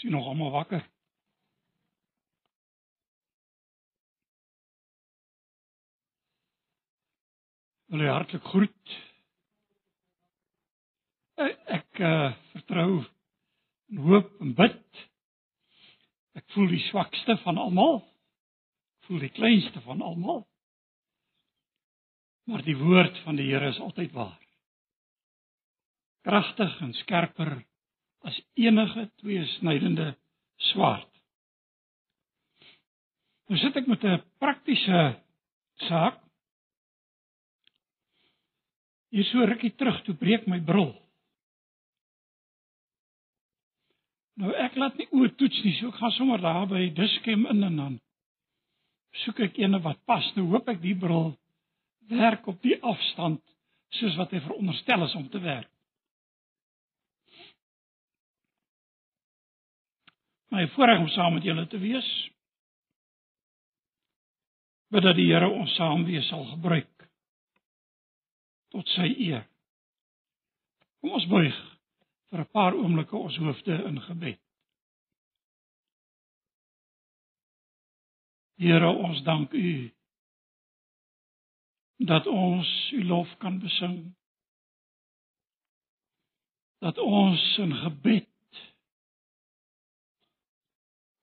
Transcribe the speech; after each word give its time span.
Sien 0.00 0.10
nog 0.10 0.26
almal 0.26 0.50
wakker? 0.50 0.80
Jy 7.90 8.06
hartlik 8.08 8.46
groet. 8.48 8.94
Ek, 11.36 11.58
ek 11.76 12.00
uh, 12.06 12.30
vertrou 12.54 13.02
en 13.90 14.02
hoop 14.06 14.32
en 14.40 14.54
bid. 14.56 15.00
Ek 16.38 16.46
voel 16.54 16.72
die 16.72 16.84
swakste 16.86 17.36
van 17.44 17.60
almal. 17.60 18.00
Ek 18.00 19.10
voel 19.10 19.24
die 19.26 19.34
kleinste 19.36 19.84
van 19.84 20.00
almal. 20.06 20.46
Maar 22.48 22.64
die 22.64 22.78
woord 22.78 23.20
van 23.26 23.36
die 23.36 23.50
Here 23.50 23.74
is 23.74 23.82
altyd 23.84 24.16
waar. 24.16 24.38
Kragtig 26.24 26.80
en 26.86 26.96
skerper 27.02 27.58
as 28.26 28.36
enige 28.54 29.06
tweesnydende 29.22 30.14
swaard. 30.70 31.08
Nou 33.48 33.58
sit 33.58 33.76
ek 33.76 33.88
met 33.90 34.04
'n 34.04 34.22
praktiese 34.38 35.20
saak. 35.88 36.20
Hier 39.10 39.24
so 39.24 39.44
rukkie 39.44 39.74
terug 39.74 40.02
toe 40.04 40.14
breek 40.14 40.46
my 40.46 40.60
bril. 40.60 40.94
Nou 44.38 44.52
ek 44.54 44.76
laat 44.76 44.96
nie 44.96 45.08
oor 45.10 45.34
toets 45.34 45.64
nie, 45.64 45.74
so 45.80 45.88
ek 45.88 45.98
gaan 45.98 46.14
sommer 46.14 46.40
daar 46.40 46.66
by 46.66 46.88
Diskem 46.94 47.46
in 47.46 47.64
en 47.64 47.76
dan 47.76 48.00
soek 49.24 49.40
ek 49.40 49.58
eene 49.58 49.80
wat 49.82 49.98
pas. 50.06 50.30
Nou 50.36 50.46
hoop 50.52 50.68
ek 50.68 50.80
die 50.80 50.94
bril 50.94 51.34
werk 52.10 52.46
op 52.46 52.62
die 52.62 52.78
afstand 52.82 53.42
soos 53.98 54.16
wat 54.16 54.30
hy 54.30 54.40
veronderstel 54.40 55.04
is 55.04 55.14
om 55.14 55.28
te 55.28 55.42
werk. 55.42 55.70
My 60.50 60.68
voorreg 60.74 60.98
om 60.98 61.08
saam 61.08 61.34
met 61.34 61.46
julle 61.46 61.66
te 61.66 61.78
wees. 61.78 62.08
Bid 64.90 65.02
dat 65.06 65.14
die 65.14 65.28
Here 65.30 65.48
ons 65.48 65.74
saam 65.78 66.04
wees 66.04 66.26
sal 66.28 66.44
gebruik 66.50 67.06
tot 68.74 68.86
sy 68.94 69.08
eer. 69.26 69.44
Kom 71.00 71.14
ons 71.18 71.26
buig 71.30 71.56
vir 72.30 72.40
'n 72.40 72.50
paar 72.54 72.74
oomblikke 72.74 73.16
ons 73.16 73.36
hoofde 73.42 73.76
in 73.90 74.00
gebed. 74.00 74.40
Here, 78.60 78.88
ons 78.88 79.22
dank 79.22 79.52
U 79.52 79.90
dat 82.10 82.26
ons 82.26 82.68
U 82.92 83.04
lof 83.04 83.36
kan 83.38 83.58
besing. 83.58 84.14
Dat 86.84 86.98
ons 86.98 87.58
in 87.58 87.72
gebed 87.74 88.29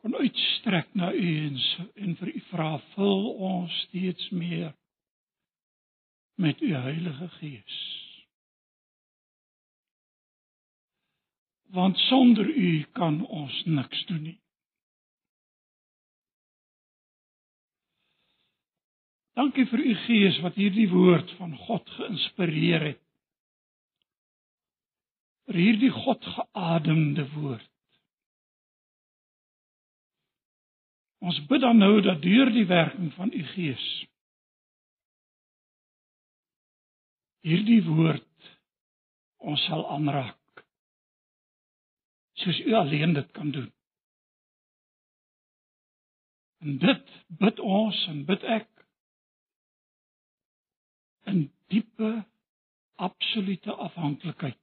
kon 0.08 0.22
uitstrek 0.23 0.88
na 0.95 1.11
U 1.11 1.30
en, 1.47 1.58
en 1.95 2.16
vir 2.16 2.30
U 2.31 2.41
vra 2.47 2.69
vul 2.94 3.25
ons 3.44 3.80
steeds 3.88 4.30
meer 4.31 4.72
met 6.39 6.61
U 6.63 6.69
Heilige 6.72 7.27
Gees. 7.39 7.80
Want 11.75 12.00
sonder 12.08 12.47
U 12.47 12.72
kan 12.95 13.19
ons 13.25 13.59
niks 13.66 14.05
doen 14.08 14.23
nie. 14.30 14.38
Dankie 19.35 19.67
vir 19.67 19.83
U 19.91 19.97
Gees 20.08 20.39
wat 20.45 20.55
hierdie 20.55 20.88
woord 20.94 21.35
van 21.41 21.58
God 21.67 21.95
geïnspireer 22.00 22.91
het. 22.94 23.03
vir 25.47 25.55
hierdie 25.55 25.91
God 25.95 26.25
geademde 26.28 27.23
woord. 27.38 27.77
Ons 31.25 31.39
bid 31.50 31.61
dan 31.61 31.78
nou 31.81 32.01
dat 32.01 32.22
deur 32.22 32.51
die 32.53 32.67
werking 32.69 33.13
van 33.13 33.33
u 33.33 33.44
Gees 33.55 33.88
hierdie 37.47 37.81
woord 37.85 38.51
ons 39.47 39.63
sal 39.69 39.85
aanraak 39.95 40.63
soos 42.41 42.59
u 42.66 42.73
alleen 42.77 43.13
dit 43.13 43.31
kan 43.33 43.51
doen. 43.51 43.69
En 46.61 46.77
dit 46.77 47.13
bid 47.41 47.59
ons 47.59 48.01
en 48.11 48.23
bid 48.29 48.44
ek 48.57 48.69
in 51.31 51.47
diepe 51.73 52.11
absolute 53.07 53.73
afhanklikheid 53.88 54.61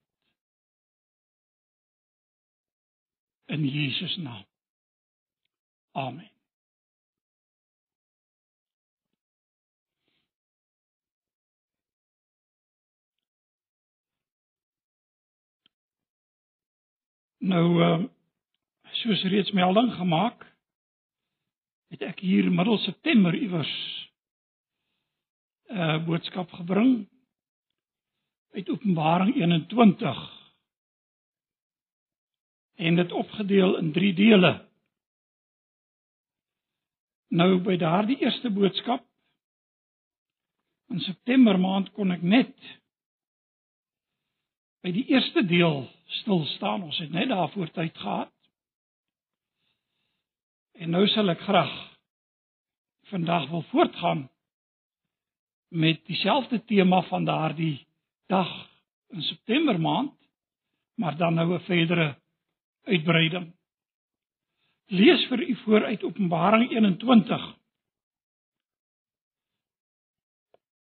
in 3.54 3.66
Jesus 3.68 4.16
naam. 4.22 4.46
Amen. 5.92 6.33
Nou 17.44 17.82
ehm 17.82 18.04
soos 18.94 19.22
reeds 19.22 19.50
melding 19.50 19.90
gemaak 19.92 20.44
het 21.92 22.02
ek 22.06 22.20
hier 22.24 22.46
middel 22.50 22.78
September 22.78 23.34
iewers 23.36 23.72
'n 25.68 25.76
uh, 25.76 25.98
boodskap 26.06 26.52
gebring 26.56 26.92
uit 28.54 28.70
Openbaring 28.70 29.34
21 29.34 30.22
en 32.74 32.96
dit 32.96 33.12
opgedeel 33.12 33.76
in 33.76 33.92
3 33.92 34.14
dele. 34.14 34.52
Nou 37.28 37.58
by 37.66 37.76
daardie 37.76 38.18
eerste 38.22 38.50
boodskap 38.50 39.04
in 40.88 41.00
September 41.00 41.58
maand 41.58 41.92
kon 41.92 42.10
ek 42.14 42.22
net 42.22 42.56
by 44.84 44.92
die 44.92 45.06
eerste 45.08 45.40
deel 45.48 45.86
stil 46.20 46.44
staan. 46.58 46.84
Ons 46.84 47.00
het 47.00 47.12
net 47.12 47.30
daarvoor 47.32 47.70
tyd 47.72 47.96
gehad. 47.96 48.32
En 50.76 50.92
nou 50.92 51.06
sal 51.08 51.32
ek 51.32 51.40
graag 51.46 51.72
vandag 53.08 53.48
wil 53.48 53.64
voortgaan 53.70 54.26
met 55.74 56.04
dieselfde 56.08 56.60
tema 56.68 57.00
van 57.08 57.24
daardie 57.24 57.86
dag 58.28 58.50
in 59.14 59.22
September 59.22 59.80
maand, 59.80 60.14
maar 61.00 61.16
dan 61.16 61.34
nou 61.34 61.54
'n 61.54 61.64
verdere 61.64 62.16
uitbreiding. 62.84 63.52
Lees 64.86 65.26
vir 65.28 65.48
u 65.48 65.54
vooruit 65.56 66.02
Openbaring 66.02 66.70
21. 66.70 67.56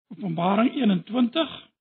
Openbaring 0.08 0.74
21 0.74 1.71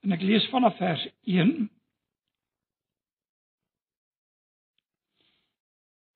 En 0.00 0.12
ek 0.16 0.22
lees 0.24 0.48
vanaf 0.52 0.76
vers 0.80 1.02
1. 1.28 1.70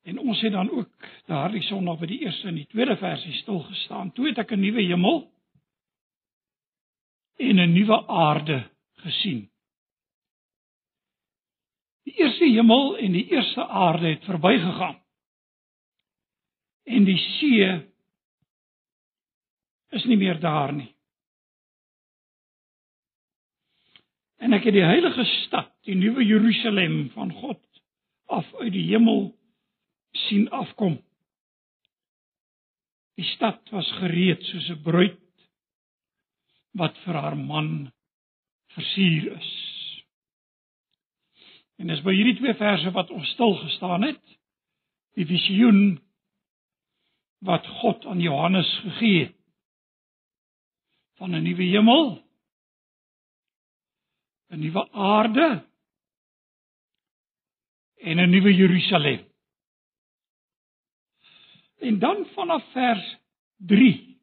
En 0.05 0.19
ons 0.19 0.41
het 0.41 0.53
dan 0.53 0.71
ook 0.71 1.09
daardie 1.27 1.63
Sondag 1.65 1.99
by 2.01 2.09
die 2.09 2.21
eerste 2.25 2.49
en 2.49 2.59
die 2.61 2.69
tweede 2.69 2.97
versie 3.01 3.33
stil 3.41 3.63
gestaan. 3.65 4.13
Toe 4.13 4.29
het 4.29 4.39
ek 4.39 4.53
'n 4.53 4.61
nuwe 4.61 4.83
hemel 4.83 5.31
en 7.37 7.61
'n 7.61 7.73
nuwe 7.73 8.07
aarde 8.07 8.71
gesien. 8.93 9.51
Die 12.05 12.15
eerste 12.21 12.45
hemel 12.45 12.99
en 12.99 13.13
die 13.13 13.29
eerste 13.29 13.67
aarde 13.67 14.07
het 14.07 14.25
verbygegaan. 14.25 15.01
En 16.85 17.05
die 17.05 17.19
see 17.19 17.93
is 19.89 20.05
nie 20.05 20.17
meer 20.17 20.41
daar 20.41 20.73
nie. 20.73 20.94
En 24.43 24.53
ek 24.53 24.65
het 24.65 24.75
die 24.77 24.85
heilige 24.85 25.25
stad, 25.25 25.71
die 25.87 25.95
nuwe 25.95 26.25
Jerusalem 26.25 27.11
van 27.15 27.33
God 27.33 27.61
af 28.27 28.55
uit 28.55 28.73
die 28.73 28.87
hemel 28.89 29.35
sien 30.27 30.49
afkom. 30.51 30.99
Die 33.15 33.27
stad 33.35 33.71
was 33.71 33.91
gereed 34.01 34.43
soos 34.43 34.71
'n 34.71 34.83
bruid 34.83 35.21
wat 36.75 36.97
vir 37.05 37.15
haar 37.15 37.37
man 37.37 37.93
versier 38.75 39.37
is. 39.37 39.53
En 41.79 41.87
dis 41.87 42.03
by 42.03 42.15
hierdie 42.15 42.37
twee 42.39 42.55
verse 42.55 42.91
wat 42.91 43.11
ons 43.11 43.29
stil 43.29 43.55
gestaan 43.55 44.03
het. 44.03 44.23
Die 45.15 45.27
visioen 45.27 46.01
wat 47.39 47.67
God 47.67 48.07
aan 48.07 48.21
Johannes 48.21 48.79
gegee 48.83 49.25
het 49.25 49.37
van 51.15 51.35
'n 51.35 51.43
nuwe 51.43 51.63
hemel 51.63 52.24
'n 54.55 54.61
nuwe 54.61 54.83
aarde 54.93 55.49
en 58.09 58.19
'n 58.19 58.31
nuwe 58.31 58.55
Jerusalem. 58.55 59.21
En 61.79 61.99
dan 61.99 62.27
vanaf 62.35 62.65
vers 62.73 63.17
3 63.57 64.19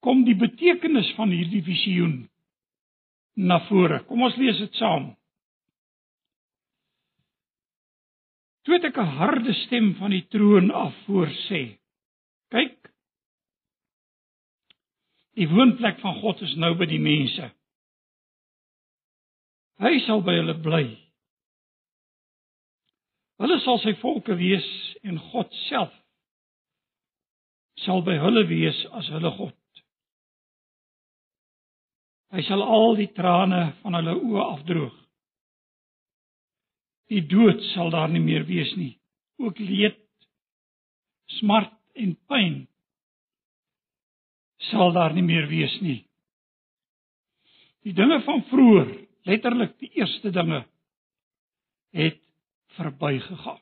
kom 0.00 0.24
die 0.24 0.36
betekenis 0.36 1.12
van 1.14 1.28
hierdie 1.30 1.62
visioen 1.62 2.30
na 3.34 3.60
vore. 3.68 4.04
Kom 4.08 4.22
ons 4.22 4.36
lees 4.36 4.58
dit 4.58 4.74
saam. 4.80 5.10
Toe 8.62 8.74
het 8.74 8.84
ek 8.84 8.96
'n 8.98 9.16
harde 9.20 9.52
stem 9.66 9.94
van 9.94 10.10
die 10.10 10.26
troon 10.26 10.70
af 10.70 10.94
voor 11.04 11.28
sê: 11.48 11.78
Kyk, 12.48 12.78
die 15.34 15.48
woonplek 15.48 16.00
van 16.00 16.14
God 16.22 16.40
is 16.40 16.54
nou 16.54 16.74
by 16.74 16.86
die 16.86 17.02
mense. 17.02 17.52
Hy 19.82 19.98
sal 20.06 20.22
by 20.24 20.38
hulle 20.38 20.56
bly. 20.64 20.84
Hulle 23.42 23.58
sal 23.64 23.80
sy 23.82 23.92
volke 24.00 24.36
wees 24.38 24.66
en 25.04 25.20
God 25.30 25.52
self 25.66 25.92
sal 27.84 28.00
by 28.06 28.16
hulle 28.16 28.46
wees 28.48 28.78
as 28.96 29.08
hulle 29.12 29.32
God. 29.36 29.56
Hy 32.32 32.42
sal 32.48 32.62
al 32.64 32.96
die 32.98 33.10
trane 33.16 33.60
van 33.82 33.98
hulle 33.98 34.16
oë 34.16 34.46
afdroog. 34.46 34.94
Die 37.12 37.22
dood 37.30 37.60
sal 37.74 37.92
daar 37.94 38.10
nie 38.10 38.22
meer 38.24 38.46
wees 38.48 38.72
nie. 38.80 38.96
Ook 39.38 39.60
leed, 39.62 40.00
smart 41.38 41.76
en 41.94 42.16
pyn 42.26 42.64
sal 44.72 44.90
daar 44.96 45.14
nie 45.14 45.22
meer 45.22 45.46
wees 45.50 45.76
nie. 45.84 46.00
Die 47.86 47.94
dinge 47.94 48.18
van 48.26 48.42
vroeër, 48.50 48.88
letterlik 49.26 49.74
die 49.82 49.90
eerste 49.98 50.30
dinge 50.30 50.64
het 51.96 52.20
verbygegaan. 52.76 53.60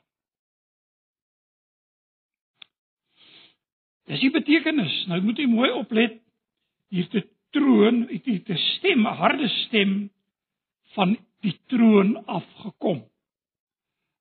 Dis 4.10 4.20
die 4.20 4.32
betekenis. 4.34 4.94
Nou 5.08 5.20
moet 5.24 5.40
jy 5.40 5.46
mooi 5.48 5.70
oplet. 5.72 6.18
Hier 6.92 7.06
te 7.10 7.24
troon, 7.56 8.04
het 8.10 8.26
hier 8.28 8.42
te 8.44 8.56
stem, 8.76 9.06
'n 9.06 9.18
harde 9.20 9.48
stem 9.64 9.94
van 10.94 11.16
die 11.40 11.56
troon 11.66 12.16
afgekom. 12.26 13.04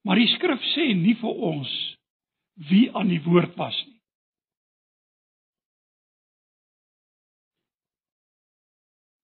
Maar 0.03 0.15
die 0.15 0.27
skrif 0.27 0.61
sê 0.75 0.93
nie 0.95 1.15
vir 1.15 1.35
ons 1.51 1.97
wie 2.69 2.91
aan 2.95 3.07
die 3.07 3.21
woord 3.23 3.55
was 3.55 3.77
nie. 3.87 3.92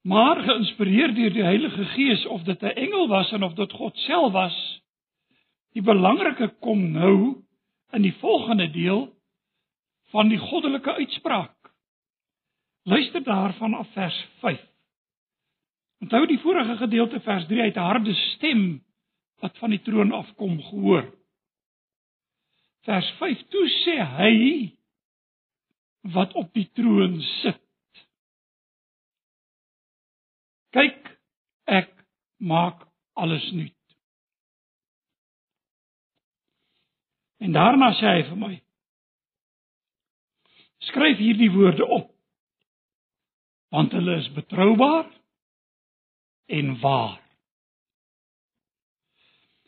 Maar 0.09 0.41
geïnspireer 0.41 1.13
deur 1.13 1.33
die 1.33 1.43
Heilige 1.43 1.85
Gees 1.85 2.25
of 2.25 2.41
dit 2.43 2.61
'n 2.61 2.75
engel 2.85 3.07
was 3.07 3.31
en 3.31 3.43
of 3.43 3.53
dit 3.53 3.71
God 3.71 3.97
self 3.97 4.31
was, 4.31 4.81
die 5.73 5.81
belangrike 5.81 6.47
kom 6.59 6.91
nou 6.91 7.43
in 7.91 8.01
die 8.01 8.13
volgende 8.13 8.71
deel 8.71 9.13
van 10.09 10.27
die 10.27 10.37
goddelike 10.37 10.93
uitspraak. 10.93 11.55
Luister 12.83 13.23
daarvan 13.23 13.73
af 13.73 13.87
vers 13.93 14.27
5. 14.39 14.65
Onthou 15.99 16.25
die 16.25 16.39
vorige 16.39 16.77
gedeelte 16.77 17.19
vers 17.19 17.45
3 17.45 17.61
uit 17.61 17.75
'n 17.75 17.89
harde 17.91 18.13
stem 18.13 18.83
wat 19.39 19.57
van 19.57 19.69
die 19.69 19.81
troon 19.81 20.11
afkom 20.11 20.61
gehoor. 20.63 21.13
Vers 22.81 23.09
5 23.09 23.47
toe 23.47 23.67
sê 23.69 23.97
hy 24.17 24.35
wat 26.01 26.33
op 26.33 26.53
die 26.53 26.69
troon 26.73 27.21
sit. 27.21 27.68
Kyk, 30.75 30.99
ek 31.65 31.89
maak 32.37 32.85
alles 33.17 33.45
nuut. 33.51 33.75
En 37.39 37.55
daarna 37.55 37.93
sê 37.97 38.13
hy 38.17 38.23
vir 38.29 38.39
my: 38.39 38.53
Skryf 40.89 41.19
hierdie 41.19 41.51
woorde 41.55 41.85
op 41.85 42.15
want 43.69 43.91
hulle 43.93 44.15
is 44.17 44.31
betroubaar 44.33 45.05
en 46.49 46.79
waar. 46.81 47.19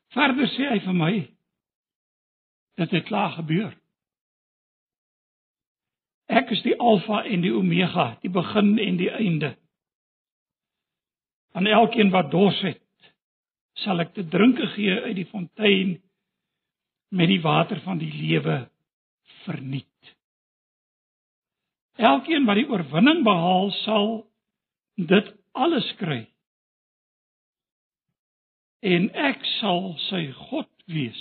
Verder 0.09 0.49
sê 0.49 0.71
hy 0.71 0.79
vir 0.81 0.97
my 0.97 1.11
dit 2.81 3.03
klaar 3.05 3.35
gebeur. 3.35 3.75
Ek 6.31 6.49
is 6.55 6.63
die 6.65 6.73
alfa 6.79 7.21
en 7.29 7.43
die 7.45 7.53
omega, 7.53 8.15
die 8.23 8.31
begin 8.33 8.73
en 8.81 8.97
die 8.97 9.11
einde. 9.11 9.51
Aan 11.51 11.67
elkeen 11.67 12.11
wat 12.11 12.31
dors 12.31 12.59
het, 12.63 12.79
sal 13.83 13.99
ek 14.03 14.13
te 14.15 14.23
drinke 14.27 14.67
gee 14.75 14.95
uit 15.07 15.15
die 15.15 15.27
fontein 15.31 15.97
met 17.11 17.27
die 17.27 17.41
water 17.43 17.81
van 17.83 17.99
die 17.99 18.11
lewe 18.11 18.63
verniet. 19.43 19.87
Elkeen 21.99 22.45
wat 22.47 22.61
die 22.61 22.69
oorwinning 22.71 23.23
behaal 23.27 23.71
sal 23.83 24.11
dit 24.95 25.33
alles 25.51 25.87
kry. 25.99 26.23
En 28.81 29.09
ek 29.13 29.43
sal 29.59 29.91
sy 30.07 30.23
God 30.47 30.69
wees. 30.89 31.19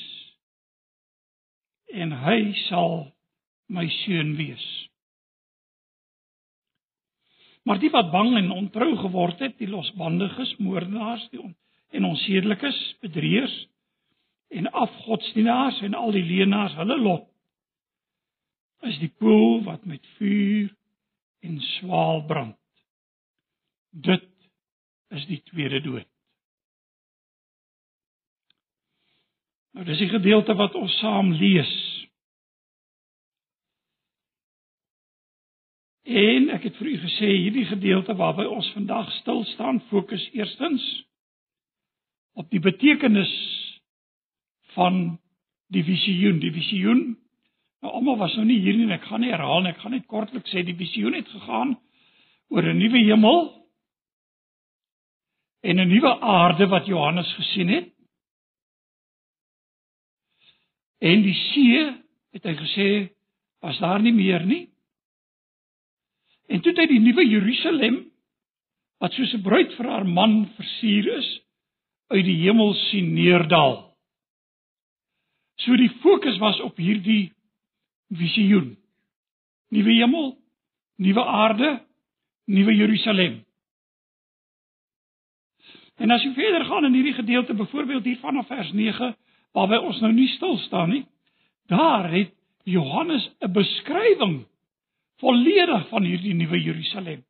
En 1.91 2.15
hy 2.23 2.39
sal 2.69 3.11
my 3.69 3.89
seun 4.05 4.37
wees. 4.39 4.67
Maar 7.69 7.79
die 7.79 7.91
wat 7.93 8.11
bang 8.11 8.37
en 8.37 8.51
ontrou 8.51 8.95
geword 8.97 9.39
het, 9.39 9.59
die 9.59 9.69
losbandiges, 9.69 10.57
moordenaars, 10.59 11.29
die 11.31 11.43
on 11.43 11.57
en 11.91 12.05
onsedelikes, 12.07 12.77
bedrieërs 13.03 13.55
en 14.55 14.71
afgodsdienaars 14.71 15.81
en 15.83 15.95
al 15.99 16.15
die 16.15 16.23
leenaars, 16.23 16.77
hulle 16.79 16.99
lot 16.99 17.27
is 18.87 18.97
die 19.03 19.11
poel 19.21 19.61
wat 19.67 19.85
met 19.85 20.07
vuur 20.17 20.71
en 21.45 21.59
swaal 21.61 22.23
brand. 22.27 22.57
Dit 23.91 24.29
is 25.11 25.27
die 25.29 25.41
tweede 25.51 25.83
dood. 25.85 26.09
Nou 29.75 29.85
dis 29.87 30.01
die 30.03 30.11
gedeelte 30.11 30.55
wat 30.59 30.75
ons 30.79 30.97
saam 31.03 31.33
lees. 31.37 31.71
En 36.11 36.51
ek 36.51 36.67
het 36.67 36.77
vir 36.81 36.91
u 36.91 36.97
gesê 37.05 37.31
hierdie 37.31 37.69
gedeelte 37.71 38.17
waarby 38.19 38.49
ons 38.51 38.73
vandag 38.75 39.11
stil 39.21 39.45
staan 39.55 39.81
fokus 39.93 40.25
eerstens 40.35 40.83
op 42.35 42.51
die 42.51 42.61
betekenis 42.61 43.31
van 44.75 45.19
die 45.71 45.85
visioen. 45.87 46.41
Die 46.43 46.53
visioen 46.55 47.21
Nou 47.81 47.93
almal 47.97 48.19
was 48.21 48.35
nou 48.37 48.45
nie 48.45 48.59
hier 48.61 48.77
nie, 48.77 48.89
ek 48.93 49.07
gaan 49.09 49.23
nie 49.25 49.33
herhaal 49.33 49.63
nie, 49.65 49.73
ek 49.73 49.81
gaan 49.81 49.95
net 49.97 50.09
kortliks 50.09 50.53
sê 50.53 50.63
die 50.67 50.77
visioen 50.77 51.17
het 51.17 51.29
gegaan 51.33 51.79
oor 52.53 52.67
'n 52.69 52.77
nuwe 52.79 53.01
hemel 53.07 53.39
en 55.65 55.81
'n 55.81 55.89
nuwe 55.89 56.13
aarde 56.21 56.67
wat 56.69 56.87
Johannes 56.87 57.33
gesien 57.35 57.69
het. 57.69 57.89
En 61.01 61.23
die 61.23 61.35
see, 61.35 61.97
het 62.33 62.45
hy 62.45 62.55
gesê, 62.55 62.89
was 63.63 63.79
daar 63.79 64.01
nie 64.03 64.13
meer 64.13 64.45
nie. 64.45 64.70
En 66.51 66.61
toe 66.61 66.73
het 66.73 66.83
hy 66.83 66.89
die 66.91 67.03
nuwe 67.03 67.25
Jerusalem 67.29 68.01
wat 69.01 69.15
soos 69.17 69.33
'n 69.35 69.43
bruid 69.43 69.73
vir 69.79 69.87
haar 69.89 70.07
man 70.07 70.51
versier 70.57 71.07
is, 71.17 71.29
uit 72.11 72.25
die 72.25 72.41
hemel 72.43 72.75
sien 72.91 73.15
neerdal. 73.15 73.95
So 75.63 75.77
die 75.77 75.93
fokus 76.03 76.39
was 76.39 76.61
op 76.61 76.77
hierdie 76.77 77.33
visioen. 78.11 78.77
Nuwe 79.71 79.93
hemel, 79.93 80.37
nuwe 80.99 81.25
aarde, 81.25 81.81
nuwe 82.47 82.75
Jerusalem. 82.75 83.45
En 85.97 86.11
as 86.11 86.23
jy 86.25 86.33
verder 86.35 86.65
gaan 86.65 86.85
in 86.85 86.95
hierdie 86.95 87.15
gedeelte, 87.15 87.55
byvoorbeeld 87.55 88.05
hier 88.05 88.19
vanaf 88.19 88.47
vers 88.47 88.73
9, 88.73 89.15
waarby 89.53 89.77
ons 89.77 90.01
nou 90.01 90.13
nie 90.13 90.29
stil 90.29 90.57
staan 90.59 90.91
nie, 90.91 91.07
daar 91.69 92.11
het 92.11 92.35
Johannes 92.65 93.31
'n 93.41 93.53
beskrywing 93.53 94.50
volledig 95.21 95.89
van 95.89 96.05
hierdie 96.05 96.35
nuwe 96.35 96.61
Jerusalem. 96.61 97.25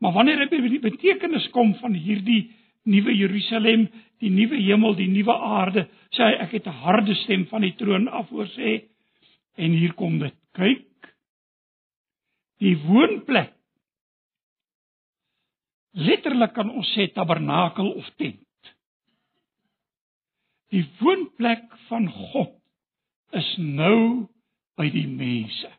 Maar 0.00 0.12
wanneer 0.12 0.44
hy 0.44 0.48
by 0.50 0.68
die 0.68 0.82
betekenis 0.82 1.48
kom 1.50 1.74
van 1.80 1.94
hierdie 1.96 2.50
nuwe 2.84 3.14
Jerusalem, 3.16 3.88
die 4.20 4.30
nuwe 4.30 4.58
hemel, 4.60 4.94
die 4.98 5.08
nuwe 5.08 5.34
aarde, 5.34 5.86
sê 6.12 6.22
hy 6.22 6.34
ek 6.44 6.58
het 6.58 6.66
'n 6.66 6.80
harde 6.84 7.14
stem 7.24 7.46
van 7.46 7.62
die 7.62 7.74
troon 7.76 8.08
af 8.08 8.28
hoor 8.28 8.46
sê, 8.46 8.82
En 9.54 9.70
hier 9.70 9.94
kom 9.94 10.18
dit. 10.18 10.34
Kyk. 10.54 11.10
Die 12.62 12.74
woonplek. 12.86 13.52
Letterlik 15.94 16.54
kan 16.56 16.72
ons 16.74 16.90
sê 16.96 17.06
tabernakel 17.14 17.92
of 18.00 18.08
tent. 18.18 18.40
Die 20.74 20.82
woonplek 20.98 21.68
van 21.86 22.08
God 22.10 22.56
is 23.38 23.50
nou 23.58 24.26
by 24.78 24.88
die 24.90 25.06
mense. 25.06 25.70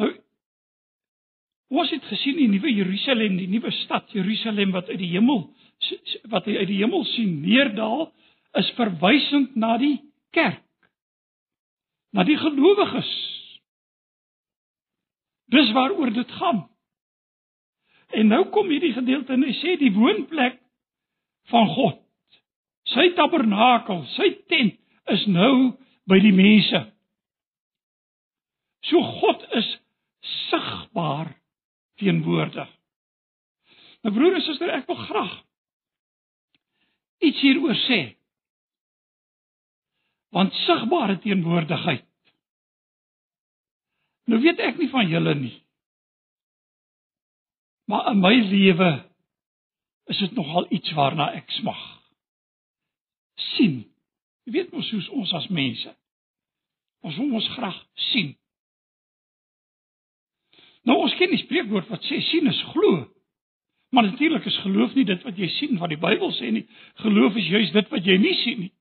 Nou 0.00 0.10
ons 1.74 1.90
het 1.94 2.04
gesien 2.10 2.38
die 2.38 2.48
nuwe 2.50 2.72
Jerusalem, 2.72 3.38
die 3.38 3.50
nuwe 3.50 3.72
stad 3.82 4.12
Jerusalem 4.14 4.74
wat 4.74 4.88
uit 4.92 5.00
die 5.00 5.12
hemel 5.14 5.46
wat 6.32 6.46
uit 6.46 6.68
die 6.70 6.78
hemel 6.78 7.02
sien 7.12 7.40
neerdal 7.42 8.06
is 8.56 8.70
verwysend 8.78 9.56
na 9.58 9.74
die 9.80 9.98
kerk 10.32 10.62
na 12.14 12.22
die 12.24 12.36
gelowiges. 12.38 13.10
Dis 15.50 15.72
waaroor 15.74 16.12
dit 16.14 16.30
gaan. 16.38 16.62
En 18.14 18.30
nou 18.30 18.44
kom 18.54 18.70
hierdie 18.70 18.94
gedeelte 18.94 19.34
en 19.34 19.42
hy 19.42 19.54
sê 19.58 19.74
die 19.80 19.90
woonplek 19.92 20.60
van 21.50 21.66
God 21.74 22.04
Sy 22.92 23.14
tabernakel, 23.16 24.02
sy 24.12 24.28
tent 24.50 24.76
is 25.12 25.24
nou 25.30 25.72
by 26.08 26.18
die 26.20 26.34
mense. 26.36 26.82
So 28.84 29.00
God 29.22 29.46
is 29.56 29.70
sigbaar 30.50 31.32
teenwoordig. 32.00 32.70
My 34.04 34.12
broer 34.12 34.36
en 34.36 34.44
suster, 34.44 34.72
ek 34.74 34.86
wil 34.90 35.00
graag 35.06 35.34
iets 37.24 37.40
hieroor 37.40 37.76
sê. 37.86 38.00
Want 40.34 40.52
sigbare 40.64 41.16
teenwoordigheid. 41.22 42.04
Nou 44.28 44.40
weet 44.42 44.60
ek 44.66 44.80
nie 44.80 44.90
van 44.92 45.08
julle 45.08 45.34
nie. 45.38 45.56
Maar 47.88 48.10
in 48.12 48.20
my 48.20 48.34
lewe 48.48 48.92
is 50.12 50.20
dit 50.20 50.32
nogal 50.36 50.66
iets 50.72 50.92
waarna 50.96 51.30
ek 51.38 51.50
smag. 51.60 51.82
sien. 53.54 53.80
Jy 54.44 54.52
weet 54.52 54.72
mos 54.72 54.90
hoe 54.92 55.02
ons 55.18 55.32
as 55.34 55.46
mense. 55.52 55.90
Ons 57.04 57.16
wil 57.20 57.34
ons 57.38 57.48
graag 57.56 57.76
sien. 58.10 58.34
Nou 60.84 61.00
ons 61.04 61.16
ken 61.18 61.32
die 61.32 61.40
spreekwoord 61.40 61.88
wat 61.92 62.04
sê 62.08 62.20
sien 62.30 62.48
is 62.50 62.62
glo. 62.72 63.04
Maar 63.94 64.08
natuurlik 64.08 64.44
is 64.44 64.56
geloof 64.64 64.94
nie 64.94 65.06
dit 65.08 65.22
wat 65.22 65.36
jy 65.38 65.48
sien 65.58 65.78
wat 65.78 65.92
die 65.92 66.00
Bybel 66.00 66.32
sê 66.34 66.50
nie. 66.52 66.64
Geloof 67.04 67.36
is 67.40 67.50
juis 67.52 67.70
dit 67.72 67.92
wat 67.92 68.08
jy 68.08 68.16
nie 68.18 68.34
sien 68.42 68.64
nie. 68.66 68.72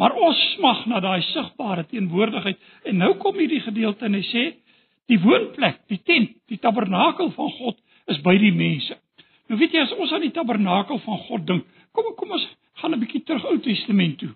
Maar 0.00 0.16
ons 0.16 0.38
smag 0.54 0.86
na 0.88 1.02
daai 1.04 1.20
sigbare 1.28 1.84
teenwoordigheid 1.90 2.88
en 2.88 3.02
nou 3.02 3.10
kom 3.20 3.36
hierdie 3.36 3.60
gedeelte 3.60 4.08
en 4.08 4.16
hy 4.16 4.22
sê 4.30 4.44
die 5.12 5.18
woonplek, 5.20 5.82
die 5.92 6.00
tent, 6.06 6.32
die 6.48 6.58
tabernakel 6.62 7.28
van 7.36 7.50
God 7.58 7.76
is 8.08 8.22
by 8.24 8.32
die 8.40 8.54
mense. 8.56 8.96
Nou 9.50 9.58
weet 9.60 9.76
jy 9.76 9.84
as 9.84 9.92
ons 9.98 10.14
aan 10.16 10.24
die 10.24 10.32
tabernakel 10.32 11.02
van 11.04 11.20
God 11.26 11.44
dink, 11.46 11.68
kom 11.92 12.08
kom 12.16 12.32
ons 12.38 12.46
gaan 12.80 12.94
'n 12.94 13.00
bietjie 13.00 13.24
terug 13.28 13.44
Ou 13.44 13.58
Testament 13.60 14.18
toe. 14.18 14.32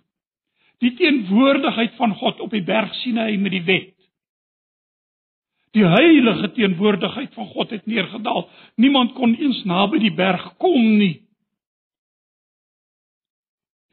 Die 0.84 0.92
teenwoordigheid 0.98 1.94
van 1.96 2.14
God 2.14 2.40
op 2.40 2.50
die 2.50 2.62
berg 2.62 2.92
Sinaï 3.00 3.38
met 3.38 3.52
die 3.52 3.64
wet. 3.64 3.93
Die 5.74 5.86
heilige 5.86 6.52
teenwoordigheid 6.54 7.34
van 7.34 7.46
God 7.46 7.70
het 7.70 7.86
neergedaal. 7.86 8.48
Niemand 8.78 9.12
kon 9.12 9.34
eens 9.34 9.64
naby 9.66 9.98
die 9.98 10.14
berg 10.14 10.52
kom 10.62 10.96
nie. 10.98 11.24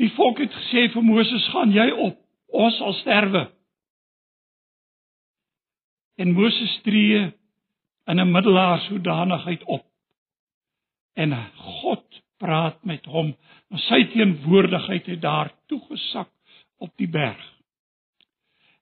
Die 0.01 0.11
volk 0.13 0.41
het 0.41 0.53
gesê 0.53 0.88
vir 0.93 1.03
Moses: 1.05 1.47
"Gaan 1.50 1.73
jy 1.73 1.89
op? 1.91 2.17
Ons 2.47 2.77
sal 2.77 2.93
sterwe." 2.93 3.50
En 6.17 6.33
Moses 6.38 6.79
tree 6.85 7.33
in 8.05 8.19
'n 8.19 8.31
middelaar 8.31 8.79
sodanigheid 8.79 9.63
op. 9.63 9.85
En 11.13 11.33
God 11.55 12.21
praat 12.38 12.83
met 12.83 13.05
hom. 13.05 13.35
En 13.69 13.77
sy 13.77 14.05
teenwoordigheid 14.13 15.05
het 15.05 15.21
daar 15.21 15.53
toegesak 15.67 16.29
op 16.77 16.91
die 16.95 17.09
berg. 17.09 17.53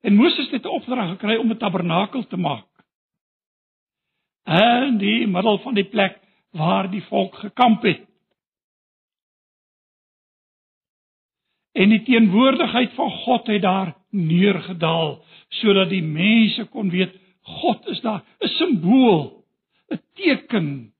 En 0.01 0.15
Moses 0.15 0.49
het 0.49 0.63
'n 0.63 0.67
opdrag 0.67 1.09
gekry 1.09 1.35
om 1.35 1.51
'n 1.51 1.57
tabernakel 1.57 2.27
te 2.27 2.37
maak. 2.37 2.68
In 4.45 4.97
die 4.97 5.27
middel 5.27 5.59
van 5.59 5.73
die 5.73 5.87
plek 5.87 6.19
waar 6.51 6.89
die 6.91 7.03
volk 7.03 7.35
gekamp 7.35 7.83
het. 7.83 8.05
En 11.71 11.89
die 11.89 12.03
teenwoordigheid 12.03 12.93
van 12.93 13.11
God 13.11 13.47
het 13.47 13.61
daar 13.61 13.95
neergedaal 14.09 15.19
sodat 15.49 15.89
die 15.89 16.03
mense 16.03 16.65
kon 16.65 16.89
weet 16.89 17.15
God 17.49 17.87
is 17.87 18.01
daar, 18.01 18.23
'n 18.39 18.47
simbool, 18.47 19.45
'n 19.89 20.01
teken 20.13 20.93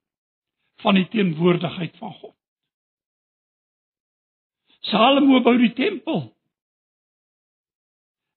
van 0.81 0.93
die 0.93 1.07
teenwoordigheid 1.07 1.97
van 1.97 2.13
God. 2.13 2.35
Salomo 4.79 5.41
bou 5.41 5.57
die 5.57 5.73
tempel. 5.73 6.33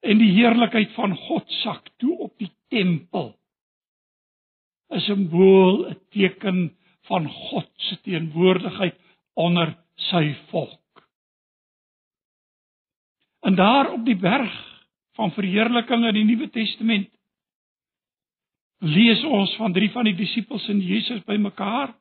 En 0.01 0.19
die 0.19 0.33
heerlikheid 0.33 0.93
van 0.93 1.17
God 1.17 1.51
sak 1.63 1.89
toe 1.97 2.19
op 2.19 2.39
die 2.39 2.51
tempel. 2.69 3.39
'n 4.93 5.01
Simbool, 5.01 5.89
'n 5.89 5.99
teken 6.11 6.77
van 7.09 7.29
God 7.29 7.71
se 7.77 8.01
teenwoordigheid 8.01 8.97
onder 9.35 9.77
sy 9.95 10.35
volk. 10.51 10.81
En 13.41 13.55
daar 13.55 13.93
op 13.93 14.05
die 14.05 14.17
berg 14.17 14.53
van 15.13 15.33
verheerliking 15.33 16.05
in 16.07 16.15
die 16.15 16.25
Nuwe 16.25 16.51
Testament 16.51 17.11
lees 18.79 19.25
ons 19.25 19.55
van 19.57 19.73
drie 19.73 19.91
van 19.91 20.05
die 20.05 20.15
disippels 20.15 20.69
en 20.69 20.81
Jesus 20.81 21.25
bymekaar. 21.25 21.95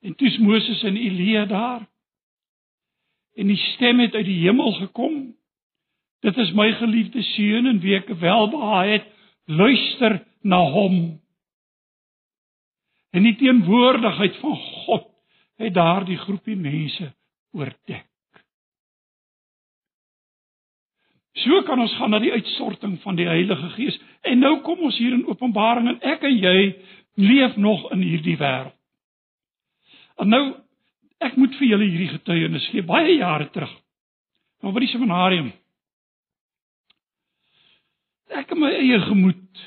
En 0.00 0.14
toe's 0.14 0.38
Moses 0.38 0.82
en 0.82 0.96
Elia 0.96 1.44
daar. 1.44 1.88
En 3.34 3.46
die 3.46 3.58
stem 3.74 3.98
het 3.98 4.14
uit 4.14 4.26
die 4.26 4.40
hemel 4.44 4.72
gekom. 4.72 5.34
Dit 6.20 6.36
is 6.36 6.52
my 6.52 6.72
geliefde 6.72 7.22
seun 7.22 7.66
en 7.66 7.80
wie 7.82 7.96
ek 7.98 8.10
welbehaag 8.20 8.92
het, 8.92 9.06
luister 9.46 10.20
na 10.48 10.60
hom. 10.72 10.98
En 13.12 13.24
die 13.24 13.36
teenwoordigheid 13.40 14.36
van 14.42 14.56
God 14.56 15.08
het 15.58 15.74
daardie 15.74 16.18
groepie 16.24 16.56
mense 16.56 17.10
oordek. 17.56 18.06
So 21.38 21.62
kan 21.62 21.80
ons 21.80 21.94
gaan 21.98 22.10
na 22.10 22.18
die 22.22 22.32
uitstorting 22.34 22.96
van 23.04 23.18
die 23.18 23.28
Heilige 23.28 23.70
Gees. 23.76 23.98
En 24.26 24.40
nou 24.42 24.58
kom 24.66 24.80
ons 24.88 24.96
hier 24.98 25.14
in 25.14 25.26
Openbaring 25.30 25.86
en 25.92 26.00
ek 26.02 26.24
en 26.26 26.34
jy 26.34 26.58
leef 27.18 27.56
nog 27.56 27.86
in 27.94 28.02
hierdie 28.02 28.36
wêreld. 28.40 28.74
En 30.18 30.30
nou 30.32 30.42
ek 31.22 31.36
moet 31.38 31.54
vir 31.58 31.70
julle 31.72 31.86
hierdie 31.86 32.10
getuienis 32.10 32.66
gee 32.72 32.82
baie 32.86 33.18
jare 33.18 33.48
terug. 33.54 33.70
Nou 34.62 34.72
by 34.74 34.82
die 34.82 34.90
seminarium. 34.90 35.52
Ek 38.34 38.50
in 38.54 38.60
my 38.62 38.72
eie 38.74 38.98
gemoed 39.06 39.62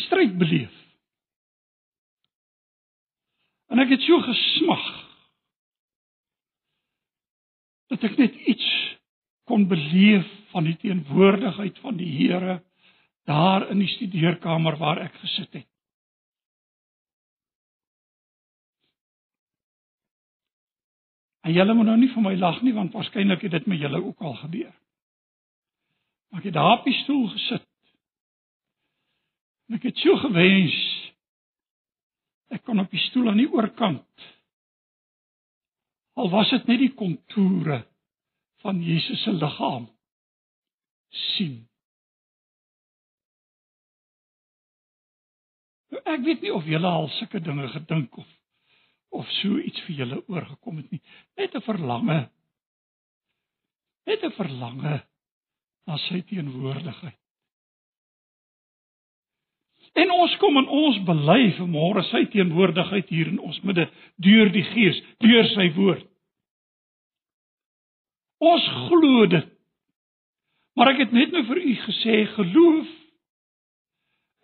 'n 0.00 0.06
stryd 0.06 0.38
beleef. 0.38 0.76
En 3.70 3.78
ek 3.78 3.92
het 3.94 4.02
so 4.02 4.18
gesmag 4.24 4.86
dat 7.90 8.02
ek 8.06 8.16
net 8.18 8.34
iets 8.34 8.68
kon 9.46 9.66
beleef 9.70 10.26
van 10.50 10.66
die 10.66 10.76
teenwoordigheid 10.76 11.78
van 11.78 11.96
die 11.98 12.10
Here 12.10 12.60
daar 13.30 13.68
in 13.70 13.78
die 13.78 13.90
studeerkamer 13.90 14.76
waar 14.78 14.98
ek 15.04 15.14
gesit 15.22 15.52
het. 15.52 15.66
En 21.40 21.52
julle 21.52 21.74
moet 21.74 21.88
nou 21.88 21.96
nie 21.98 22.10
vir 22.12 22.22
my 22.22 22.34
lag 22.36 22.60
nie 22.62 22.74
want 22.76 22.94
waarskynlik 22.94 23.42
het 23.46 23.54
dit 23.58 23.66
met 23.66 23.80
julle 23.80 24.02
ook 24.02 24.20
al 24.20 24.34
gebeur. 24.42 24.72
Maar 26.30 26.42
ek 26.42 26.50
het 26.50 26.58
daar 26.58 26.78
op 26.78 26.84
die 26.86 26.98
stoel 27.02 27.28
gesit. 27.34 27.69
En 29.70 29.78
ek 29.78 29.86
het 29.86 30.00
so 30.02 30.18
gewens 30.18 30.78
ek 32.50 32.64
kon 32.66 32.82
op 32.82 32.90
die 32.90 33.02
stoel 33.06 33.30
aan 33.30 33.38
die 33.38 33.50
oorkant 33.54 34.24
al 36.18 36.30
was 36.32 36.50
dit 36.50 36.66
net 36.66 36.82
die 36.82 36.94
kontoure 36.98 37.84
van 38.64 38.80
Jesus 38.82 39.22
se 39.22 39.32
liggaam 39.32 39.86
sien. 41.10 41.54
Nou, 45.90 46.02
ek 46.02 46.26
weet 46.26 46.44
nie 46.44 46.52
of 46.54 46.66
julle 46.68 46.90
al 46.90 47.08
sulke 47.16 47.40
dinge 47.42 47.70
gedink 47.76 48.18
of 48.20 48.36
of 49.20 49.30
so 49.40 49.58
iets 49.58 49.80
vir 49.86 50.02
julle 50.04 50.20
oorgekom 50.30 50.76
het 50.78 50.90
nie. 50.94 51.00
Net 51.36 51.54
'n 51.54 51.66
verlange. 51.66 52.18
Net 54.06 54.22
'n 54.22 54.36
verlange 54.36 55.00
na 55.86 55.96
sy 55.96 56.20
teenwoordigheid. 56.22 57.19
En 59.98 60.10
ons 60.14 60.36
kom 60.38 60.56
en 60.60 60.68
ons 60.68 60.98
bely 61.06 61.40
vanmôre 61.58 62.04
sy 62.10 62.24
teenwoordigheid 62.30 63.08
hier 63.10 63.32
in 63.32 63.40
ons 63.42 63.58
midde 63.66 63.88
deur 64.22 64.52
die 64.54 64.64
Gees, 64.70 65.00
deur 65.24 65.48
sy 65.54 65.66
woord. 65.74 66.06
Ons 68.40 68.66
glo 68.88 69.26
dit. 69.28 69.48
Maar 70.78 70.94
ek 70.94 71.04
het 71.04 71.12
net 71.12 71.32
nou 71.34 71.42
vir 71.48 71.58
u 71.60 71.74
gesê 71.84 72.22
geloof 72.36 72.96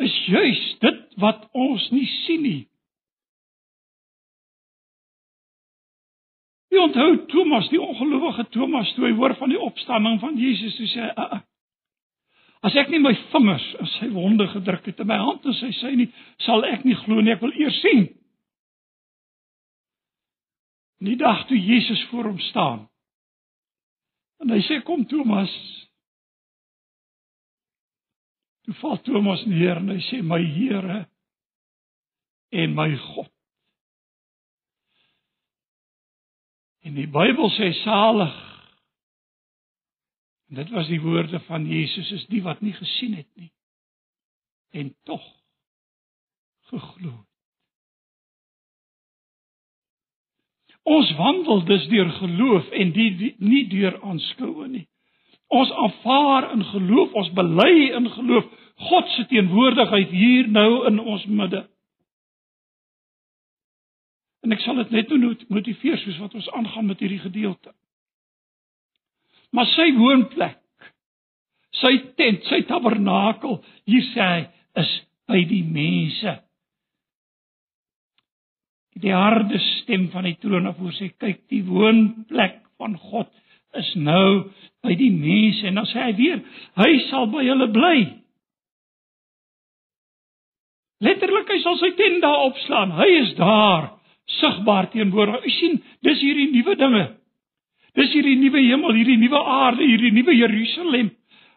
is 0.05 0.17
juis 0.29 0.65
dit 0.83 1.05
wat 1.23 1.47
ons 1.57 1.87
nie 1.95 2.09
sien 2.27 2.43
nie. 2.45 2.63
Jy 6.75 6.83
onthou 6.83 7.13
Thomas, 7.33 7.71
die 7.73 7.81
ongelowige 7.81 8.45
Thomas, 8.53 8.91
toe 8.93 9.07
hy 9.07 9.15
hoor 9.17 9.33
van 9.39 9.55
die 9.55 9.61
opstanding 9.63 10.19
van 10.21 10.37
Jesus, 10.37 10.75
toe 10.77 10.89
sê 10.93 11.07
hy: 11.07 11.13
uh, 11.15 11.39
uh, 11.39 11.45
"As 12.67 12.75
ek 12.77 12.91
nie 12.91 12.99
my 12.99 13.15
vingers 13.31 13.67
in 13.79 13.87
sy 13.87 14.09
wonde 14.11 14.49
gedruk 14.51 14.87
het 14.87 15.01
en 15.01 15.07
my 15.07 15.19
hand 15.21 15.45
in 15.45 15.55
sy 15.55 15.71
sy 15.79 15.95
nie, 15.95 16.11
sal 16.43 16.65
ek 16.67 16.85
nie 16.85 16.97
glo 17.05 17.21
nie, 17.21 17.33
ek 17.33 17.43
wil 17.45 17.55
eers 17.55 17.79
sien." 17.81 18.09
Die 21.07 21.17
dag 21.17 21.47
toe 21.47 21.59
Jesus 21.59 22.03
voor 22.11 22.25
hom 22.33 22.39
staan, 22.51 22.87
En 24.43 24.53
hy 24.53 24.61
sê 24.67 24.81
kom 24.85 25.05
Thomas. 25.09 25.53
Toe 28.67 28.75
val 28.83 28.99
Thomas 29.07 29.45
neer 29.49 29.81
en 29.81 29.95
hy 29.95 30.01
sê 30.09 30.21
my 30.25 30.43
Here 30.43 31.05
en 32.57 32.75
my 32.77 32.91
God. 33.13 33.31
En 36.87 36.95
die 36.99 37.09
Bybel 37.11 37.51
sê 37.57 37.73
salig. 37.83 38.37
Dit 40.47 40.71
was 40.71 40.87
die 40.87 41.01
woorde 41.01 41.41
van 41.41 41.67
Jesus 41.67 42.11
is 42.11 42.27
die 42.27 42.43
wat 42.43 42.61
nie 42.61 42.73
gesien 42.73 43.15
het 43.15 43.29
nie 43.35 43.51
en 44.77 44.97
tog 45.03 45.23
geglo. 46.71 47.13
Ons 50.83 51.15
wandel 51.17 51.65
dus 51.65 51.87
deur 51.89 52.11
geloof 52.11 52.69
en 52.69 52.93
die, 52.93 53.09
die 53.17 53.35
nie 53.39 53.65
deur 53.71 53.97
aanskoue 54.03 54.69
nie. 54.69 54.85
Ons 55.47 55.71
aanvaar 55.71 56.51
in 56.53 56.65
geloof, 56.65 57.15
ons 57.15 57.33
bely 57.35 57.73
in 57.95 58.11
geloof 58.11 58.47
God 58.77 59.09
se 59.09 59.25
teenwoordigheid 59.27 60.11
hier 60.13 60.49
nou 60.53 60.85
in 60.87 60.99
ons 61.01 61.25
midde. 61.27 61.63
En 64.45 64.53
ek 64.53 64.61
sal 64.63 64.77
dit 64.83 64.93
net 64.95 65.15
moet 65.17 65.47
motiveer 65.49 65.97
soos 66.03 66.19
wat 66.23 66.35
ons 66.39 66.51
aangaan 66.59 66.91
met 66.91 67.01
hierdie 67.01 67.23
gedeelte. 67.23 67.73
Maar 69.57 69.69
sy 69.73 69.87
woonplek, 69.97 70.59
sy 71.81 71.95
tent, 72.19 72.45
sy 72.51 72.61
tabernakel, 72.69 73.63
hier 73.89 74.05
sê 74.13 74.27
hy, 74.27 74.43
is 74.83 74.91
by 75.31 75.41
die 75.49 75.63
mense. 75.65 76.35
Die 79.01 79.13
harde 79.13 79.59
stem 79.81 80.11
van 80.13 80.29
die 80.29 80.37
troon 80.41 80.69
af 80.69 80.79
hoor 80.81 80.93
sê 80.97 81.11
kyk 81.21 81.43
die 81.53 81.63
woonplek 81.67 82.63
van 82.81 82.97
God 83.01 83.33
is 83.77 83.91
nou 84.01 84.47
by 84.85 84.95
die 84.97 85.13
mense 85.13 85.67
en 85.69 85.81
dan 85.81 85.89
sê 85.91 86.07
hy 86.07 86.15
weer 86.17 86.39
hy 86.81 86.93
sal 87.11 87.29
by 87.33 87.45
hulle 87.45 87.69
bly. 87.75 87.99
Letterlik 91.05 91.53
hy 91.53 91.59
sal 91.61 91.77
sy 91.81 91.93
tent 91.99 92.23
daar 92.25 92.47
opslaan. 92.47 92.95
Hy 92.97 93.09
is 93.19 93.35
daar 93.37 93.91
sigbaar 94.39 94.89
teenwoordig. 94.95 95.45
U 95.45 95.53
sien, 95.59 95.77
dis 96.05 96.23
hierdie 96.25 96.49
nuwe 96.55 96.77
dinge. 96.81 97.05
Dis 97.97 98.13
hierdie 98.13 98.37
nuwe 98.41 98.61
hemel, 98.61 98.93
hierdie 98.99 99.19
nuwe 99.21 99.41
aarde, 99.41 99.85
hierdie 99.85 100.13
nuwe 100.13 100.35
Jerusalem 100.37 101.15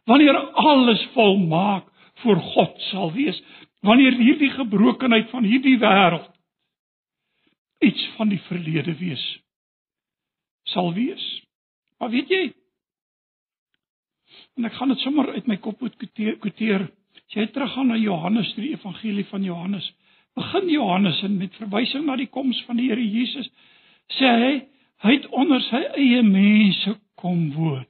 wanneer 0.09 0.37
alles 0.57 1.01
volmaak 1.13 1.85
voor 2.23 2.39
God 2.55 2.79
sal 2.89 3.11
wees. 3.13 3.37
Wanneer 3.85 4.15
hierdie 4.17 4.49
gebrokenheid 4.55 5.29
van 5.29 5.45
hierdie 5.47 5.77
wêreld 5.79 6.31
iets 7.79 8.01
van 8.17 8.31
die 8.31 8.41
verlede 8.47 8.95
wees 8.99 9.23
sal 10.69 10.93
wees. 10.93 11.23
Maar 11.97 12.11
weet 12.13 12.29
jy? 12.29 12.41
En 14.59 14.67
ek 14.69 14.75
gaan 14.77 14.91
dit 14.93 15.03
sommer 15.03 15.31
uit 15.33 15.47
my 15.49 15.57
kop 15.63 15.81
uit 15.83 15.95
kwoteer. 15.97 16.85
As 17.29 17.37
jy 17.37 17.45
teruggaan 17.53 17.91
na 17.91 17.97
Johannes, 17.99 18.51
die 18.57 18.73
evangelie 18.73 19.25
van 19.29 19.45
Johannes, 19.45 19.85
begin 20.37 20.69
Johannes 20.73 21.21
en 21.25 21.37
met 21.39 21.55
verwysing 21.61 22.05
na 22.05 22.17
die 22.19 22.29
koms 22.31 22.59
van 22.67 22.79
die 22.79 22.89
Here 22.89 23.03
Jesus, 23.03 23.49
sê 24.17 24.29
hy 24.43 24.53
hy 25.03 25.15
het 25.15 25.27
onder 25.31 25.61
sy 25.69 25.81
eie 25.95 26.23
mense 26.25 26.95
kom 27.19 27.49
woon. 27.55 27.85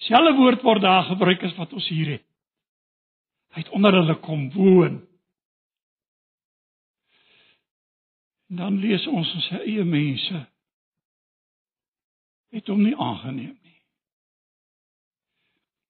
Selfe 0.00 0.36
woord 0.38 0.62
word 0.64 0.82
daar 0.84 1.04
gebruik 1.10 1.42
as 1.44 1.56
wat 1.58 1.72
ons 1.76 1.88
hier 1.92 2.14
het. 2.16 2.26
Hy 3.52 3.64
het 3.64 3.72
onder 3.76 3.96
hulle 3.98 4.16
kom 4.24 4.48
woon. 4.54 5.00
En 8.50 8.62
dan 8.62 8.78
lees 8.82 9.04
ons 9.06 9.34
ons 9.36 9.50
eie 9.60 9.84
mense 9.84 10.46
het 12.50 12.66
hom 12.66 12.80
nie 12.82 12.96
aangeneem 12.96 13.54
nie. 13.54 13.76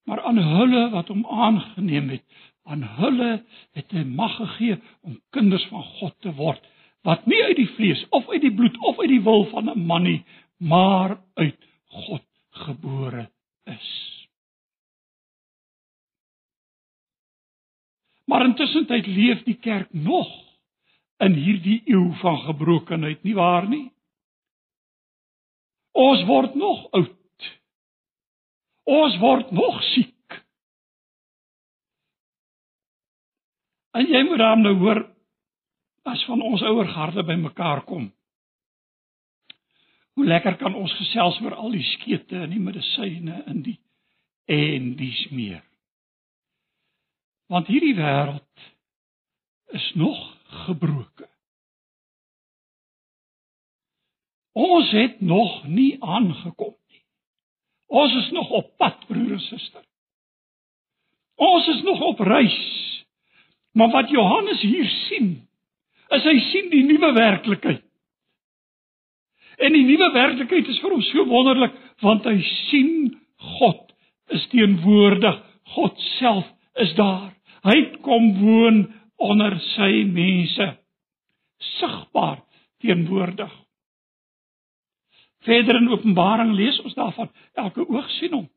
Maar 0.05 0.21
aan 0.29 0.41
hulle 0.43 0.83
wat 0.93 1.09
hom 1.09 1.23
aangeneem 1.27 2.11
het, 2.17 2.25
aan 2.69 2.83
hulle 2.99 3.31
het 3.79 3.95
hy 3.97 4.03
mag 4.05 4.35
gegee 4.37 4.77
om 5.07 5.17
kinders 5.33 5.65
van 5.73 5.87
God 6.01 6.17
te 6.21 6.35
word, 6.37 6.61
wat 7.07 7.27
nie 7.27 7.41
uit 7.45 7.57
die 7.57 7.71
vlees 7.77 8.03
of 8.11 8.29
uit 8.29 8.43
die 8.45 8.55
bloed 8.55 8.77
of 8.85 8.99
uit 8.99 9.09
die 9.09 9.23
wil 9.25 9.47
van 9.51 9.71
'n 9.71 9.87
man 9.87 10.03
nie, 10.03 10.25
maar 10.57 11.21
uit 11.35 11.59
God 11.87 12.27
gebore 12.51 13.31
is. 13.65 13.91
Maar 18.25 18.45
intussen 18.45 18.87
tyd 18.87 19.07
leef 19.07 19.43
die 19.43 19.59
kerk 19.59 19.93
nog 19.93 20.29
in 21.19 21.33
hierdie 21.33 21.83
eeu 21.85 22.13
van 22.21 22.39
gebrokenheid, 22.39 23.23
nie 23.23 23.35
waar 23.35 23.69
nie? 23.69 23.91
Ons 25.93 26.23
word 26.29 26.55
nog 26.55 26.87
oud. 26.91 27.49
Ons 28.85 29.19
word 29.19 29.51
nog 29.51 29.83
siek. 29.83 30.39
En 33.91 34.07
jy 34.07 34.23
moet 34.29 34.39
dan 34.39 34.63
nou 34.63 34.77
hoor 34.79 35.03
as 36.03 36.25
van 36.25 36.43
ons 36.43 36.63
ouer 36.63 36.89
garde 36.89 37.25
bymekaar 37.25 37.85
kom. 37.85 38.11
Hoe 40.17 40.27
lekker 40.27 40.57
kan 40.57 40.75
ons 40.75 40.93
gesels 40.99 41.41
oor 41.41 41.55
al 41.55 41.73
die 41.77 41.85
skete 41.95 42.43
en 42.45 42.53
die 42.55 42.63
medisyne 42.63 43.43
in 43.51 43.63
die 43.67 43.79
en 44.51 44.95
dis 44.99 45.21
meer. 45.31 45.63
Want 47.51 47.71
hierdie 47.71 47.95
wêreld 47.95 48.67
is 49.77 49.91
nog 49.95 50.19
gebroken. 50.67 51.29
Ons 54.53 54.91
het 54.91 55.21
nog 55.21 55.65
nie 55.67 55.95
aangekom 56.03 56.75
nie. 56.91 57.05
Ons 57.87 58.15
is 58.25 58.31
nog 58.35 58.51
op 58.51 58.77
pad, 58.77 59.07
broer 59.07 59.33
en 59.33 59.41
suster. 59.41 59.85
Ons 61.35 61.69
is 61.69 61.83
nog 61.83 62.01
op 62.01 62.19
reis. 62.19 62.59
Maar 63.73 63.91
wat 63.91 64.11
Johannes 64.11 64.61
hier 64.61 64.89
sien, 64.89 65.49
is 66.17 66.27
hy 66.27 66.37
sien 66.51 66.71
die 66.73 66.83
nuwe 66.87 67.13
werklikheid. 67.17 67.85
En 69.61 69.77
die 69.77 69.85
nuwe 69.85 70.09
werklikheid 70.15 70.69
is 70.73 70.81
vir 70.83 70.95
hom 70.95 71.03
so 71.11 71.27
wonderlik 71.29 71.77
want 72.05 72.27
hy 72.29 72.39
sien 72.71 72.93
God 73.59 73.93
is 74.35 74.47
teenwoordig. 74.53 75.37
God 75.77 75.99
self 76.19 76.47
is 76.81 76.95
daar. 76.99 77.31
Hy 77.67 77.77
kom 78.05 78.33
woon 78.41 78.85
onder 79.21 79.59
sy 79.75 80.05
mense 80.09 80.71
sigbaar 81.77 82.41
teenwoordig. 82.81 83.53
Verder 85.45 85.77
in 85.81 85.91
Openbaring 85.93 86.55
lees 86.57 86.81
ons 86.85 86.97
daarvan 86.97 87.31
elke 87.61 87.85
oog 87.85 88.09
sien 88.19 88.35
hom. 88.37 88.49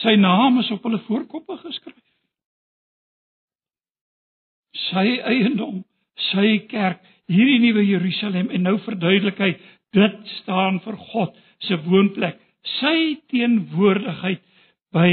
Sy 0.00 0.14
naam 0.16 0.58
is 0.62 0.70
op 0.74 0.86
hulle 0.86 1.02
voorkoppe 1.06 1.58
geskryf. 1.60 1.98
Sy 4.90 5.18
eiendom, 5.26 5.82
sy 6.30 6.66
kerk, 6.70 7.02
hierdie 7.30 7.58
nuwe 7.62 7.84
Jerusalem 7.86 8.50
en 8.50 8.66
nou 8.66 8.76
verduidelik 8.84 9.38
hy 9.38 9.50
dit 9.94 10.32
staan 10.40 10.80
vir 10.84 10.96
God 11.10 11.36
se 11.66 11.76
woonplek, 11.86 12.38
sy 12.80 13.20
teenwoordigheid 13.30 14.42
by 14.94 15.10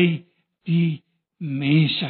die 0.67 1.01
mense. 1.39 2.09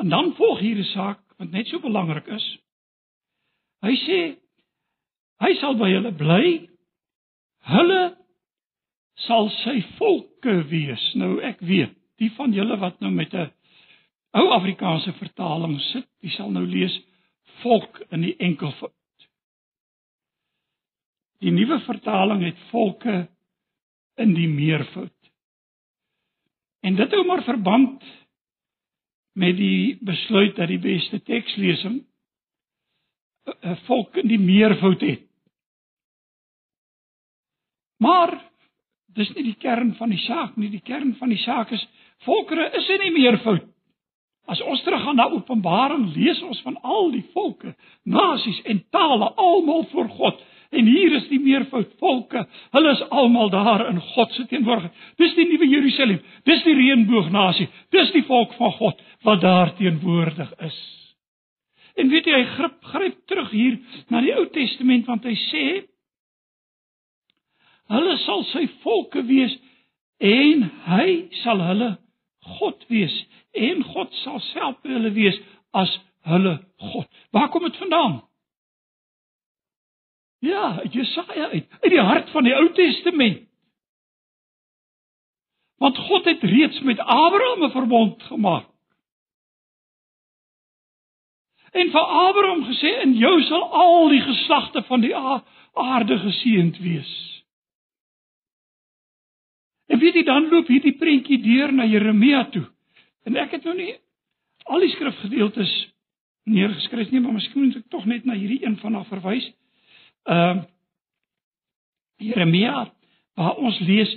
En 0.00 0.08
dan 0.08 0.34
volg 0.38 0.60
hier 0.60 0.78
'n 0.78 0.84
saak 0.94 1.20
wat 1.38 1.50
net 1.50 1.66
so 1.66 1.78
belangrik 1.80 2.26
is. 2.26 2.46
Hy 3.82 3.94
sê 3.96 4.18
hy 5.40 5.54
sal 5.60 5.76
by 5.76 5.90
hulle 5.92 6.12
bly. 6.12 6.68
Hulle 7.64 8.16
sal 9.26 9.50
sy 9.62 9.80
volke 9.98 10.68
wees. 10.70 11.14
Nou 11.14 11.40
ek 11.40 11.60
weet, 11.60 11.92
die 12.20 12.30
van 12.36 12.52
julle 12.52 12.76
wat 12.80 13.00
nou 13.00 13.10
met 13.10 13.34
'n 13.34 13.50
ou 14.36 14.50
Afrikaanse 14.54 15.12
vertaling 15.18 15.78
sit, 15.90 16.06
die 16.22 16.30
sal 16.34 16.50
nou 16.54 16.64
lees 16.66 16.94
volk 17.62 18.00
in 18.10 18.24
die 18.24 18.34
enkelvoud. 18.38 18.94
Die 21.40 21.52
nuwe 21.54 21.80
vertaling 21.86 22.44
het 22.44 22.58
volke 22.70 23.24
in 24.20 24.34
die 24.36 24.48
meervoud. 24.48 25.16
En 26.84 26.96
dit 26.96 27.16
hou 27.16 27.24
maar 27.26 27.42
verband 27.44 28.04
met 29.40 29.56
die 29.56 29.96
besluit 30.04 30.56
dat 30.56 30.68
die 30.68 30.80
beste 30.80 31.20
tekslesing 31.24 32.02
'n 33.50 33.76
volk 33.86 34.16
in 34.16 34.28
die 34.28 34.38
meervoud 34.38 35.00
het. 35.00 35.26
Maar 37.98 38.50
dis 39.06 39.32
nie 39.34 39.44
die 39.44 39.58
kern 39.60 39.94
van 39.94 40.10
die 40.10 40.22
saak 40.24 40.56
nie. 40.56 40.70
Die 40.70 40.84
kern 40.84 41.14
van 41.18 41.28
die 41.28 41.40
saak 41.42 41.70
is 41.70 41.88
volkere 42.24 42.70
is 42.76 42.88
in 42.88 43.00
die 43.00 43.12
meervoud. 43.16 43.66
As 44.50 44.60
ons 44.66 44.82
teruggaan 44.82 45.18
na 45.20 45.28
Openbaring, 45.30 46.08
lees 46.16 46.40
ons 46.42 46.60
van 46.66 46.78
al 46.82 47.12
die 47.14 47.22
volke, 47.34 47.74
nasies 48.02 48.58
en 48.66 48.80
tale 48.90 49.28
almal 49.38 49.84
voor 49.92 50.08
God. 50.16 50.40
En 50.70 50.86
hier 50.86 51.14
is 51.18 51.26
die 51.30 51.40
meervoud 51.42 51.92
volke. 51.98 52.44
Hulle 52.74 52.94
is 52.94 53.02
almal 53.10 53.50
daar 53.50 53.88
in 53.88 53.98
God 54.14 54.32
se 54.34 54.46
teenwoordigheid. 54.50 55.06
Dis 55.18 55.34
die 55.34 55.46
nuwe 55.50 55.66
Jerusalem. 55.66 56.20
Dis 56.46 56.62
die 56.66 56.74
reënboognasie. 56.78 57.66
Dis 57.94 58.10
die 58.14 58.22
volk 58.26 58.54
van 58.58 58.74
God 58.78 59.02
wat 59.26 59.42
daar 59.42 59.74
teenwoordig 59.78 60.52
is. 60.66 60.78
En 61.98 62.10
weet 62.10 62.26
jy, 62.26 62.38
hy 62.38 62.52
gryp 62.54 62.76
gryp 62.92 63.16
terug 63.30 63.50
hier 63.50 63.78
na 64.10 64.22
die 64.22 64.34
Ou 64.34 64.46
Testament 64.54 65.10
want 65.10 65.26
hy 65.26 65.34
sê 65.48 65.64
hulle 67.90 68.14
sal 68.22 68.46
sy 68.52 68.68
volke 68.84 69.24
wees 69.26 69.56
en 70.22 70.68
hy 70.86 71.06
sal 71.42 71.62
hulle 71.66 71.90
God 72.58 72.86
wees 72.92 73.14
en 73.52 73.84
God 73.84 74.14
sal 74.22 74.40
self 74.52 74.76
hulle 74.82 75.12
wees 75.12 75.38
as 75.70 75.92
hulle 76.28 76.58
God. 76.76 77.08
Waar 77.30 77.48
kom 77.48 77.64
dit 77.66 77.76
vandaan? 77.76 78.20
Ja, 80.40 80.82
Jesaja 80.90 81.50
uit, 81.50 81.66
uit 81.80 81.92
die 81.92 82.00
hart 82.00 82.30
van 82.30 82.44
die 82.44 82.54
Ou 82.56 82.72
Testament. 82.72 83.44
Want 85.80 85.98
God 85.98 86.24
het 86.24 86.42
reeds 86.44 86.80
met 86.80 86.98
Abraham 87.00 87.64
'n 87.64 87.70
verbond 87.70 88.22
gemaak. 88.22 88.66
En 91.70 91.90
vir 91.90 92.00
Abraham 92.00 92.64
gesê 92.64 93.00
in 93.02 93.14
jou 93.14 93.42
sal 93.42 93.62
al 93.72 94.08
die 94.08 94.20
geslagte 94.20 94.82
van 94.82 95.00
die 95.00 95.16
aarde 95.72 96.18
geseënd 96.18 96.78
wees. 96.78 97.12
En 99.86 99.98
weet 99.98 100.14
jy 100.14 100.22
dan 100.22 100.48
loop 100.48 100.66
hierdie 100.66 100.96
prentjie 100.98 101.38
deur 101.42 101.72
na 101.72 101.84
Jeremia 101.84 102.44
toe. 102.50 102.66
En 103.30 103.38
ek 103.38 103.54
het 103.54 103.66
nou 103.68 103.76
nie 103.78 103.92
al 104.66 104.82
die 104.82 104.90
skrifgedeeltes 104.90 105.72
neergeskryf 106.50 107.12
nie, 107.14 107.20
maar 107.22 107.36
miskien 107.36 107.68
moet 107.68 107.76
ek 107.78 107.90
tog 107.92 108.08
net 108.10 108.26
na 108.26 108.34
hierdie 108.34 108.64
een 108.64 108.74
van 108.82 108.98
af 108.98 109.10
verwys. 109.12 109.46
Ehm 110.26 110.64
uh, 110.64 110.68
Jeremia 112.20 112.90
waar 113.38 113.56
ons 113.56 113.78
lees, 113.80 114.10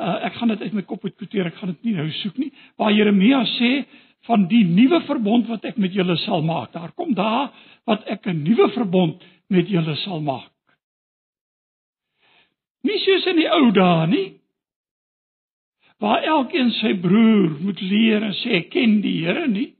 uh, 0.00 0.14
ek 0.24 0.38
gaan 0.38 0.48
dit 0.54 0.62
uit 0.62 0.76
my 0.78 0.82
kop 0.88 1.02
uitkwoteer, 1.04 1.50
ek 1.50 1.58
gaan 1.58 1.74
dit 1.74 1.90
nie 1.90 1.96
nou 1.98 2.06
soek 2.22 2.38
nie, 2.40 2.48
waar 2.80 2.94
Jeremia 2.94 3.42
sê 3.58 3.82
van 4.24 4.46
die 4.48 4.62
nuwe 4.64 5.02
verbond 5.04 5.50
wat 5.52 5.66
ek 5.68 5.76
met 5.76 5.92
julle 5.92 6.16
sal 6.22 6.40
maak. 6.46 6.72
Daar 6.72 6.94
kom 6.96 7.12
daar 7.18 7.50
wat 7.84 8.06
ek 8.08 8.30
'n 8.30 8.42
nuwe 8.46 8.70
verbond 8.72 9.20
met 9.52 9.68
julle 9.68 9.96
sal 10.06 10.20
maak. 10.20 10.48
Nie 12.82 12.98
soos 12.98 13.26
in 13.26 13.36
die 13.36 13.50
ou 13.50 13.70
dae 13.72 14.06
nie. 14.06 14.39
Waar 16.00 16.22
elkeen 16.24 16.70
sy 16.78 16.94
broer 17.00 17.58
moet 17.60 17.80
leer 17.84 18.24
en 18.24 18.36
sê 18.40 18.56
ek 18.62 18.70
ken 18.72 19.00
die 19.04 19.18
Here 19.26 19.46
nie. 19.48 19.74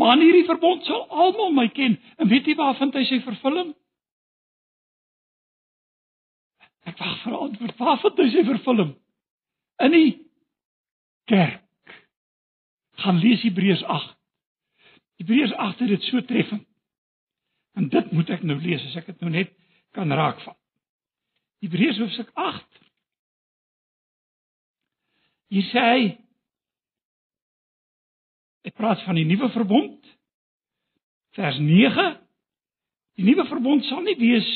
Maar 0.00 0.16
in 0.16 0.24
hierdie 0.24 0.48
verbond 0.48 0.86
sal 0.88 1.04
almal 1.08 1.52
my 1.54 1.68
ken. 1.76 1.98
En 2.18 2.28
weet 2.28 2.48
jy 2.48 2.56
waar 2.58 2.74
vind 2.78 2.96
hy 2.96 3.04
sy 3.06 3.20
vervulling? 3.22 3.74
Ek 6.88 6.98
wag 6.98 7.18
vir 7.22 7.36
antwoord. 7.36 7.76
Waar 7.78 8.00
vind 8.02 8.22
hy 8.24 8.28
sy 8.32 8.44
vervulling? 8.48 8.94
In 9.84 9.94
die 9.94 10.10
kerk. 11.30 11.94
Gaan 13.04 13.20
lees 13.20 13.44
Hebreërs 13.44 13.84
8. 13.84 14.16
Hebreërs 15.20 15.52
8 15.52 15.84
het 15.84 15.94
dit 15.94 16.08
so 16.08 16.24
treffend. 16.24 16.66
En 17.78 17.86
dit 17.92 18.12
moet 18.16 18.32
ek 18.34 18.42
nou 18.42 18.56
lees 18.60 18.82
as 18.88 18.96
ek 18.98 19.12
dit 19.12 19.20
nou 19.22 19.30
net 19.32 19.52
kan 19.94 20.10
raakvat. 20.10 20.56
Hebreërs 21.62 22.00
hoofstuk 22.00 22.32
8. 22.34 22.89
Hier 25.50 25.66
sê 25.70 25.84
hy 25.84 26.02
Ek 28.60 28.76
praat 28.76 29.00
van 29.06 29.16
die 29.16 29.24
nuwe 29.24 29.48
verbond. 29.54 30.04
Vers 31.32 31.56
9. 31.64 32.10
Die 33.16 33.24
nuwe 33.24 33.46
verbond 33.48 33.86
sal 33.88 34.02
nie 34.04 34.18
wees 34.20 34.48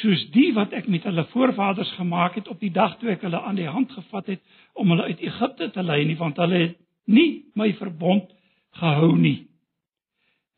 soos 0.00 0.22
die 0.34 0.48
wat 0.56 0.72
ek 0.74 0.88
met 0.90 1.04
hulle 1.06 1.26
voorvaders 1.30 1.92
gemaak 1.98 2.40
het 2.40 2.48
op 2.50 2.58
die 2.60 2.72
dag 2.74 2.96
toe 2.98 3.12
ek 3.12 3.22
hulle 3.26 3.38
aan 3.38 3.58
die 3.58 3.68
hand 3.70 3.92
gevat 3.94 4.32
het 4.32 4.42
om 4.74 4.90
hulle 4.90 5.10
uit 5.12 5.20
Egipte 5.22 5.68
te 5.70 5.84
lei 5.84 6.00
nie, 6.08 6.16
want 6.18 6.40
hulle 6.42 6.62
het 6.64 6.78
nie 7.06 7.46
my 7.54 7.70
verbond 7.78 8.32
gehou 8.80 9.12
nie. 9.16 9.46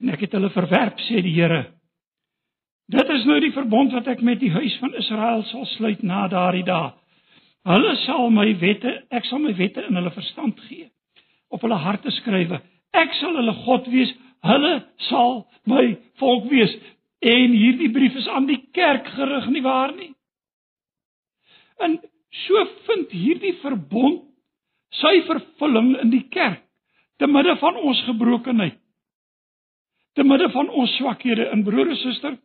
En 0.01 0.15
ek 0.15 0.25
het 0.25 0.39
hulle 0.39 0.51
verwerp, 0.55 1.03
sê 1.09 1.21
die 1.23 1.35
Here. 1.35 1.67
Dit 2.89 3.11
is 3.13 3.27
nou 3.29 3.37
die 3.43 3.53
verbond 3.53 3.93
wat 3.93 4.09
ek 4.09 4.23
met 4.25 4.41
die 4.41 4.53
huis 4.55 4.79
van 4.81 4.95
Israel 4.97 5.45
sal 5.51 5.67
sluit 5.75 6.03
na 6.07 6.25
daardie 6.33 6.65
dag. 6.65 6.95
Hulle 7.69 7.97
sal 8.07 8.31
my 8.33 8.49
wette, 8.63 8.95
ek 9.13 9.27
sal 9.29 9.43
my 9.45 9.53
wette 9.59 9.83
in 9.85 9.99
hulle 9.99 10.13
verstand 10.15 10.61
gee 10.69 10.89
op 11.53 11.65
hulle 11.65 11.77
harte 11.81 12.13
skrywe. 12.17 12.61
Ek 12.97 13.13
sal 13.21 13.37
hulle 13.37 13.55
God 13.65 13.89
wees, 13.93 14.13
hulle 14.45 14.73
sal 15.09 15.43
my 15.69 15.85
volk 16.21 16.49
wees. 16.53 16.73
En 17.25 17.53
hierdie 17.53 17.91
brief 17.93 18.17
is 18.21 18.29
aan 18.33 18.47
die 18.49 18.61
kerk 18.77 19.09
gerig 19.17 19.51
nie 19.53 19.65
waar 19.65 19.93
nie? 19.97 20.13
En 21.85 21.99
so 22.47 22.65
vind 22.89 23.13
hierdie 23.13 23.55
verbond 23.63 24.25
sy 25.01 25.19
vervulling 25.29 25.95
in 26.03 26.13
die 26.15 26.25
kerk 26.33 26.63
te 27.21 27.29
midde 27.29 27.57
van 27.61 27.77
ons 27.77 28.01
gebrokenheid. 28.07 28.79
Te 30.17 30.25
midde 30.25 30.49
van 30.55 30.71
ons 30.73 30.95
swakhede 30.97 31.51
in 31.53 31.65
broer 31.67 31.91
en 31.93 32.01
suster. 32.01 32.39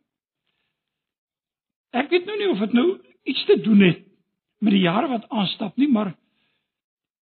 Ek 1.94 2.10
weet 2.12 2.28
nou 2.28 2.40
nie 2.40 2.50
of 2.52 2.64
dit 2.66 2.76
nou 2.76 2.88
iets 3.30 3.46
te 3.48 3.62
doen 3.64 3.86
het 3.88 4.02
met 4.64 4.76
die 4.76 4.86
jare 4.86 5.10
wat 5.12 5.26
aanstap 5.30 5.76
nie, 5.78 5.90
maar 5.92 6.14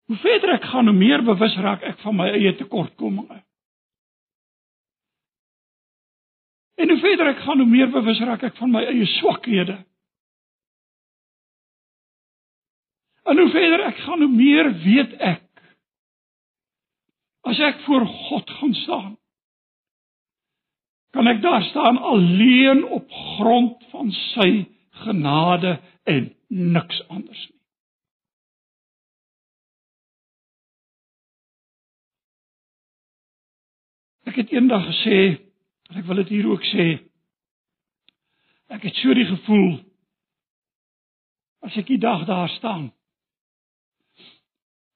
Hoe 0.09 0.17
verder 0.17 0.55
ek 0.55 0.65
gaan, 0.65 0.89
hoe 0.89 0.97
meer 0.97 1.21
bewus 1.25 1.55
raak 1.61 1.83
ek 1.85 1.99
van 2.01 2.17
my 2.17 2.31
eie 2.33 2.55
tekortkominge. 2.57 3.43
En 6.81 6.89
hoe 6.89 7.01
verder 7.03 7.29
ek 7.35 7.43
gaan, 7.45 7.61
hoe 7.61 7.69
meer 7.69 7.91
bewus 7.93 8.23
raak 8.25 8.47
ek 8.49 8.57
van 8.57 8.73
my 8.73 8.87
eie 8.89 9.05
swakhede. 9.19 9.77
En 13.29 13.43
hoe 13.43 13.51
verder 13.53 13.85
ek 13.91 14.01
gaan, 14.07 14.25
hoe 14.25 14.33
meer 14.33 14.73
weet 14.87 15.13
ek 15.21 15.45
as 17.49 17.61
ek 17.65 17.79
voor 17.85 18.05
God 18.05 18.51
gaan 18.59 18.73
staan, 18.77 19.13
kan 21.17 21.29
ek 21.31 21.39
daar 21.45 21.63
staan 21.69 21.97
alleen 21.97 22.83
op 22.93 23.07
grond 23.37 23.85
van 23.93 24.11
sy 24.33 24.51
genade 25.05 25.79
en 26.09 26.29
niks 26.49 27.01
anders 27.09 27.45
nie. 27.49 27.57
Ek 34.29 34.37
het 34.37 34.53
eendag 34.53 34.85
gesê, 34.85 35.19
en 35.89 36.01
ek 36.01 36.09
wil 36.09 36.21
dit 36.21 36.35
hier 36.37 36.49
ook 36.51 36.65
sê, 36.69 36.87
ek 38.69 38.85
het 38.85 38.99
so 39.01 39.15
die 39.17 39.29
gevoel 39.29 39.79
as 41.65 41.77
ek 41.81 41.89
die 41.89 42.01
dag 42.01 42.27
daar 42.29 42.51
staan, 42.59 42.91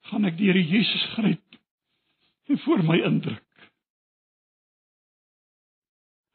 gaan 0.09 0.29
ek 0.29 0.37
Here 0.37 0.61
Jesus 0.61 1.03
gryp 1.15 1.57
en 2.51 2.59
voor 2.65 2.83
my 2.85 2.99
indruk. 3.07 3.67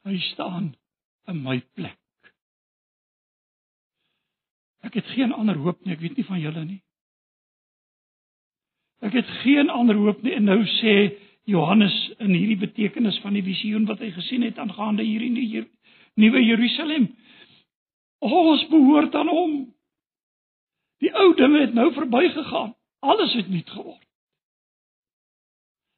Hy 0.09 0.19
staan 0.33 0.73
in 1.29 1.43
my 1.45 1.61
plek. 1.77 1.99
Ek 4.87 4.95
het 4.95 5.07
geen 5.15 5.33
ander 5.33 5.57
hoop 5.57 5.85
nie, 5.85 5.95
ek 5.97 6.03
weet 6.05 6.17
nie 6.17 6.27
van 6.29 6.41
julle 6.41 6.65
nie. 6.65 6.83
Ek 9.03 9.15
het 9.15 9.31
geen 9.43 9.71
ander 9.71 9.97
hoop 9.99 10.23
nie 10.23 10.35
en 10.35 10.49
nou 10.51 10.61
sê 10.79 10.95
Johannes 11.49 11.95
in 12.19 12.35
hierdie 12.35 12.59
betekenis 12.61 13.19
van 13.23 13.37
die 13.39 13.45
visioen 13.47 13.87
wat 13.89 14.03
hy 14.05 14.11
gesien 14.13 14.45
het 14.45 14.59
aangaande 14.59 15.07
hierdie 15.07 15.31
nuwe 15.33 15.67
nuwe 16.19 16.43
Jerusalem. 16.45 17.09
Ons 18.19 18.67
behoort 18.69 19.15
aan 19.15 19.31
hom. 19.31 19.55
Die 20.99 21.13
ou 21.15 21.31
dinge 21.39 21.61
het 21.63 21.75
nou 21.75 21.93
verbygegaan. 21.95 22.75
Alles 23.01 23.35
het 23.39 23.49
nuut 23.49 23.71
geword. 23.71 24.03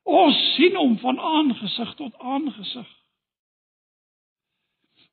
Ons 0.04 0.36
sien 0.54 0.76
hom 0.76 0.98
van 1.00 1.18
aangesig 1.18 1.94
tot 1.96 2.16
aangesig. 2.18 2.99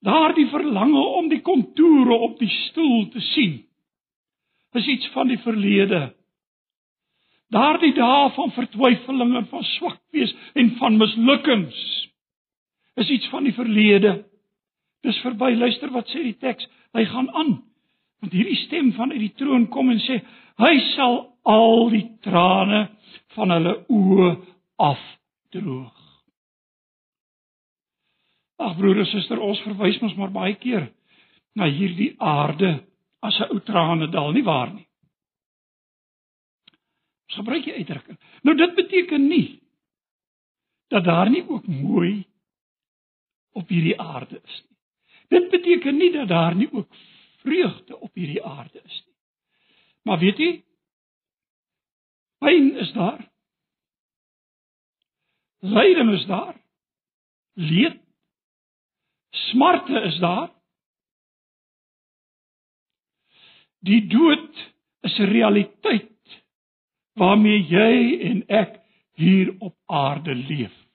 Daardie 0.05 0.47
verlange 0.51 1.01
om 1.19 1.29
die 1.29 1.41
kontoure 1.41 2.19
op 2.27 2.37
die 2.39 2.51
stoel 2.67 3.07
te 3.13 3.21
sien 3.33 3.63
is 4.77 4.87
iets 4.87 5.07
van 5.09 5.31
die 5.31 5.39
verlede. 5.41 6.11
Daardie 7.49 7.93
dae 7.97 8.27
van 8.35 8.51
vertwyfeling 8.53 9.31
en 9.39 9.47
van 9.49 9.63
swak 9.63 9.97
wees 10.13 10.35
en 10.53 10.75
van 10.77 10.99
mislukkings 10.99 11.79
is 12.97 13.09
iets 13.09 13.29
van 13.29 13.45
die 13.45 13.53
verlede. 13.53 14.25
Dis 15.05 15.17
verby. 15.21 15.53
Luister 15.55 15.91
wat 15.93 16.09
sê 16.11 16.23
die 16.25 16.37
teks. 16.41 16.65
Hy 16.97 17.05
gaan 17.05 17.29
aan. 17.37 17.53
Want 18.21 18.33
hierdie 18.33 18.57
stem 18.65 18.91
van 18.97 19.13
uit 19.13 19.21
die 19.21 19.35
troon 19.37 19.67
kom 19.73 19.91
en 19.93 20.01
sê 20.01 20.19
hy 20.57 20.73
sal 20.95 21.19
al 21.47 21.89
die 21.93 22.05
trane 22.25 22.87
van 23.37 23.53
hulle 23.53 23.75
oë 23.93 24.31
afdroog. 24.89 25.96
Ag 28.57 28.77
broer 28.77 29.03
en 29.03 29.09
suster, 29.11 29.39
ons 29.39 29.61
verwys 29.65 29.99
mos 30.01 30.15
maar 30.17 30.33
baie 30.33 30.55
keer 30.57 30.87
na 31.57 31.67
hierdie 31.69 32.15
aarde 32.17 32.79
as 33.21 33.39
'n 33.39 33.51
ou 33.53 33.59
trane 33.59 34.07
dal 34.11 34.31
nie 34.33 34.43
waar 34.43 34.73
nie. 34.73 34.87
Gebruik 37.37 37.63
die 37.63 37.73
uitdrukking. 37.73 38.17
Nou 38.43 38.55
dit 38.55 38.75
beteken 38.75 39.27
nie 39.27 39.59
dat 40.89 41.03
daar 41.03 41.29
nie 41.29 41.43
ook 41.47 41.67
mooi 41.67 42.25
op 43.51 43.67
hierdie 43.67 43.99
aarde 43.99 44.41
is 44.43 44.63
nie. 44.63 44.77
Dit 45.27 45.49
beteken 45.51 45.97
nie 45.97 46.11
dat 46.11 46.27
daar 46.27 46.55
nie 46.55 46.69
ook 46.71 46.87
vreugde 47.43 47.99
op 47.99 48.13
hierdie 48.13 48.43
aarde 48.43 48.81
is 48.83 49.03
nie. 49.05 49.15
Maar 50.03 50.19
weet 50.19 50.37
jy? 50.37 50.51
Pyn 52.39 52.75
is 52.77 52.91
daar. 52.93 53.21
Lyding 55.59 56.13
is 56.13 56.25
daar. 56.25 56.55
Leed. 57.53 58.06
Smarte 59.29 60.01
is 60.01 60.17
daar. 60.19 60.49
Die 63.79 64.07
dood 64.07 64.73
is 65.01 65.19
'n 65.19 65.31
realiteit 65.31 66.41
waarmee 67.13 67.63
jy 67.67 68.19
en 68.29 68.43
ek 68.47 68.81
hier 69.13 69.55
op 69.59 69.75
aarde 69.85 70.35
leef. 70.35 70.87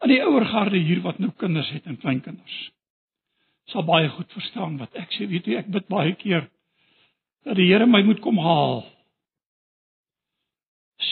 aan 0.00 0.12
die 0.12 0.22
ouer 0.24 0.46
garde 0.48 0.80
hier 0.80 1.02
wat 1.04 1.18
nou 1.20 1.30
kinders 1.36 1.70
het 1.74 1.88
en 1.88 1.98
kleinkinders 2.00 2.60
sal 3.70 3.84
baie 3.86 4.08
goed 4.10 4.32
verstaan 4.34 4.80
wat 4.80 4.96
ek 4.98 5.12
sê. 5.14 5.28
Weet 5.30 5.46
jy, 5.46 5.60
ek 5.60 5.68
bid 5.70 5.86
baie 5.92 6.14
keer 6.18 6.48
dat 7.46 7.54
die 7.54 7.68
Here 7.68 7.86
my 7.86 8.00
moet 8.02 8.22
kom 8.24 8.40
haal 8.42 8.82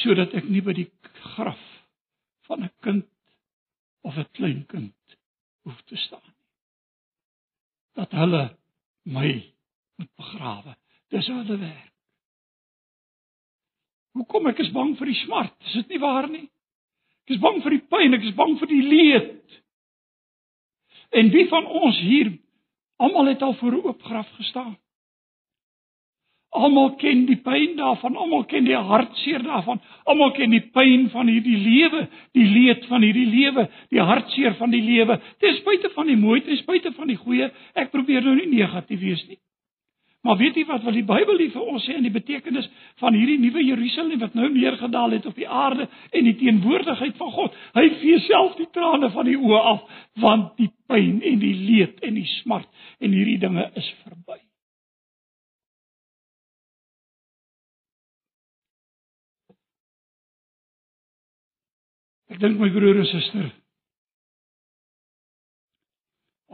sodat 0.01 0.35
ek 0.37 0.48
nie 0.48 0.62
by 0.64 0.74
die 0.77 0.88
graf 1.35 1.61
van 2.49 2.65
'n 2.65 2.73
kind 2.81 3.05
of 4.01 4.17
'n 4.17 4.31
kleinkind 4.33 5.17
hoef 5.63 5.83
te 5.83 5.97
staan 5.97 6.25
nie. 6.25 6.45
Dat 7.93 8.11
hulle 8.11 8.57
my 9.03 9.53
moet 9.97 10.15
begrawe. 10.17 10.77
Dis 11.09 11.27
hulle 11.27 11.57
werk. 11.59 11.95
Hoekom 14.13 14.47
ek 14.47 14.59
is 14.59 14.73
bang 14.73 14.97
vir 14.99 15.07
die 15.07 15.21
smart? 15.25 15.55
Is 15.67 15.73
dit 15.73 15.89
nie 15.89 16.03
waar 16.03 16.29
nie? 16.31 16.49
Ek 17.25 17.37
is 17.37 17.41
bang 17.41 17.63
vir 17.63 17.77
die 17.77 17.87
pyn, 17.93 18.15
ek 18.15 18.25
is 18.25 18.35
bang 18.35 18.59
vir 18.59 18.71
die 18.71 18.83
leed. 18.83 19.59
En 21.11 21.31
wie 21.31 21.47
van 21.49 21.67
ons 21.67 21.99
hier 22.01 22.33
almal 22.97 23.27
het 23.33 23.43
al 23.43 23.55
voor 23.61 23.73
'n 23.73 23.85
oop 23.85 24.03
graf 24.03 24.31
gestaan? 24.41 24.77
Almal 26.59 26.94
ken 27.01 27.25
die 27.29 27.38
pyn 27.44 27.77
daarvan, 27.79 28.16
almal 28.18 28.44
ken 28.51 28.66
die 28.66 28.77
hartseer 28.77 29.44
daarvan, 29.47 29.79
almal 30.11 30.33
ken 30.37 30.51
die 30.55 30.64
pyn 30.75 31.09
van 31.12 31.31
hierdie 31.31 31.59
lewe, 31.62 32.07
die 32.35 32.47
leed 32.51 32.88
van 32.90 33.05
hierdie 33.07 33.29
lewe, 33.31 33.68
die 33.94 34.03
hartseer 34.03 34.57
van 34.59 34.75
die 34.75 34.83
lewe. 34.83 35.21
Ten 35.38 35.55
spyte 35.61 35.92
van 35.94 36.11
die 36.11 36.18
mooi, 36.18 36.40
ten 36.47 36.59
spyte 36.62 36.94
van 36.97 37.12
die 37.12 37.18
goeie, 37.21 37.53
ek 37.79 37.92
probeer 37.94 38.27
nou 38.27 38.35
nie 38.40 38.51
negatief 38.57 39.01
wees 39.05 39.23
nie. 39.29 39.38
Maar 40.27 40.37
weet 40.37 40.57
jy 40.59 40.64
wat 40.66 40.83
wil 40.83 40.97
die 40.97 41.07
Bybel 41.07 41.38
vir 41.53 41.62
ons 41.62 41.85
sê 41.87 41.94
in 41.94 42.03
die 42.05 42.12
betekenis 42.12 42.66
van 42.99 43.14
hierdie 43.14 43.38
nuwe 43.38 43.62
Jerusalem 43.62 44.18
wat 44.18 44.35
nou 44.35 44.49
neergedaal 44.51 45.14
het 45.14 45.29
op 45.31 45.38
die 45.38 45.47
aarde 45.49 45.87
en 46.11 46.27
die 46.27 46.35
teenwoordigheid 46.40 47.14
van 47.21 47.31
God? 47.37 47.55
Hy 47.79 47.87
vee 48.03 48.18
self 48.27 48.59
die 48.59 48.66
trane 48.75 49.12
van 49.14 49.31
die 49.31 49.38
oë 49.38 49.62
af 49.73 49.87
want 50.18 50.59
die 50.59 50.73
pyn 50.90 51.23
en 51.23 51.38
die 51.38 51.55
leed 51.55 52.03
en 52.03 52.18
die 52.18 52.27
smart 52.40 52.68
en 52.99 53.14
hierdie 53.14 53.38
dinge 53.47 53.71
is 53.79 53.94
verby. 54.03 54.42
Ek 62.29 62.41
dink 62.43 62.61
my 62.61 62.69
broer 62.73 63.01
en 63.01 63.09
suster 63.09 63.49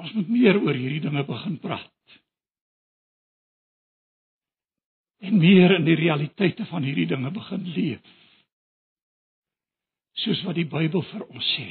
ons 0.04 0.12
moet 0.18 0.28
meer 0.28 0.58
oor 0.60 0.76
hierdie 0.76 1.02
dinge 1.04 1.22
begin 1.24 1.56
praat. 1.62 2.18
En 5.24 5.38
meer 5.40 5.78
in 5.78 5.86
die 5.86 5.96
realiteite 5.96 6.66
van 6.68 6.84
hierdie 6.84 7.08
dinge 7.08 7.30
begin 7.32 7.64
leef. 7.76 8.02
Soos 10.24 10.42
wat 10.44 10.58
die 10.58 10.68
Bybel 10.68 11.02
vir 11.08 11.24
ons 11.24 11.50
sê. 11.54 11.68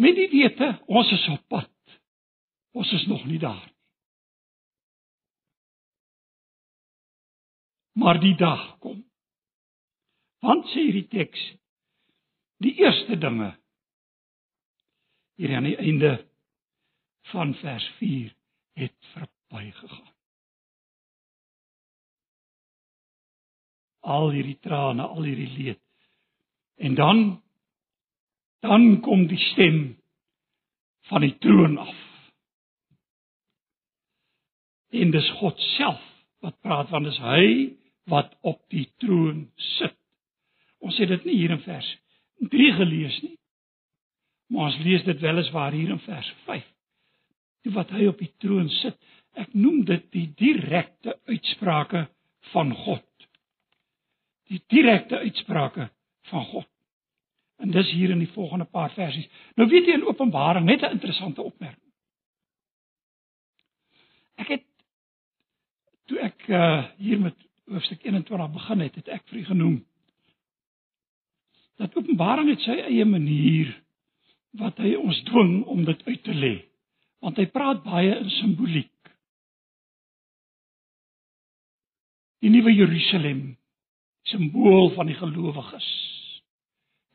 Met 0.00 0.16
die 0.16 0.28
wete, 0.32 0.70
ons 0.88 1.12
is 1.12 1.26
op 1.32 1.44
pad. 1.52 1.72
Ons 2.76 2.92
is 2.96 3.06
nog 3.08 3.24
nie 3.28 3.40
daar 3.40 3.62
nie. 3.64 3.72
Maar 7.96 8.18
die 8.20 8.34
dag 8.36 8.64
kom 8.84 9.05
Want 10.46 10.68
sê 10.70 10.84
hierdie 10.86 11.08
teks 11.10 11.40
die 12.62 12.76
eerste 12.78 13.18
dinge 13.18 13.50
hier 15.36 15.56
aan 15.56 15.66
die 15.66 15.76
einde 15.76 16.12
van 17.32 17.54
vers 17.54 17.86
4 17.98 18.30
het 18.78 18.94
verbygegaan. 19.12 20.12
Al 24.06 24.30
hierdie 24.30 24.58
trane, 24.62 25.02
al 25.02 25.26
hierdie 25.26 25.50
leed. 25.56 25.82
En 26.76 26.94
dan 26.94 27.42
dan 28.60 29.00
kom 29.00 29.26
die 29.26 29.42
stem 29.52 29.96
van 31.10 31.20
die 31.26 31.34
troon 31.38 31.78
af. 31.78 31.98
En 34.90 35.10
dis 35.10 35.30
God 35.42 35.60
self 35.76 36.02
wat 36.40 36.60
praat 36.60 36.90
want 36.94 37.10
dis 37.10 37.20
hy 37.22 37.46
wat 38.10 38.34
op 38.40 38.62
die 38.70 38.86
troon 39.02 39.48
sit. 39.78 39.98
Ons 40.86 40.98
het 41.02 41.10
dit 41.10 41.24
nie 41.26 41.40
hier 41.40 41.54
in 41.56 41.62
vers 41.64 41.88
3 42.52 42.72
gelees 42.78 43.18
nie. 43.24 43.34
Maar 44.52 44.70
ons 44.70 44.78
lees 44.84 45.04
dit 45.06 45.20
weliswaar 45.20 45.74
hier 45.74 45.90
in 45.90 46.02
vers 46.04 46.28
5. 46.44 46.66
Die 47.66 47.72
wat 47.74 47.90
hy 47.94 48.06
op 48.06 48.20
die 48.22 48.30
troon 48.42 48.68
sit. 48.80 48.98
Ek 49.36 49.52
noem 49.58 49.82
dit 49.88 50.04
die 50.14 50.28
direkte 50.38 51.16
uitsprake 51.26 52.06
van 52.52 52.70
God. 52.84 53.26
Die 54.46 54.62
direkte 54.70 55.18
uitsprake 55.24 55.88
van 56.30 56.46
God. 56.52 56.68
En 57.58 57.72
dis 57.72 57.90
hier 57.96 58.12
in 58.12 58.22
die 58.22 58.30
volgende 58.36 58.68
paar 58.70 58.92
versies. 58.94 59.26
Nou 59.56 59.66
weet 59.68 59.88
jy 59.88 59.96
in 59.98 60.06
Openbaring 60.06 60.66
net 60.68 60.84
'n 60.84 60.98
interessante 60.98 61.42
opmerking. 61.42 61.82
Ek 64.36 64.48
het 64.48 64.64
toe 66.06 66.20
ek 66.20 66.48
uh, 66.48 66.84
hier 66.96 67.20
met 67.20 67.34
hoofstuk 67.66 68.04
21 68.04 68.52
begin 68.52 68.80
het, 68.80 68.94
het 68.94 69.08
ek 69.08 69.28
vir 69.28 69.38
u 69.38 69.44
genoem 69.44 69.76
dat 71.76 71.96
Openbaring 71.96 72.50
het 72.50 72.64
sy 72.64 72.76
eie 72.88 73.04
manier 73.04 73.72
wat 74.56 74.78
hy 74.80 74.94
ons 74.96 75.18
dwing 75.28 75.58
om 75.68 75.84
dit 75.84 76.02
uit 76.06 76.22
te 76.24 76.34
lê. 76.34 76.54
Want 77.24 77.38
hy 77.40 77.46
praat 77.52 77.82
baie 77.84 78.14
in 78.16 78.30
simboliek. 78.38 78.92
Die 82.44 82.52
nuwe 82.52 82.72
Jerusalem, 82.72 83.56
simbool 84.28 84.92
van 84.96 85.10
die 85.10 85.16
gelowiges, 85.18 85.88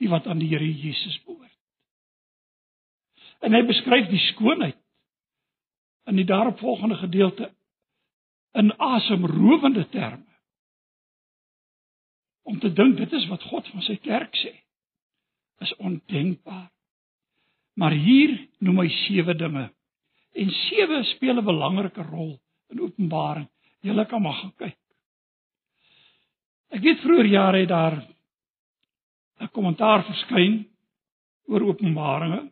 die 0.02 0.10
wat 0.12 0.28
aan 0.28 0.42
die 0.42 0.50
Here 0.52 0.66
Jesus 0.66 1.18
behoort. 1.26 1.50
En 3.42 3.56
hy 3.58 3.62
beskryf 3.66 4.10
die 4.12 4.22
skoonheid 4.32 4.78
in 6.10 6.18
die 6.18 6.28
daaropvolgende 6.30 6.98
gedeelte 7.02 7.50
in 8.58 8.74
asemrowende 8.78 9.88
terme 9.94 10.31
om 12.44 12.60
te 12.60 12.74
dink 12.74 12.98
dit 12.98 13.14
is 13.14 13.28
wat 13.30 13.44
God 13.50 13.68
van 13.74 13.86
sy 13.86 13.98
kerk 14.02 14.36
sê 14.36 14.54
is 15.62 15.76
ondenkbaar. 15.78 16.72
Maar 17.78 17.94
hier 17.94 18.34
noem 18.66 18.82
hy 18.82 18.88
sewe 19.06 19.36
dinge. 19.38 19.68
En 20.34 20.50
sewe 20.68 21.04
speel 21.14 21.38
'n 21.38 21.46
belangrike 21.46 22.04
rol 22.04 22.40
in 22.70 22.82
Openbaring. 22.82 23.48
Julle 23.82 24.06
kan 24.06 24.22
maar 24.22 24.34
gaan 24.34 24.54
kyk. 24.58 24.78
Ek 26.72 26.82
weet 26.82 27.04
vroeër 27.04 27.26
jare 27.26 27.60
het 27.60 27.70
daar 27.70 27.96
'n 29.40 29.52
kommentaar 29.52 30.04
verskyn 30.04 30.66
oor 31.48 31.62
Openbaringe 31.62 32.52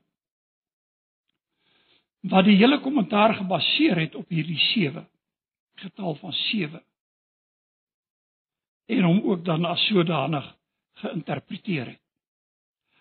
wat 2.22 2.46
die 2.46 2.58
hele 2.60 2.80
kommentaar 2.80 3.34
gebaseer 3.34 4.00
het 4.00 4.16
op 4.16 4.28
hierdie 4.30 4.60
sewe 4.60 5.06
getal 5.80 6.16
van 6.16 6.34
en 8.90 9.06
hom 9.06 9.22
ook 9.24 9.46
dan 9.46 9.66
as 9.66 9.82
sodanig 9.88 10.46
geïnterpreteer 11.04 11.86
het. 11.86 12.02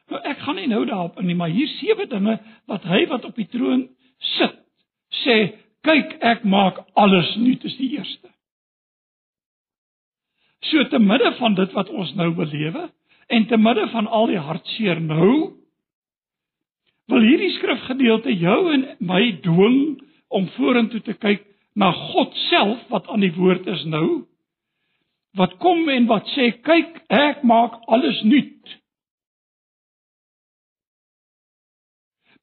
Nou 0.09 0.20
ek 0.24 0.40
gaan 0.44 0.57
nie 0.57 0.68
nou 0.70 0.85
daarop 0.88 1.18
in 1.20 1.29
nie, 1.29 1.37
maar 1.37 1.53
hier 1.53 1.68
sewe 1.79 2.07
dinge 2.09 2.38
wat 2.70 2.85
hy 2.88 3.05
wat 3.11 3.27
op 3.29 3.37
die 3.37 3.48
troon 3.53 3.88
sit 4.37 4.57
sê, 5.22 5.37
kyk 5.85 6.16
ek 6.24 6.44
maak 6.48 6.81
alles 6.98 7.35
nuut 7.40 7.64
is 7.64 7.77
die 7.81 7.90
eerste. 7.98 8.31
So 10.68 10.85
te 10.90 10.98
midde 10.98 11.33
van 11.38 11.55
dit 11.55 11.72
wat 11.77 11.88
ons 11.88 12.14
nou 12.18 12.33
belewe 12.37 12.88
en 13.29 13.46
te 13.46 13.57
midde 13.61 13.87
van 13.92 14.09
al 14.09 14.29
die 14.33 14.40
hartseer 14.40 15.01
nou 15.01 15.59
wil 17.09 17.24
hierdie 17.24 17.53
skrifgedeelte 17.57 18.35
jou 18.37 18.59
en 18.72 18.85
my 19.01 19.22
dwing 19.44 19.79
om 20.29 20.48
vorentoe 20.57 21.01
te 21.05 21.14
kyk 21.16 21.44
na 21.79 21.92
God 21.92 22.35
self 22.48 22.83
wat 22.92 23.09
aan 23.09 23.24
die 23.24 23.33
woord 23.37 23.68
is 23.70 23.85
nou 23.88 24.28
wat 25.37 25.57
kom 25.62 25.88
en 25.88 26.07
wat 26.09 26.29
sê 26.35 26.51
kyk 26.64 27.03
ek 27.12 27.43
maak 27.47 27.81
alles 27.87 28.21
nuut. 28.25 28.77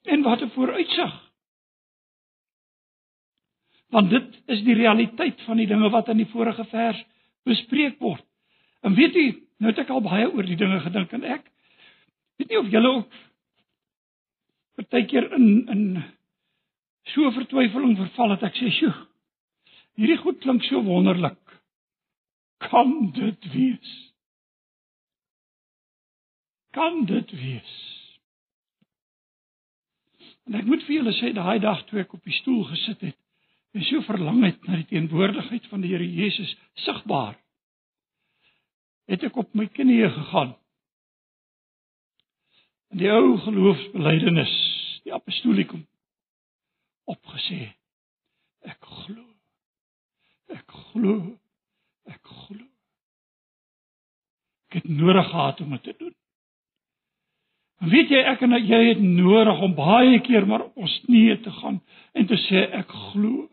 En 0.06 0.22
wat 0.22 0.42
'n 0.42 0.54
vooruitsig. 0.54 1.14
Want 3.90 4.10
dit 4.10 4.42
is 4.46 4.62
die 4.64 4.76
realiteit 4.76 5.42
van 5.42 5.58
die 5.58 5.68
dinge 5.68 5.90
wat 5.90 6.08
in 6.10 6.18
die 6.18 6.32
vorige 6.32 6.66
vers 6.66 7.04
bespreek 7.44 8.00
word. 8.00 8.26
En 8.82 8.94
weet 8.94 9.14
jy, 9.14 9.28
nou 9.58 9.72
het 9.72 9.80
ek 9.80 9.90
al 9.90 10.02
baie 10.02 10.28
oor 10.32 10.44
die 10.44 10.56
dinge 10.60 10.80
gedink 10.80 11.12
en 11.12 11.24
ek 11.24 11.52
weet 12.38 12.50
nie 12.50 12.60
of 12.60 12.72
julle 12.72 12.92
ook 12.92 13.14
partykeer 14.76 15.32
in 15.38 15.68
in 15.72 16.04
so 17.14 17.32
vertwyfeling 17.32 17.96
verval 17.98 18.34
het 18.36 18.44
ek 18.44 18.56
sê, 18.56 18.72
"Sjoe, 18.72 18.94
hierdie 19.96 20.18
goed 20.18 20.40
klink 20.40 20.64
so 20.64 20.82
wonderlik." 20.84 21.45
Kan 22.58 23.12
dit 23.12 23.52
wees? 23.52 23.94
Kan 26.76 27.06
dit 27.06 27.32
wees? 27.32 27.76
En 30.46 30.58
ek 30.60 30.68
moet 30.70 30.84
vir 30.86 31.00
julle 31.00 31.14
sê 31.18 31.32
daai 31.34 31.60
dag 31.60 31.86
toe 31.90 32.04
ek 32.04 32.14
op 32.14 32.26
die 32.26 32.36
stoel 32.42 32.66
gesit 32.70 33.08
het 33.10 33.18
en 33.76 33.84
so 33.84 34.04
verlang 34.08 34.44
het 34.46 34.62
na 34.68 34.78
die 34.80 34.88
teenwoordigheid 34.92 35.66
van 35.68 35.82
die 35.84 35.92
Here 35.92 36.06
Jesus 36.06 36.54
sigbaar 36.86 37.34
het 39.10 39.26
ek 39.28 39.38
op 39.42 39.52
my 39.58 39.66
knieë 39.74 40.12
gegaan 40.14 40.54
in 42.94 43.02
die 43.02 43.10
ou 43.12 43.36
geloofsbelijdenis, 43.44 44.54
die 45.04 45.14
apostolikum 45.14 45.82
opgesê. 47.12 47.74
Ek 48.66 48.80
glo. 48.82 49.26
Ek 50.56 50.78
glo. 50.92 51.18
Ek 52.12 52.22
glo. 52.22 52.62
Ek 54.70 54.82
het 54.82 54.88
nodig 54.90 55.30
gehad 55.30 55.62
om 55.62 55.74
dit 55.78 55.84
te 55.84 55.96
doen. 55.98 56.14
En 57.84 57.92
weet 57.92 58.10
jy 58.10 58.22
ek 58.24 58.44
en 58.46 58.56
jy 58.56 58.82
het 58.88 59.02
nodig 59.04 59.62
om 59.62 59.76
baie 59.76 60.20
keer 60.24 60.48
maar 60.48 60.68
op 60.70 60.86
ons 60.86 60.96
knieë 61.06 61.42
te 61.44 61.52
gaan 61.60 61.82
en 62.14 62.28
te 62.30 62.38
sê 62.48 62.64
ek 62.80 62.92
glo. 63.12 63.48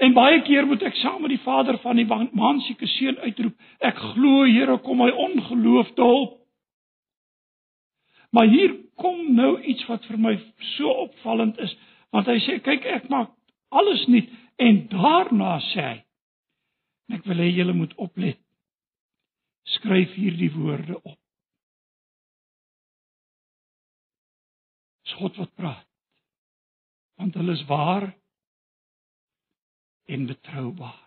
En 0.00 0.14
baie 0.16 0.40
keer 0.46 0.66
moet 0.66 0.82
ek 0.86 0.96
saam 1.02 1.20
met 1.22 1.34
die 1.34 1.42
vader 1.44 1.76
van 1.82 1.98
die 2.00 2.06
mansieke 2.08 2.86
seun 2.88 3.18
uitroep, 3.20 3.56
ek 3.84 3.98
glo 4.14 4.46
Here 4.48 4.78
kom 4.84 5.02
my 5.02 5.10
ongeloof 5.10 5.90
te 5.96 6.06
help. 6.06 6.38
Maar 8.30 8.46
hier 8.48 8.76
kom 8.96 9.34
nou 9.34 9.58
iets 9.60 9.84
wat 9.90 10.06
vir 10.06 10.18
my 10.18 10.36
so 10.76 10.92
opvallend 11.04 11.58
is, 11.60 11.74
want 12.14 12.30
hy 12.30 12.38
sê 12.46 12.60
kyk 12.64 12.86
ek 12.86 13.10
maak 13.12 13.34
alles 13.70 14.06
nuut 14.10 14.30
en 14.60 14.80
daarna 14.92 15.58
sê 15.70 15.82
hy 15.84 15.98
ek 17.14 17.26
wil 17.26 17.42
hê 17.42 17.50
julle 17.50 17.74
moet 17.76 17.94
oplet. 17.98 18.40
Skryf 19.76 20.14
hierdie 20.18 20.50
woorde 20.54 20.96
op. 21.02 21.18
Dis 25.04 25.16
God 25.18 25.38
wat 25.42 25.54
praat. 25.58 25.86
Want 27.20 27.36
hulle 27.36 27.54
is 27.58 27.64
waar 27.68 28.08
en 30.10 30.26
betroubaar. 30.26 31.00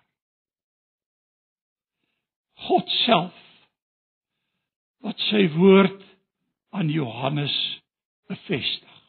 God 2.67 2.89
self 3.03 3.39
wat 5.03 5.19
sy 5.27 5.47
woord 5.57 6.03
aan 6.71 6.89
Johannes 6.89 7.55
bevestig. 8.31 8.99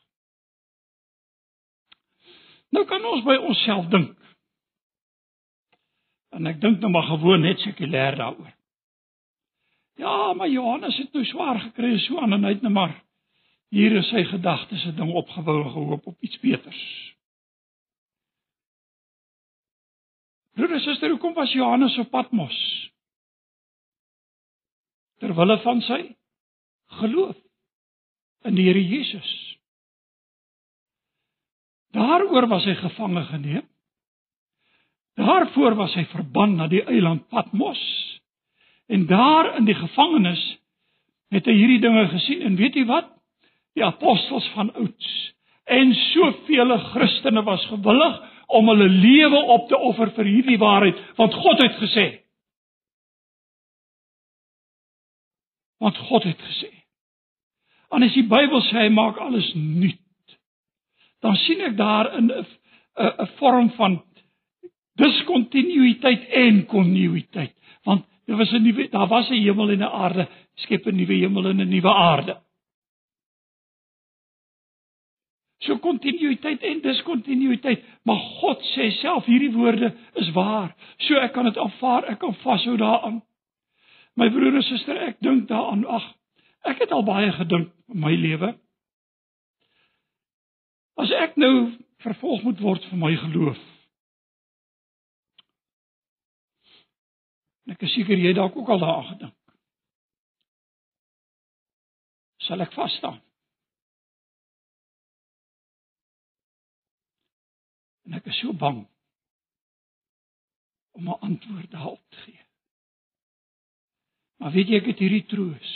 Nou 2.75 2.83
kan 2.91 3.05
ons 3.07 3.23
by 3.27 3.37
onsself 3.39 3.87
dink. 3.93 4.17
En 6.35 6.51
ek 6.51 6.61
dink 6.61 6.81
nou 6.83 6.91
maar 6.91 7.07
gewoon 7.09 7.45
net 7.47 7.63
sekulêr 7.63 8.17
daaroor. 8.19 8.53
Ja, 9.95 10.33
maar 10.33 10.49
Johannes 10.51 10.97
het 10.99 11.13
nou 11.13 11.25
swaar 11.25 11.61
gekry 11.61 11.93
en 11.93 12.03
so 12.03 12.19
aan 12.19 12.33
en 12.35 12.45
hy 12.45 12.57
het 12.57 12.63
nou 12.63 12.73
maar 12.75 12.97
hier 13.75 13.95
is 13.99 14.09
sy 14.11 14.25
gedagtes 14.27 14.83
se 14.83 14.93
ding 14.95 15.13
opgebou 15.15 15.63
gehoop 15.71 16.07
op 16.07 16.23
iets 16.23 16.39
beters. 16.43 16.83
Broer 20.55 20.77
en 20.77 20.83
suster, 20.83 21.11
hoekom 21.11 21.35
was 21.35 21.53
Johannes 21.53 21.99
op 21.99 22.11
Patmos? 22.11 22.59
Terwille 25.19 25.59
van 25.63 25.83
sy 25.83 26.01
geloof 27.01 27.39
in 28.47 28.59
die 28.59 28.67
Here 28.69 28.83
Jesus. 28.83 29.31
Daaroor 31.95 32.47
was 32.51 32.67
hy 32.67 32.75
gevange 32.79 33.23
geneem. 33.31 33.67
Daarvoor 35.15 35.77
was 35.79 35.95
hy 35.95 36.05
verban 36.11 36.57
na 36.59 36.67
die 36.69 36.83
eiland 36.83 37.29
Patmos. 37.29 37.81
En 38.91 39.07
daar 39.07 39.57
in 39.57 39.65
die 39.65 39.77
gevangenis 39.79 40.43
het 41.35 41.47
hy 41.47 41.55
hierdie 41.55 41.81
dinge 41.81 42.09
gesien 42.09 42.43
en 42.43 42.57
weet 42.57 42.75
jy 42.75 42.85
wat? 42.87 43.09
Die 43.75 43.85
apostels 43.85 44.47
van 44.55 44.73
ouds 44.75 45.35
en 45.65 45.95
soveel 45.95 46.79
Christene 46.79 47.43
was 47.43 47.65
gewillig 47.67 48.21
om 48.47 48.69
hulle 48.69 48.89
lewe 48.89 49.41
op 49.57 49.69
te 49.69 49.79
offer 49.79 50.13
vir 50.17 50.29
hierdie 50.29 50.59
waarheid 50.61 51.01
want 51.17 51.35
God 51.35 51.63
het 51.63 51.79
gesê 51.81 52.07
want 55.81 55.97
God 56.11 56.29
het 56.29 56.41
gesê 56.51 56.71
en 57.95 58.05
as 58.05 58.17
die 58.17 58.27
Bybel 58.29 58.61
sê 58.69 58.85
hy 58.85 58.91
maak 58.93 59.21
alles 59.23 59.49
nuut 59.57 60.37
dan 61.25 61.39
sien 61.47 61.65
ek 61.65 61.79
daar 61.81 62.13
in 62.19 62.29
'n 62.31 62.45
'n 63.01 63.29
vorm 63.41 63.71
van 63.81 64.03
diskontinuïteit 65.01 66.29
en 66.45 66.65
kontinuïteit 66.67 67.55
want 67.85 68.07
daar 68.27 68.37
was 68.37 68.53
'n 68.53 68.63
nuwe 68.63 68.89
daar 68.89 69.09
was 69.09 69.31
'n 69.31 69.43
hemel 69.43 69.71
en 69.71 69.83
'n 69.83 69.95
aarde 70.03 70.29
skep 70.55 70.87
'n 70.87 70.97
nuwe 70.97 71.15
hemel 71.15 71.49
en 71.49 71.61
'n 71.61 71.69
nuwe 71.69 71.93
aarde 71.93 72.45
So 75.65 75.79
kontinuïteit 75.81 76.63
en 76.63 76.81
diskontinuïteit, 76.85 77.85
maar 78.05 78.21
God 78.41 78.65
sê 78.75 78.91
self 78.99 79.25
hierdie 79.25 79.53
woorde 79.55 79.95
is 80.21 80.29
waar. 80.37 80.75
So 81.07 81.17
ek 81.21 81.33
kan 81.33 81.49
dit 81.49 81.59
aanvaar, 81.61 82.09
ek 82.13 82.21
kan 82.21 82.35
vashou 82.43 82.77
daaraan. 82.81 83.23
My 84.21 84.29
broer 84.31 84.59
en 84.59 84.67
suster, 84.67 84.99
ek 85.09 85.23
dink 85.25 85.49
daaraan. 85.49 85.87
Ag, 85.89 86.05
ek 86.69 86.85
het 86.85 86.93
al 86.93 87.07
baie 87.07 87.33
gedink 87.33 87.73
in 87.93 88.03
my 88.03 88.13
lewe. 88.13 88.53
As 91.01 91.13
ek 91.25 91.39
nou 91.41 91.55
vervolg 92.05 92.45
moet 92.45 92.61
word 92.61 92.85
vir 92.91 93.01
my 93.01 93.15
geloof. 93.25 93.63
Ek 97.73 97.83
is 97.87 97.95
seker 97.97 98.21
jy 98.21 98.35
dalk 98.37 98.57
ook 98.57 98.69
al 98.69 98.83
daaraan 98.83 99.09
gedink. 99.15 99.37
Sal 102.45 102.61
ek 102.61 102.75
vas 102.77 102.93
staan? 102.99 103.23
En 108.05 108.19
ek 108.19 108.27
is 108.29 108.41
so 108.43 108.53
bang 108.53 108.83
om 110.95 111.09
'n 111.09 111.21
antwoord 111.29 111.71
daarop 111.71 112.03
te 112.11 112.17
gee. 112.17 112.45
Maar 114.37 114.53
weet 114.53 114.69
jy 114.69 114.77
ek 114.77 114.91
het 114.93 114.99
hierdie 114.99 115.27
troos. 115.27 115.73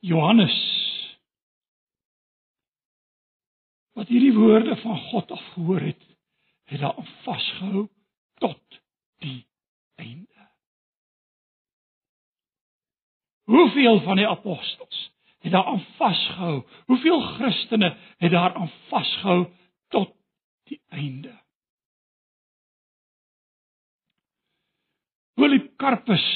Johannes 0.00 0.58
wat 3.96 4.08
hierdie 4.08 4.32
woorde 4.32 4.76
van 4.80 4.98
God 5.10 5.30
af 5.30 5.44
gehoor 5.54 5.80
het, 5.80 6.04
het 6.64 6.80
daar 6.80 7.08
vasgehou 7.24 7.88
tot 8.40 8.80
die 9.24 9.49
einde. 10.00 10.48
Hoeveel 13.50 14.00
van 14.06 14.16
die 14.16 14.28
apostels 14.28 14.98
het 15.40 15.52
daar 15.52 15.64
aan 15.64 15.84
vasgehou? 15.98 16.62
Hoeveel 16.86 17.20
Christene 17.20 17.96
het 18.16 18.30
daar 18.30 18.54
aan 18.54 18.70
vasgehou 18.88 19.46
tot 19.88 20.14
die 20.68 20.80
einde. 20.88 21.34
Polycarpus, 25.34 26.26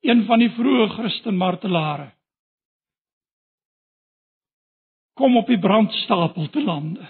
een 0.00 0.24
van 0.24 0.38
die 0.38 0.50
vroeë 0.54 0.88
Christen 0.94 1.36
martelare, 1.36 2.12
kom 5.18 5.36
op 5.36 5.48
die 5.50 5.58
brandstapel 5.58 6.46
te 6.54 6.62
lande. 6.62 7.06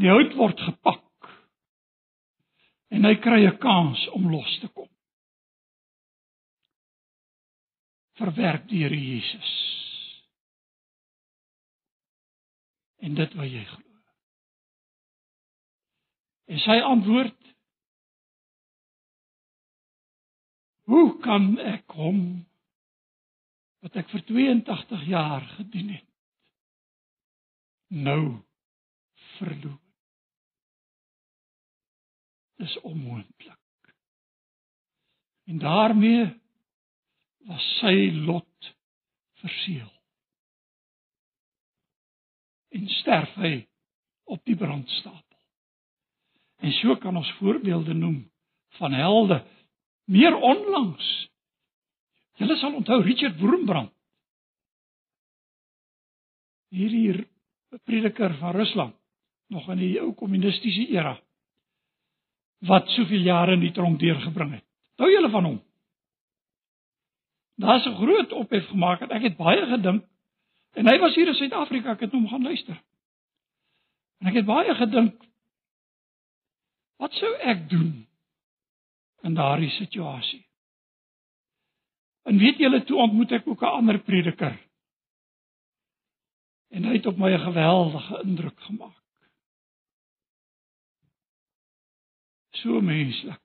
Die 0.00 0.08
hout 0.08 0.32
word 0.40 0.60
gepak 0.64 1.02
en 2.92 3.08
hy 3.08 3.14
kry 3.24 3.40
'n 3.48 3.58
kans 3.58 4.00
om 4.16 4.28
los 4.30 4.58
te 4.60 4.68
kom. 4.68 4.90
Verwerp 8.20 8.68
deur 8.68 8.92
Jesus. 8.92 9.52
En 13.00 13.14
dit 13.14 13.34
wat 13.34 13.50
jy 13.50 13.64
glo. 13.64 13.92
En 16.52 16.58
sy 16.58 16.78
antwoord: 16.84 17.38
Hoe 20.92 21.18
kan 21.24 21.58
ek 21.58 21.94
hom 21.96 22.18
wat 23.82 23.96
ek 23.96 24.10
vir 24.12 24.26
82 24.28 25.06
jaar 25.08 25.46
gedien 25.56 25.94
het 25.96 26.10
nou 27.88 28.42
verloor? 29.38 29.81
Dis 32.62 32.80
onmoontlik. 32.80 33.58
En 35.44 35.58
daarmee 35.58 36.40
was 37.48 37.64
sy 37.80 38.10
lot 38.26 38.74
verseël. 39.42 39.90
En 42.68 42.86
sterf 42.88 43.32
hy 43.34 43.66
op 44.30 44.44
die 44.46 44.56
brandstapel. 44.56 45.40
En 46.62 46.70
so 46.78 46.94
kan 47.02 47.18
ons 47.18 47.32
voorbeelde 47.40 47.94
noem 47.98 48.20
van 48.78 48.94
helde 48.94 49.40
meer 50.06 50.38
onlangs. 50.38 51.10
Julle 52.38 52.56
sal 52.62 52.78
onthou 52.78 53.00
Richard 53.02 53.42
Wurmbrand. 53.42 53.90
Hierdie 56.72 57.26
prediker 57.82 58.38
van 58.38 58.54
Rusland 58.54 58.96
nog 59.52 59.66
in 59.74 59.82
die 59.82 59.98
ou 60.00 60.14
kommunistiese 60.16 60.86
era 60.94 61.18
wat 62.68 62.88
soveel 62.94 63.24
jare 63.26 63.52
in 63.52 63.60
die 63.60 63.72
tronk 63.72 63.98
deurgebring 64.00 64.52
het. 64.52 64.64
Onthou 64.94 65.10
julle 65.10 65.30
van 65.30 65.44
hom? 65.44 65.58
Daar's 67.62 67.86
'n 67.86 67.94
groot 67.94 68.32
ophef 68.32 68.66
gemaak 68.68 69.00
en 69.00 69.10
ek 69.10 69.22
het 69.22 69.36
baie 69.36 69.66
gedink 69.66 70.04
en 70.74 70.86
hy 70.86 70.98
was 70.98 71.14
hier 71.14 71.28
in 71.28 71.34
Suid-Afrika, 71.34 71.92
ek 71.92 72.00
het 72.00 72.12
hom 72.12 72.28
gaan 72.28 72.42
luister. 72.42 72.78
En 74.20 74.26
ek 74.26 74.34
het 74.34 74.46
baie 74.46 74.74
gedink 74.74 75.32
Wat 77.02 77.14
sou 77.18 77.32
ek 77.42 77.64
doen 77.70 78.06
in 79.26 79.34
daardie 79.34 79.70
situasie? 79.74 80.44
En 82.22 82.38
weet 82.38 82.60
julle 82.62 82.84
toe 82.86 83.00
ontmoet 83.02 83.32
ek 83.38 83.48
ook 83.50 83.62
'n 83.62 83.78
ander 83.78 83.98
prediker. 83.98 84.54
En 86.70 86.84
hy 86.84 86.92
het 86.92 87.06
op 87.06 87.18
my 87.18 87.32
'n 87.34 87.46
geweldige 87.48 88.22
indruk 88.22 88.60
gemaak. 88.60 89.01
So 92.62 92.80
menslik. 92.80 93.40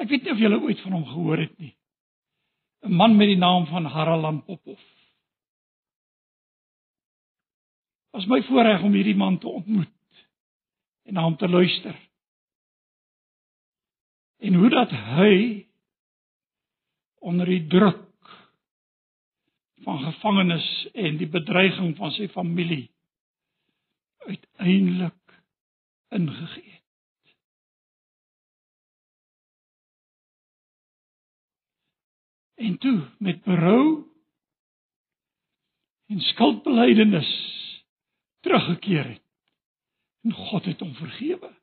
Ek 0.00 0.08
weet 0.08 0.24
nie 0.24 0.32
of 0.32 0.40
julle 0.40 0.60
ooit 0.64 0.80
van 0.80 0.96
hom 0.96 1.04
gehoor 1.04 1.42
het 1.44 1.56
nie. 1.60 1.74
'n 2.82 2.96
Man 2.96 3.16
met 3.16 3.28
die 3.28 3.36
naam 3.36 3.66
van 3.66 3.84
Harald 3.84 4.44
Popov. 4.46 4.80
Was 8.10 8.26
my 8.26 8.42
voorreg 8.42 8.82
om 8.82 8.92
hierdie 8.92 9.16
man 9.16 9.38
te 9.38 9.48
ontmoet 9.48 10.24
en 11.04 11.14
na 11.14 11.22
hom 11.22 11.36
te 11.36 11.48
luister. 11.48 11.96
En 14.38 14.54
hoe 14.54 14.70
dat 14.70 14.90
hy 14.90 15.66
onder 17.20 17.46
die 17.46 17.66
druk 17.66 18.08
van 19.84 19.98
gevangenes 19.98 20.88
en 20.92 21.16
die 21.16 21.28
bedreiging 21.28 21.96
van 21.96 22.12
sy 22.16 22.28
familie 22.28 22.90
uiteindelik 24.26 25.40
ingegee 26.08 26.69
En 32.60 32.78
toe 32.78 33.00
met 33.18 33.42
berou 33.42 34.04
en 36.06 36.20
skuldbelydenis 36.20 37.30
teruggekeer 38.40 39.08
het. 39.08 39.22
En 40.22 40.32
God 40.32 40.64
het 40.64 40.80
hom 40.80 40.94
vergewe 40.94 41.54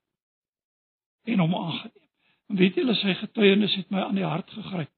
en 1.24 1.39
hom 1.39 1.56
aangeneem. 1.56 2.10
En 2.48 2.56
weet 2.56 2.80
julle 2.80 2.95
sy 2.98 3.14
getuienis 3.20 3.76
het 3.76 3.89
my 3.93 4.08
aan 4.08 4.18
die 4.18 4.26
hart 4.26 4.50
gegryp. 4.56 4.91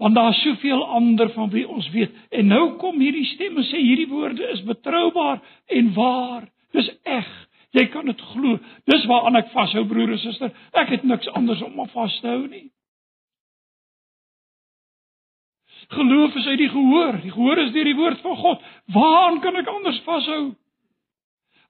Want 0.00 0.14
daar 0.14 0.30
is 0.32 0.42
soveel 0.42 0.86
ander 0.86 1.32
van 1.32 1.50
wie 1.50 1.66
ons 1.68 1.90
weet. 1.90 2.14
En 2.30 2.46
nou 2.46 2.76
kom 2.80 3.00
hierdie 3.00 3.26
stem 3.34 3.58
en 3.60 3.68
sê 3.68 3.82
hierdie 3.82 4.08
woorde 4.08 4.48
is 4.56 4.64
betroubaar 4.64 5.42
en 5.66 5.92
waar. 5.94 6.48
Dis 6.72 6.90
reg. 7.02 7.28
Jy 7.74 7.88
kan 7.90 8.06
dit 8.06 8.20
glo. 8.32 8.58
Dis 8.86 9.06
waaraan 9.10 9.40
ek 9.40 9.50
vashou 9.52 9.84
broer 9.90 10.14
en 10.14 10.22
suster. 10.22 10.52
Ek 10.72 10.92
het 10.94 11.04
niks 11.04 11.28
anders 11.34 11.62
om 11.66 11.80
aan 11.80 11.90
vas 11.94 12.18
te 12.20 12.30
hou 12.30 12.46
nie. 12.46 12.68
Geloof 15.94 16.36
is 16.40 16.46
uit 16.46 16.60
die 16.62 16.70
gehoor. 16.72 17.18
Die 17.22 17.32
gehoor 17.34 17.58
is 17.58 17.72
deur 17.74 17.90
die 17.90 17.98
woord 17.98 18.20
van 18.24 18.36
God. 18.36 18.62
Waaraan 18.94 19.40
kan 19.44 19.58
ek 19.60 19.72
anders 19.72 20.00
vashou? 20.06 20.54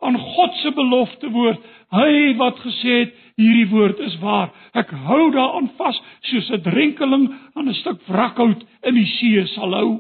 aan 0.05 0.19
God 0.19 0.55
se 0.55 0.73
belofte 0.73 1.31
woord. 1.31 1.61
Hy 1.95 2.35
wat 2.41 2.59
gesê 2.65 2.97
het 3.05 3.15
hierdie 3.41 3.69
woord 3.73 4.01
is 4.05 4.17
waar. 4.23 4.51
Ek 4.77 4.91
hou 5.07 5.31
daaraan 5.35 5.71
vas 5.79 6.01
soos 6.29 6.51
'n 6.51 6.63
drenkeling 6.63 7.27
aan 7.55 7.69
'n 7.69 7.81
stuk 7.81 8.01
wrakhout 8.09 8.65
in 8.83 8.95
die 8.95 9.07
see 9.07 9.47
sal 9.55 9.73
hou. 9.75 9.91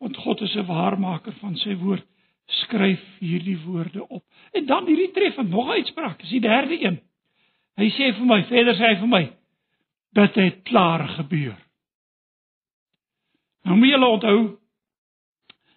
Want 0.00 0.16
God 0.16 0.40
is 0.40 0.56
'n 0.56 0.66
waarmaker 0.66 1.32
van 1.40 1.56
sy 1.56 1.76
woord. 1.76 2.06
Skryf 2.46 3.02
hierdie 3.18 3.58
woorde 3.64 4.08
op. 4.08 4.24
En 4.52 4.66
dan 4.66 4.86
hierdie 4.86 5.10
treffend 5.10 5.50
nog 5.50 5.70
uitspraak, 5.70 6.22
is 6.22 6.28
die 6.28 6.40
derde 6.40 6.82
een. 6.82 7.00
Hy 7.76 7.88
sê 7.90 8.12
vir 8.16 8.26
my, 8.26 8.42
verder 8.44 8.74
sê 8.74 8.88
hy 8.88 8.96
vir 9.00 9.08
my, 9.08 9.32
dit 10.12 10.62
klaar 10.62 11.08
gebeur. 11.08 11.56
Nou 13.64 13.76
moet 13.76 13.92
julle 13.92 14.08
onthou 14.08 14.38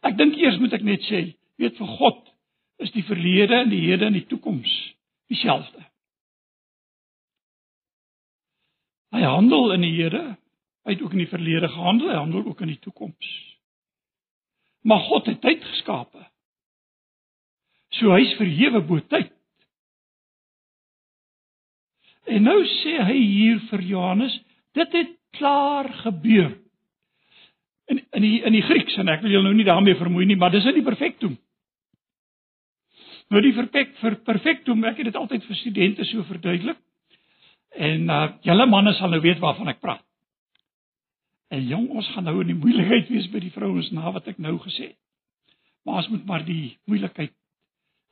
ek 0.03 0.17
dink 0.17 0.35
eers 0.39 0.59
moet 0.59 0.73
ek 0.73 0.83
net 0.83 1.03
sê, 1.07 1.21
weet 1.61 1.77
vir 1.79 1.87
God 1.87 2.29
is 2.83 2.91
die 2.91 3.05
verlede 3.07 3.55
en 3.63 3.71
die 3.71 3.83
hede 3.85 4.09
en 4.09 4.17
die 4.17 4.27
toekoms 4.27 4.71
dieselfde. 5.31 5.83
Hy 9.13 9.21
handel 9.21 9.75
in 9.75 9.85
die 9.85 9.93
hede, 9.93 10.23
hy 10.83 10.95
het 10.95 11.03
ook 11.05 11.13
in 11.15 11.23
die 11.23 11.31
verlede 11.31 11.69
gehandel, 11.69 12.09
hy 12.09 12.17
handel 12.17 12.47
ook 12.49 12.63
in 12.65 12.73
die 12.73 12.81
toekoms. 12.81 13.29
Maar 14.83 15.05
God 15.07 15.29
het 15.31 15.41
tyd 15.41 15.63
geskape. 15.63 16.25
So 17.99 18.11
hy's 18.15 18.33
verhewe 18.39 18.81
bo 18.87 18.99
tyd. 19.11 19.31
En 22.27 22.43
nou 22.47 22.59
sê 22.79 22.97
hy 23.03 23.17
hier 23.19 23.61
vir 23.69 23.81
Johannes, 23.87 24.35
dit 24.73 24.95
het 24.95 25.15
klaar 25.37 25.89
gebeur 26.03 26.53
in 27.91 27.99
in 28.11 28.21
die 28.21 28.37
in 28.47 28.55
die 28.55 28.63
Grieks 28.63 28.95
en 28.97 29.11
ek 29.11 29.23
wil 29.23 29.33
julle 29.33 29.49
nou 29.49 29.57
nie 29.57 29.67
daarmee 29.67 29.99
vermoei 29.99 30.25
nie, 30.25 30.37
maar 30.39 30.53
dis 30.53 30.65
in 30.65 30.77
die 30.77 30.85
perfektum. 30.85 31.35
Nou 33.33 33.41
die 33.43 33.53
perfek 33.55 33.95
vir 33.99 34.17
perfektum, 34.27 34.83
ek 34.87 35.01
het 35.01 35.11
dit 35.11 35.19
altyd 35.19 35.45
vir 35.47 35.59
studente 35.59 36.05
so 36.07 36.23
verduidelik. 36.29 36.79
En 37.73 38.09
uh 38.09 38.25
julle 38.45 38.67
manne 38.69 38.93
sal 38.97 39.11
nou 39.11 39.21
weet 39.23 39.41
waarvan 39.43 39.73
ek 39.73 39.81
praat. 39.81 40.03
En 41.47 41.67
jong, 41.67 41.89
ons 41.89 42.09
gaan 42.13 42.23
nou 42.23 42.39
in 42.41 42.53
die 42.53 42.59
moeilikheid 42.59 43.09
wees 43.11 43.29
by 43.33 43.41
die 43.43 43.51
vrouens 43.51 43.91
na 43.91 44.11
wat 44.11 44.27
ek 44.31 44.39
nou 44.41 44.55
gesê 44.63 44.93
het. 44.93 44.99
Maar 45.83 46.01
ons 46.01 46.09
moet 46.13 46.25
maar 46.25 46.45
die 46.47 46.77
moeilikheid 46.89 47.33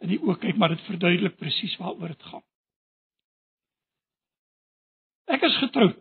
in 0.01 0.11
die 0.11 0.19
oë 0.19 0.37
kyk, 0.41 0.57
maar 0.57 0.73
dit 0.73 0.83
verduidelik 0.89 1.37
presies 1.39 1.77
waaroor 1.79 2.11
dit 2.11 2.29
gaan. 2.29 2.43
Ek 5.31 5.45
is 5.47 5.57
getroud 5.61 5.99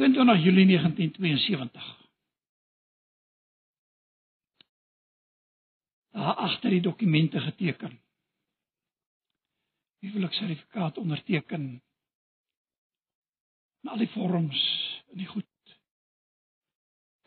22 0.00 0.42
Julie 0.42 0.66
1972. 0.66 2.08
Daar 6.10 6.34
agter 6.34 6.70
die 6.70 6.80
dokumente 6.80 7.40
geteken. 7.40 8.00
Huweliksertifikaat 9.98 10.98
onderteken. 10.98 11.82
En 13.82 13.92
al 13.94 14.02
die 14.02 14.10
vorms 14.14 14.60
en 15.10 15.18
die 15.18 15.26
goed. 15.26 15.46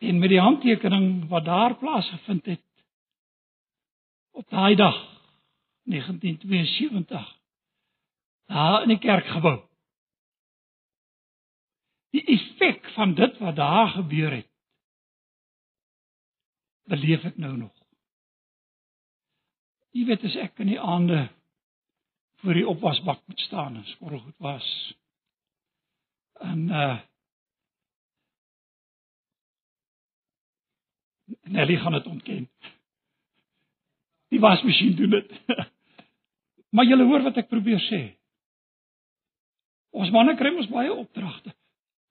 En 0.04 0.20
met 0.20 0.30
die 0.30 0.42
handtekening 0.42 1.28
wat 1.32 1.46
daar 1.46 1.78
plaasgevind 1.78 2.46
het 2.46 2.66
op 4.32 4.50
daai 4.50 4.76
dag 4.76 4.98
1972 5.84 7.30
daar 8.46 8.82
in 8.82 8.88
die 8.96 9.00
kerkgebou 9.00 9.60
die 12.14 12.24
effek 12.30 12.90
van 12.94 13.16
dit 13.18 13.38
wat 13.42 13.56
daar 13.56 13.88
gebeur 13.88 14.32
het 14.32 14.50
beleef 16.84 17.24
ek 17.26 17.38
nou 17.40 17.56
nog. 17.58 17.74
Jy 19.94 20.06
weet 20.10 20.26
as 20.28 20.36
ek 20.42 20.60
in 20.62 20.74
die 20.74 20.82
aande 20.82 21.26
voor 22.42 22.58
die 22.58 22.68
opwasbak 22.68 23.22
moet 23.30 23.40
staan 23.46 23.80
en 23.80 23.88
skottel 23.94 24.20
goed 24.20 24.40
was. 24.44 24.68
En 26.42 26.70
uh 26.70 27.00
Nelly 31.44 31.76
gaan 31.78 31.92
dit 31.92 32.06
ontken. 32.06 32.50
Die 34.28 34.40
wasmasjien 34.40 34.96
doen 34.96 35.10
dit. 35.10 35.32
maar 36.74 36.86
jy 36.86 36.98
hoor 36.98 37.22
wat 37.28 37.38
ek 37.38 37.52
probeer 37.52 37.82
sê. 37.90 38.02
Ons 39.94 40.10
manne 40.14 40.34
kry 40.40 40.54
mos 40.56 40.72
baie 40.72 40.94
opdragte. 40.94 41.54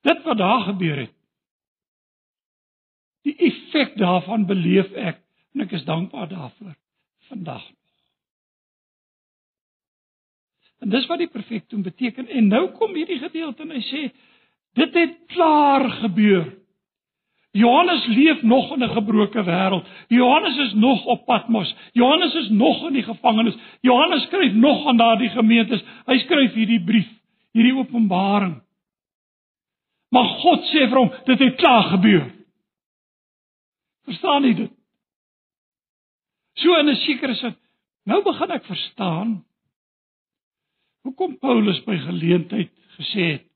Dit 0.07 0.23
wat 0.27 0.39
daar 0.39 0.67
gebeur 0.69 1.01
het. 1.03 1.15
Die 3.27 3.35
effek 3.49 3.97
daarvan 3.99 4.47
beleef 4.47 4.91
ek 4.95 5.23
en 5.55 5.65
ek 5.67 5.75
is 5.79 5.87
dankbaar 5.87 6.29
daarvoor 6.31 6.75
vandag 7.31 7.65
En 10.83 10.91
dis 10.91 11.07
wat 11.07 11.21
die 11.23 11.31
perfektum 11.31 11.85
beteken 11.87 12.27
en 12.27 12.49
nou 12.51 12.65
kom 12.79 12.95
hierdie 12.99 13.21
gedeelte 13.23 13.63
en 13.63 13.71
hy 13.77 13.83
sê 13.87 14.03
dit 14.79 14.99
het 14.99 15.15
klaar 15.31 15.85
gebeur. 16.01 16.49
Johannes 17.53 18.07
leef 18.09 18.43
nog 18.43 18.73
in 18.75 18.83
'n 18.83 18.95
gebroke 18.97 19.45
wêreld. 19.45 19.87
Johannes 20.09 20.57
is 20.59 20.73
nog 20.73 21.05
op 21.05 21.25
Patmos. 21.27 21.75
Johannes 21.93 22.35
is 22.35 22.49
nog 22.49 22.87
in 22.87 22.93
die 22.93 23.03
gevangenis. 23.03 23.55
Johannes 23.81 24.23
skryf 24.23 24.53
nog 24.53 24.87
aan 24.87 24.97
daardie 24.97 25.29
gemeentes. 25.29 25.85
Hy 26.07 26.19
skryf 26.19 26.53
hierdie 26.53 26.85
brief, 26.85 27.09
hierdie 27.53 27.77
openbaring. 27.77 28.63
Maar 30.11 30.25
God 30.25 30.65
sê 30.65 30.89
vir 30.89 30.99
hom, 30.99 31.13
dit 31.25 31.39
het 31.39 31.57
klaar 31.57 31.83
gebeur. 31.83 32.33
Verstaan 34.05 34.45
jy 34.45 34.55
dit? 34.55 34.73
So 36.55 36.75
in 36.75 36.89
'n 36.89 36.97
sekere 36.97 37.35
sin, 37.35 37.55
nou 38.05 38.23
begin 38.23 38.51
ek 38.51 38.65
verstaan 38.65 39.45
hoekom 41.07 41.39
Paulus 41.43 41.81
by 41.87 41.97
geleentheid 42.07 42.71
gesê 42.99 43.27
het 43.33 43.49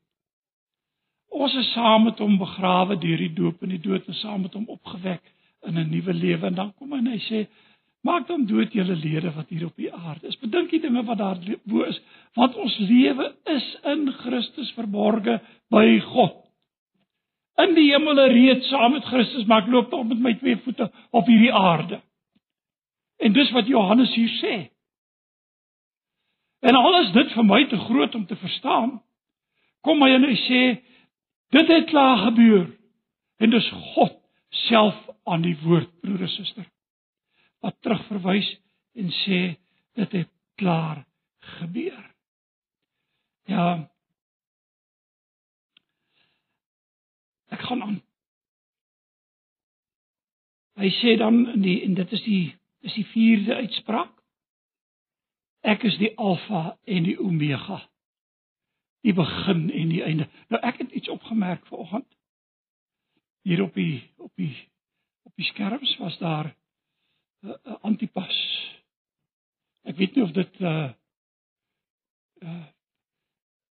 ons 1.37 1.55
is 1.61 1.73
saam 1.75 2.07
met 2.09 2.21
hom 2.23 2.39
begrawe 2.41 2.97
deur 3.01 3.23
die 3.23 3.35
doop 3.37 3.63
en 3.63 3.75
die 3.75 3.83
dood 3.83 4.07
en 4.09 4.19
saam 4.23 4.47
met 4.47 4.55
hom 4.57 4.69
opgewek 4.73 5.23
in 5.67 5.79
'n 5.79 5.91
nuwe 5.91 6.15
lewe 6.15 6.47
en 6.47 6.55
dan 6.55 6.73
kom 6.75 6.93
hy 6.93 6.99
en 6.99 7.13
hy 7.13 7.21
sê 7.29 7.47
maak 8.03 8.27
dan 8.29 8.47
dood 8.47 8.73
julle 8.73 8.97
lede 8.97 9.35
wat 9.35 9.49
hier 9.49 9.67
op 9.67 9.77
die 9.77 9.93
aarde 9.93 10.27
is 10.27 10.41
bedink 10.41 10.71
die 10.71 10.81
dinge 10.81 11.03
wat 11.05 11.19
daar 11.19 11.39
bo 11.65 11.83
is 11.83 12.01
want 12.35 12.57
ons 12.57 12.79
lewe 12.79 13.35
is 13.45 13.77
in 13.85 14.13
Christus 14.13 14.73
verborge 14.73 15.41
by 15.71 16.01
God 16.01 16.47
in 17.63 17.75
die 17.77 17.89
hemel 17.93 18.21
reeds 18.33 18.69
saam 18.69 18.93
met 18.97 19.07
Christus, 19.09 19.47
maar 19.49 19.65
ek 19.65 19.73
loop 19.73 19.91
tog 19.91 20.05
met 20.09 20.21
my 20.21 20.35
twee 20.41 20.59
voete 20.65 20.91
op 21.17 21.29
hierdie 21.31 21.53
aarde. 21.55 22.01
En 23.23 23.33
dis 23.33 23.53
wat 23.57 23.69
Johannes 23.71 24.13
hier 24.15 24.33
sê. 24.43 24.57
En 26.67 26.75
al 26.75 27.01
is 27.01 27.13
dit 27.15 27.35
vir 27.37 27.47
my 27.47 27.61
te 27.71 27.79
groot 27.79 28.15
om 28.19 28.25
te 28.27 28.37
verstaan, 28.37 28.97
kom 29.87 30.01
hy 30.03 30.11
en 30.17 30.25
hy 30.27 30.37
sê 30.47 30.63
dit 31.55 31.69
het 31.71 31.87
klaar 31.93 32.25
gebeur. 32.25 32.65
En 33.39 33.53
dis 33.53 33.69
God 33.95 34.17
self 34.67 34.97
aan 35.31 35.45
die 35.45 35.55
woord, 35.63 35.93
broer 36.03 36.25
en 36.27 36.33
suster. 36.33 36.67
Wat 37.63 37.77
terugverwys 37.85 38.49
en 38.99 39.13
sê 39.23 39.41
dit 40.01 40.19
het 40.19 40.33
klaar 40.59 41.05
gebeur. 41.61 42.03
Ja. 43.47 43.69
Ek 47.55 47.63
gaan 47.63 47.83
aan. 47.87 47.99
Hy 50.77 50.91
sê 50.99 51.15
dan 51.21 51.45
in 51.55 51.63
die 51.63 51.79
en 51.87 51.95
dit 51.97 52.13
is 52.13 52.27
die 52.27 52.45
is 52.87 52.99
die 52.99 53.07
vierde 53.15 53.55
uitspraak. 53.63 54.13
Ek 55.67 55.83
is 55.83 55.97
die 55.99 56.13
alfa 56.15 56.77
en 56.87 57.07
die 57.09 57.17
omega. 57.19 57.81
Die 59.03 59.15
begin 59.15 59.67
en 59.71 59.91
die 59.91 60.03
einde. 60.07 60.29
Nou 60.51 60.61
ek 60.63 60.79
het 60.85 60.95
iets 60.95 61.11
opgemerk 61.11 61.67
vanoggend. 61.67 62.07
Hier 63.47 63.63
op 63.63 63.75
die 63.75 64.05
op 64.17 64.31
die 64.39 64.55
op 65.27 65.35
die 65.35 65.47
skerms 65.47 65.97
was 65.99 66.19
daar 66.19 66.55
'n 67.43 67.49
uh, 67.49 67.57
uh, 67.65 67.79
antipas. 67.83 68.37
Ek 69.83 69.97
weet 69.97 70.15
nie 70.15 70.25
of 70.25 70.33
dit 70.33 70.61
'n 70.61 70.65
uh, 70.65 70.91
uh, 72.43 72.67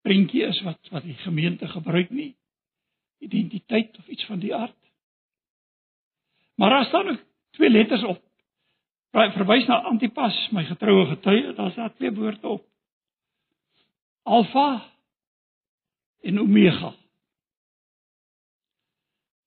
prentjie 0.02 0.46
is 0.46 0.60
wat 0.62 0.88
wat 0.90 1.02
die 1.02 1.18
gemeente 1.26 1.68
gebruik 1.68 2.10
nie. 2.10 2.36
Identiteit 3.18 3.98
of 3.98 4.06
iets 4.06 4.24
van 4.24 4.38
die 4.38 4.54
aard. 4.54 4.78
Maar 6.54 6.70
daar 6.70 6.84
staan 6.84 7.08
ook 7.08 7.24
twee 7.50 7.70
letters 7.70 8.04
op. 8.04 8.29
Verwys 9.10 9.66
na 9.66 9.80
Antipas, 9.90 10.36
my 10.54 10.62
getroue 10.68 11.08
getuie, 11.10 11.52
daar's 11.54 11.74
daar 11.74 11.94
twee 11.94 12.12
woorde 12.14 12.48
op. 12.48 12.64
Alfa 14.22 14.82
en 16.22 16.40
Omega. 16.40 16.92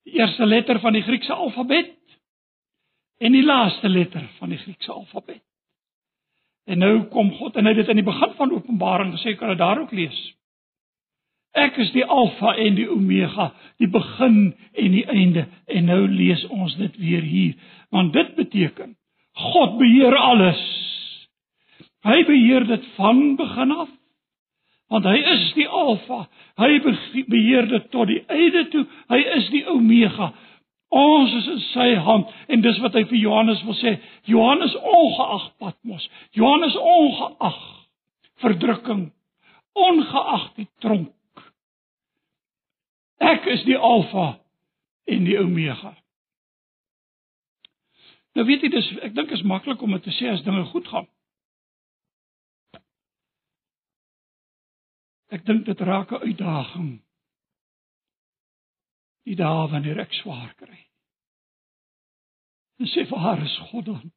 Die 0.03 0.20
eerste 0.20 0.45
letter 0.45 0.80
van 0.80 0.93
die 0.93 1.01
Griekse 1.01 1.34
alfabet 1.34 1.95
en 3.18 3.32
die 3.32 3.45
laaste 3.45 3.89
letter 3.89 4.26
van 4.38 4.51
die 4.51 4.57
Griekse 4.57 4.91
alfabet. 4.91 5.43
En 6.68 6.80
nou 6.80 7.05
kom 7.11 7.32
God 7.39 7.55
en 7.55 7.68
hy 7.68 7.72
het 7.76 7.84
dit 7.84 7.91
in 7.93 8.01
die 8.01 8.07
begin 8.07 8.34
van 8.36 8.51
Openbaring 8.51 9.14
gesê, 9.16 9.36
kan 9.39 9.51
jy 9.51 9.55
daar 9.59 9.80
ook 9.80 9.91
lees. 9.95 10.18
Ek 11.53 11.78
is 11.80 11.91
die 11.93 12.03
alfa 12.03 12.55
en 12.59 12.76
die 12.76 12.88
omega, 12.89 13.51
die 13.78 13.88
begin 13.88 14.55
en 14.74 14.91
die 14.95 15.05
einde. 15.05 15.45
En 15.70 15.86
nou 15.86 16.01
lees 16.09 16.43
ons 16.49 16.76
dit 16.80 16.95
weer 16.97 17.22
hier, 17.22 17.55
want 17.93 18.14
dit 18.16 18.36
beteken 18.36 18.95
God 19.34 19.77
beheer 19.79 20.15
alles. 20.17 20.61
Hy 22.03 22.23
beheer 22.27 22.67
dit 22.67 22.88
van 22.97 23.36
begin 23.39 23.71
af. 23.71 23.91
Want 24.91 25.05
hy 25.09 25.17
is 25.34 25.45
die 25.57 25.67
alfa. 25.67 26.25
Hy 26.61 26.71
beheer 27.31 27.69
dit 27.71 27.88
tot 27.91 28.11
die 28.11 28.21
einde 28.27 28.67
toe. 28.73 28.84
Hy 29.09 29.21
is 29.39 29.47
die 29.53 29.63
omega. 29.71 30.34
Ons 30.93 31.34
is 31.39 31.47
in 31.49 31.61
sy 31.71 31.88
hand 32.05 32.29
en 32.53 32.61
dis 32.61 32.77
wat 32.84 32.93
hy 32.93 33.01
vir 33.09 33.17
Johannes 33.17 33.63
wil 33.65 33.77
sê. 33.79 33.95
Johannes 34.29 34.75
ongeag 34.77 35.47
Patmos, 35.57 36.05
Johannes 36.38 36.75
ongeag 36.77 37.57
verdrukking, 38.43 39.07
ongeag 39.73 40.51
die 40.59 40.67
tronk 40.84 41.09
Ek 43.23 43.45
is 43.47 43.63
die 43.67 43.77
alfa 43.77 44.34
en 45.07 45.27
die 45.27 45.38
omega. 45.39 45.93
Nou 48.34 48.45
weet 48.47 48.65
jy 48.65 48.69
dis 48.73 48.89
ek 49.05 49.13
dink 49.17 49.34
is 49.36 49.45
maklik 49.45 49.81
om 49.86 49.93
dit 49.93 50.05
te 50.07 50.13
sê 50.17 50.31
as 50.31 50.43
dinge 50.45 50.63
goed 50.71 50.88
gaan. 50.89 51.09
Ek 55.34 55.45
dink 55.45 55.65
dit 55.65 55.79
raak 55.89 56.11
'n 56.13 56.25
uitdaging. 56.29 56.91
Die 59.25 59.38
dae 59.39 59.69
wanneer 59.71 59.99
ek 59.99 60.13
swaar 60.13 60.53
kry. 60.55 60.81
En 62.79 62.89
sê 62.91 63.05
vir 63.09 63.21
haar 63.25 63.41
is 63.45 63.57
God 63.69 63.86
dan. 63.86 64.11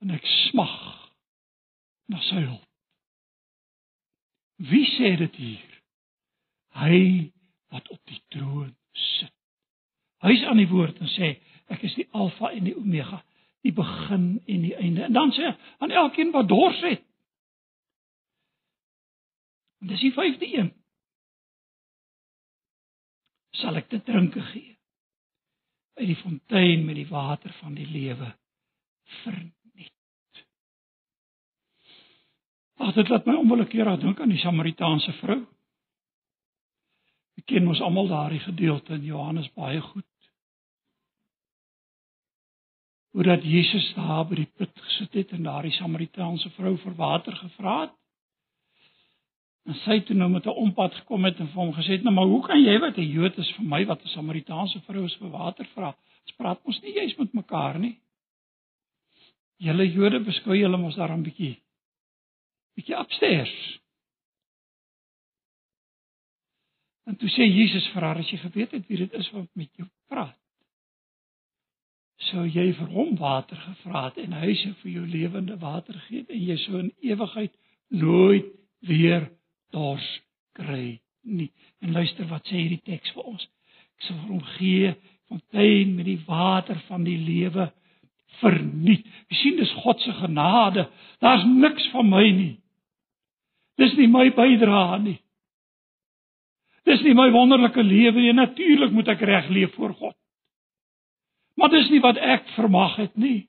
En 0.00 0.10
ek 0.16 0.26
smag 0.26 0.76
na 2.12 2.20
sy 2.28 2.40
hulp. 2.44 2.68
Wie 4.70 4.86
sê 4.96 5.16
dit 5.20 5.36
hier? 5.36 5.72
Hy 6.80 7.00
wat 7.72 7.88
op 7.90 8.00
die 8.08 8.22
troon 8.32 8.76
sit. 8.92 9.35
Hy's 10.26 10.44
aan 10.46 10.60
die 10.60 10.70
woord 10.70 10.98
en 11.00 11.10
sê 11.14 11.34
ek 11.72 11.82
is 11.86 11.94
die 11.98 12.06
alfa 12.14 12.50
en 12.54 12.66
die 12.66 12.76
omega, 12.78 13.20
die 13.66 13.74
begin 13.74 14.36
en 14.46 14.64
die 14.66 14.74
einde. 14.74 15.06
En 15.06 15.14
dan 15.14 15.32
sê 15.34 15.48
hy 15.48 15.54
aan 15.82 15.94
elkeen 16.04 16.32
wat 16.34 16.48
dors 16.50 16.80
het. 16.86 17.02
Dis 19.86 20.02
die 20.02 20.14
vyfde 20.14 20.48
een. 20.50 20.72
Sal 23.60 23.78
ek 23.78 23.90
te 23.92 24.00
drinke 24.02 24.42
gee 24.52 24.72
uit 25.96 26.10
die 26.10 26.18
fontein 26.20 26.82
met 26.84 26.98
die 26.98 27.08
water 27.08 27.52
van 27.62 27.76
die 27.76 27.86
lewe 27.88 28.28
vir 29.22 29.38
Ag 32.76 32.92
dit 32.92 33.08
laat 33.08 33.24
my 33.24 33.34
onwillekeurig 33.40 34.02
dink 34.02 34.18
aan 34.20 34.32
die 34.34 34.40
Samaritaanse 34.42 35.14
vrou. 35.22 35.38
Ek 37.40 37.46
ken 37.48 37.64
mos 37.64 37.80
almal 37.80 38.10
daardie 38.10 38.42
gedeelte 38.44 38.98
in 38.98 39.06
Johannes 39.08 39.48
baie 39.56 39.80
goed. 39.80 40.04
Hoe 43.16 43.24
dat 43.24 43.44
Jesus 43.44 43.94
daar 43.96 44.26
by 44.28 44.36
die 44.36 44.50
put 44.60 44.74
gesit 44.76 45.14
het 45.16 45.30
en 45.32 45.46
daardie 45.46 45.72
Samaritaanse 45.72 46.50
vrou 46.52 46.74
vir 46.82 46.96
water 46.98 47.32
gevra 47.32 47.76
het. 47.86 47.94
En 49.64 49.78
sy 49.86 49.96
toe 50.04 50.16
nou 50.18 50.28
met 50.28 50.44
'n 50.44 50.60
ompad 50.64 50.92
gekom 50.94 51.24
het 51.24 51.40
en 51.40 51.48
vir 51.48 51.62
hom 51.62 51.72
gesê 51.72 51.96
het: 51.96 52.02
"Nou 52.02 52.14
maar 52.14 52.28
hoe 52.28 52.42
kan 52.46 52.60
jy 52.60 52.78
wat 52.78 52.98
'n 52.98 53.08
Jood 53.08 53.38
is 53.38 53.54
vir 53.56 53.64
my 53.64 53.86
wat 53.86 54.04
'n 54.04 54.08
Samaritaanse 54.08 54.80
vrou 54.80 55.04
is 55.04 55.16
vir 55.16 55.30
water 55.30 55.64
vra? 55.64 55.96
Ons 56.26 56.36
praat 56.36 56.64
mos 56.64 56.82
nie 56.82 56.92
juis 56.92 57.16
met 57.16 57.32
mekaar 57.32 57.78
nie." 57.78 57.98
Julle 59.56 59.92
Jode 59.92 60.20
beskou 60.20 60.56
julle 60.56 60.76
mos 60.76 60.94
daarom 60.94 61.22
bietjie 61.22 61.56
bietjie 62.74 62.98
upstairs. 62.98 63.80
En 67.06 67.16
toe 67.16 67.28
sê 67.28 67.48
Jesus 67.48 67.88
vir 67.88 68.02
haar 68.02 68.18
as 68.18 68.30
jy 68.30 68.38
geweet 68.38 68.70
het 68.70 68.86
wie 68.86 68.96
dit 68.96 69.12
is 69.12 69.30
wat 69.30 69.48
met 69.54 69.70
jou 69.76 69.88
praat. 70.06 70.45
Sou 72.30 72.44
jy 72.46 72.70
vir 72.74 72.90
hom 72.90 73.14
water 73.20 73.58
gevra 73.62 74.08
het 74.08 74.20
en 74.24 74.34
hy 74.40 74.54
sou 74.58 74.72
vir 74.82 74.92
jou 74.96 75.06
lewende 75.06 75.56
water 75.62 75.98
gee 76.08 76.24
en 76.26 76.44
jy 76.48 76.56
sou 76.64 76.80
in 76.80 76.92
ewigheid 77.06 77.52
nooit 77.94 78.48
weer 78.88 79.28
dors 79.74 80.06
kry 80.58 80.98
nie. 81.22 81.50
En 81.82 81.94
luister 81.94 82.26
wat 82.30 82.46
sê 82.48 82.58
hierdie 82.58 82.82
teks 82.86 83.12
vir 83.14 83.28
ons. 83.34 83.46
Ek 83.96 84.08
sal 84.08 84.18
vir 84.22 84.32
hom 84.32 84.44
gee 84.56 84.94
fontein 85.26 85.94
met 85.96 86.06
die 86.08 86.20
water 86.26 86.78
van 86.88 87.04
die 87.06 87.18
lewe 87.18 87.70
verniet. 88.40 89.06
Jy 89.30 89.40
sien 89.40 89.60
dis 89.60 89.72
God 89.82 90.02
se 90.02 90.14
genade. 90.20 90.86
Daar's 91.22 91.46
niks 91.48 91.88
van 91.94 92.10
my 92.10 92.24
nie. 92.30 92.56
Dis 93.80 93.96
nie 93.98 94.08
my 94.10 94.28
bydrae 94.34 95.00
nie. 95.04 95.18
Dis 96.86 97.02
nie 97.02 97.16
my 97.18 97.28
wonderlike 97.34 97.82
lewe 97.82 98.22
nie. 98.22 98.34
Natuurlik 98.36 98.94
moet 98.94 99.10
ek 99.14 99.24
reg 99.26 99.50
leef 99.52 99.74
voor 99.76 99.94
God. 99.98 100.16
Maar 101.56 101.72
dis 101.72 101.88
nie 101.90 102.00
wat 102.04 102.18
ek 102.20 102.48
vermag 102.54 102.96
het 103.00 103.14
nie. 103.16 103.46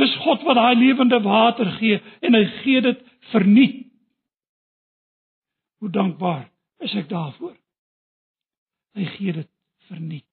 Dis 0.00 0.12
God 0.24 0.44
wat 0.46 0.58
daai 0.58 0.76
lewende 0.76 1.20
water 1.24 1.70
gee 1.78 2.00
en 2.20 2.36
hy 2.36 2.44
gee 2.60 2.80
dit 2.84 3.00
verniet. 3.32 3.86
Hoe 5.80 5.90
dankbaar 5.90 6.50
is 6.84 6.94
ek 6.94 7.08
daarvoor. 7.08 7.56
Hy 8.96 9.06
gee 9.16 9.32
dit 9.32 9.48
verniet. 9.88 10.26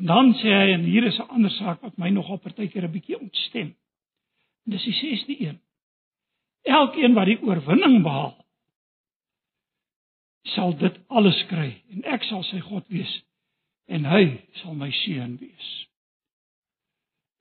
En 0.00 0.08
dan 0.08 0.32
sê 0.40 0.48
hy 0.48 0.72
en 0.72 0.86
hier 0.88 1.04
is 1.04 1.18
'n 1.18 1.28
ander 1.28 1.50
saak 1.50 1.82
wat 1.82 1.98
my 1.98 2.08
nogal 2.08 2.38
partykeer 2.38 2.84
'n 2.84 2.92
bietjie 2.92 3.20
ontstem. 3.20 3.76
Dis 4.64 4.84
die 4.84 4.92
6de 4.92 5.40
een. 5.40 5.60
Elkeen 6.62 7.14
wat 7.14 7.26
die 7.26 7.42
oorwinning 7.42 8.02
behaal, 8.02 8.46
sal 10.42 10.76
dit 10.76 10.98
alles 11.08 11.46
kry 11.46 11.82
en 11.90 12.04
ek 12.04 12.22
sal 12.22 12.42
sy 12.42 12.60
God 12.60 12.88
wees 12.88 13.12
en 13.90 14.06
hy 14.06 14.24
sal 14.60 14.76
my 14.78 14.90
seun 15.02 15.36
wees. 15.40 15.70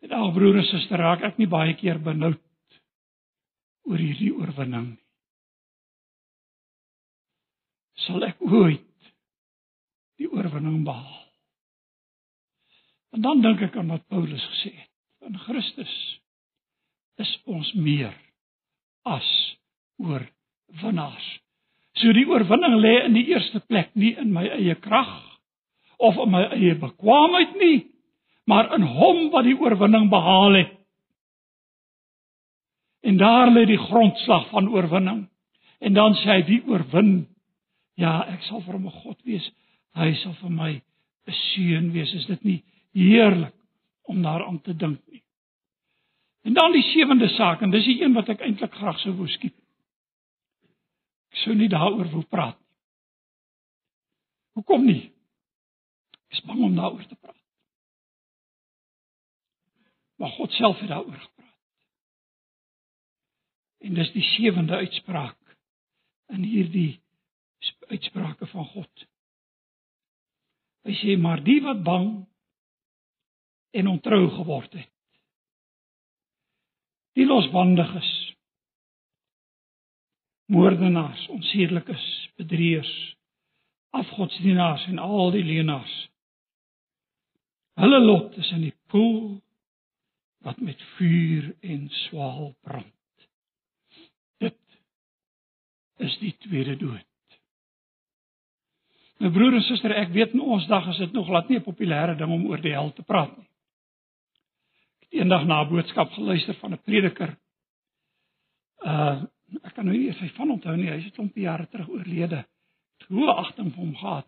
En 0.06 0.16
al 0.16 0.32
broer 0.34 0.62
en 0.62 0.68
suster, 0.70 0.98
raak 0.98 1.26
ek 1.28 1.38
nie 1.40 1.50
baie 1.50 1.76
keer 1.78 2.00
benoud 2.02 2.40
oor 3.90 4.02
hierdie 4.02 4.32
oorwinning 4.34 4.94
nie. 4.94 5.06
Sal 8.06 8.24
ek 8.26 8.40
ooit 8.42 9.12
die 10.18 10.30
oorwinning 10.32 10.82
behaal? 10.88 11.26
En 13.14 13.26
dan 13.26 13.44
dink 13.44 13.62
ek 13.66 13.76
aan 13.78 13.92
wat 13.92 14.08
Paulus 14.10 14.46
gesê 14.54 14.72
het. 14.74 14.90
In 15.28 15.36
Christus 15.44 15.96
is 17.20 17.32
ons 17.50 17.70
meer 17.76 18.16
as 19.10 19.30
oorwinnaars. 20.00 21.28
So 22.00 22.14
die 22.16 22.26
oorwinning 22.30 22.78
lê 22.80 22.94
in 23.04 23.18
die 23.18 23.28
eerste 23.34 23.60
plek 23.68 23.92
nie 24.00 24.16
in 24.22 24.32
my 24.34 24.46
eie 24.56 24.78
krag 24.80 25.29
of 26.00 26.18
in 26.24 26.32
my 26.32 26.46
eie 26.56 26.76
bekwaamheid 26.80 27.56
nie, 27.60 27.80
maar 28.48 28.72
in 28.76 28.86
hom 28.88 29.28
wat 29.34 29.46
die 29.46 29.58
oorwinning 29.60 30.08
behaal 30.12 30.56
het. 30.58 30.76
En 33.04 33.18
daar 33.20 33.52
lê 33.52 33.66
die 33.68 33.80
grondslag 33.80 34.50
van 34.50 34.70
oorwinning. 34.72 35.28
En 35.80 35.94
dan 35.94 36.16
sê 36.20 36.34
hy 36.34 36.42
wie 36.48 36.60
oorwin, 36.68 37.28
ja, 38.00 38.20
ek 38.32 38.44
sal 38.48 38.64
vir 38.66 38.76
hom 38.76 38.88
'n 38.88 39.02
God 39.04 39.20
wees. 39.24 39.46
Hy 39.96 40.14
sal 40.24 40.34
vir 40.42 40.52
my 40.52 40.72
'n 41.28 41.38
seun 41.54 41.92
wees. 41.92 42.14
Is 42.14 42.26
dit 42.26 42.44
nie 42.44 42.64
heerlik 42.94 43.56
om 44.04 44.22
daaraan 44.22 44.62
te 44.62 44.74
dink 44.74 45.00
nie? 45.08 45.24
En 46.44 46.54
dan 46.54 46.72
die 46.72 46.84
sewende 46.84 47.28
saak 47.28 47.62
en 47.62 47.72
dis 47.72 47.86
die 47.86 48.02
een 48.02 48.14
wat 48.14 48.30
ek 48.30 48.42
eintlik 48.42 48.74
graag 48.74 49.00
sou 49.00 49.14
wou 49.14 49.28
skiep. 49.28 49.56
Ek 51.32 51.38
sou 51.44 51.56
nie 51.56 51.70
daaroor 51.70 52.10
wou 52.12 52.24
praat 52.24 52.60
nie. 52.60 52.70
Hoekom 54.60 54.86
nie? 54.86 55.12
Ek 56.30 56.38
is 56.38 56.46
bang 56.46 56.64
om 56.64 56.76
daaroor 56.78 57.06
te 57.10 57.18
praat. 57.18 57.38
Maar 60.20 60.30
God 60.38 60.52
self 60.52 60.80
het 60.80 60.90
daaroor 60.92 61.20
gepraat. 61.20 61.58
En 63.80 63.94
dis 63.94 64.12
die 64.14 64.26
sewende 64.36 64.76
uitspraak 64.76 65.38
in 66.30 66.44
hierdie 66.44 67.00
uitsprake 67.90 68.48
van 68.48 68.66
God. 68.66 69.06
Hy 70.86 70.96
sê 71.02 71.16
maar 71.20 71.42
die 71.44 71.60
wat 71.66 71.82
bang 71.84 72.10
en 73.72 73.88
ontrou 73.88 74.28
geword 74.38 74.74
het. 74.78 74.92
Die 77.18 77.26
losbandiges. 77.26 78.12
Moordenaars, 80.50 81.28
onsedelikes, 81.30 82.06
bedrieërs, 82.42 82.94
afgodsdienaars 83.94 84.88
en 84.90 85.02
al 85.04 85.32
die 85.36 85.44
leenaars. 85.46 85.98
Hulle 87.80 88.00
lot 88.04 88.36
is 88.38 88.50
in 88.52 88.66
die 88.68 88.76
poel 88.92 89.40
wat 90.44 90.60
met 90.64 90.80
vuur 90.98 91.54
en 91.64 91.86
swaal 92.06 92.50
brand. 92.64 93.28
Dit 94.44 94.58
is 96.04 96.18
die 96.20 96.34
tweede 96.44 96.76
dood. 96.80 97.06
My 99.20 99.32
broer 99.36 99.56
en 99.58 99.64
suster, 99.68 99.92
ek 100.00 100.12
weet 100.16 100.36
in 100.36 100.44
ons 100.44 100.68
dag 100.68 100.88
is 100.92 101.00
dit 101.00 101.16
nog 101.16 101.28
glad 101.28 101.50
nie 101.50 101.60
'n 101.60 101.64
populêre 101.64 102.16
ding 102.18 102.32
om 102.32 102.48
oor 102.48 102.62
die 102.62 102.76
hel 102.76 102.92
te 102.94 103.04
praat 103.04 103.36
nie. 103.38 103.48
Ek 105.00 105.08
het 105.08 105.20
eendag 105.20 105.46
na 105.46 105.62
'n 105.64 105.70
boodskap 105.70 106.12
geluister 106.12 106.56
van 106.56 106.74
'n 106.74 106.84
prediker. 106.84 107.38
Uh 108.84 109.24
ek 109.64 109.74
kan 109.74 109.86
nou 109.86 109.98
nie 109.98 110.14
sy 110.14 110.30
van 110.36 110.52
onthou 110.52 110.76
nie, 110.76 110.90
hy 110.90 110.98
is 110.98 111.06
'n 111.06 111.16
klompie 111.16 111.44
jare 111.44 111.68
terug 111.68 111.90
oorlede. 111.90 112.46
Hoe 113.08 113.32
agting 113.32 113.74
vir 113.74 113.84
hom 113.84 113.96
gehad. 113.96 114.28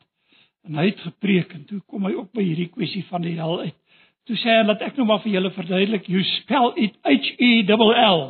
En 0.68 0.78
hy 0.78 0.90
het 0.92 1.00
gepreek 1.06 1.54
en 1.58 1.64
toe 1.70 1.80
kom 1.90 2.06
hy 2.06 2.14
ook 2.18 2.34
by 2.38 2.44
hierdie 2.46 2.70
kwessie 2.74 3.04
van 3.10 3.26
die 3.26 3.38
hel 3.40 3.64
uit. 3.66 3.78
Toe 4.30 4.38
sê 4.38 4.60
hy 4.60 4.66
dat 4.70 4.84
ek 4.86 5.00
nou 5.00 5.08
maar 5.10 5.24
vir 5.24 5.34
julle 5.34 5.54
verduidelik, 5.56 6.10
you 6.10 6.22
spell 6.38 6.70
it 6.78 7.00
H 7.02 7.34
E 7.42 7.64
L 7.66 7.88
L. 7.90 8.22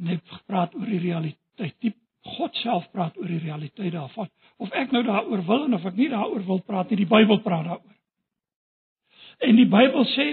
En 0.00 0.08
hy 0.08 0.16
het 0.16 0.38
gepraat 0.38 0.74
oor 0.74 0.88
die 0.88 1.02
realiteit. 1.02 1.76
Die 1.84 1.92
God 2.34 2.56
self 2.62 2.86
praat 2.92 3.18
oor 3.20 3.28
die 3.28 3.42
realiteit 3.42 3.92
daarvan. 3.92 4.30
Of 4.56 4.72
ek 4.72 4.94
nou 4.94 5.02
daaroor 5.04 5.44
wil 5.44 5.66
en 5.66 5.76
of 5.76 5.84
ek 5.84 5.98
nie 5.98 6.08
daaroor 6.08 6.46
wil 6.46 6.62
praat 6.64 6.90
nie, 6.90 7.02
die 7.02 7.10
Bybel 7.10 7.42
praat 7.44 7.68
daaroor. 7.68 7.98
En 9.44 9.58
die 9.60 9.68
Bybel 9.68 10.08
sê 10.14 10.26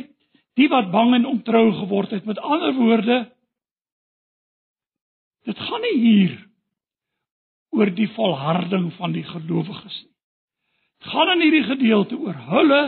die 0.59 0.69
wat 0.71 0.91
bang 0.93 1.15
en 1.17 1.27
ontrou 1.27 1.65
geword 1.81 2.13
het, 2.15 2.25
met 2.27 2.39
ander 2.39 2.73
woorde, 2.77 3.17
dit 5.47 5.59
gaan 5.67 5.83
nie 5.87 5.97
hier 5.99 6.33
oor 7.71 7.91
die 7.95 8.09
volharding 8.15 8.91
van 8.97 9.15
die 9.15 9.25
gelowiges 9.27 10.01
nie. 10.03 10.09
Dit 11.01 11.13
gaan 11.15 11.31
in 11.33 11.41
hierdie 11.41 11.65
gedeelte 11.65 12.17
oor 12.21 12.35
hulle 12.51 12.81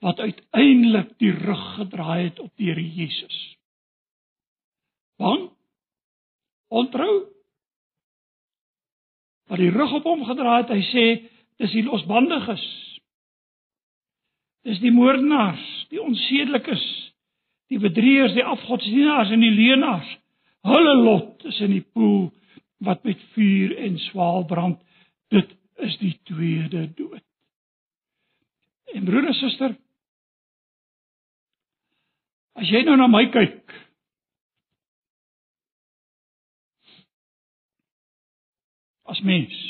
wat 0.00 0.20
uiteindelik 0.24 1.10
die 1.20 1.34
rug 1.36 1.64
gedraai 1.76 2.30
het 2.30 2.38
op 2.40 2.52
die 2.56 2.70
Here 2.70 2.86
Jesus. 2.96 3.36
Bang? 5.20 5.50
Ontrou? 6.72 7.30
wat 9.50 9.58
die 9.58 9.70
rug 9.70 9.92
op 9.98 10.06
hom 10.06 10.22
gedraai 10.28 10.62
het, 10.62 10.70
hy 10.70 10.82
sê 10.92 11.04
dis 11.60 11.72
die 11.74 11.82
losbandiges. 11.82 12.62
Dis 14.66 14.78
die 14.82 14.92
moordenaars, 14.94 15.64
die 15.90 15.98
onsedelikes, 16.02 16.82
die 17.72 17.80
bedrieërs, 17.82 18.36
die 18.36 18.46
afgodsdienaars 18.46 19.32
en 19.34 19.42
die 19.42 19.52
leenaars. 19.56 20.10
Hulle 20.68 20.94
lot 21.00 21.46
is 21.50 21.58
in 21.64 21.74
die 21.74 21.82
poel 21.82 22.28
wat 22.80 23.02
met 23.04 23.20
vuur 23.34 23.76
en 23.76 23.98
swaal 23.98 24.44
brand. 24.44 24.80
Dit 25.28 25.52
is 25.84 25.98
die 25.98 26.20
tweede 26.24 26.86
dood. 26.94 27.24
En 28.84 29.04
broer 29.04 29.26
en 29.26 29.36
suster, 29.38 29.76
as 32.58 32.68
jy 32.72 32.82
nou 32.84 32.96
na 32.98 33.06
my 33.06 33.22
kyk, 33.32 33.74
as 39.10 39.20
mens. 39.26 39.60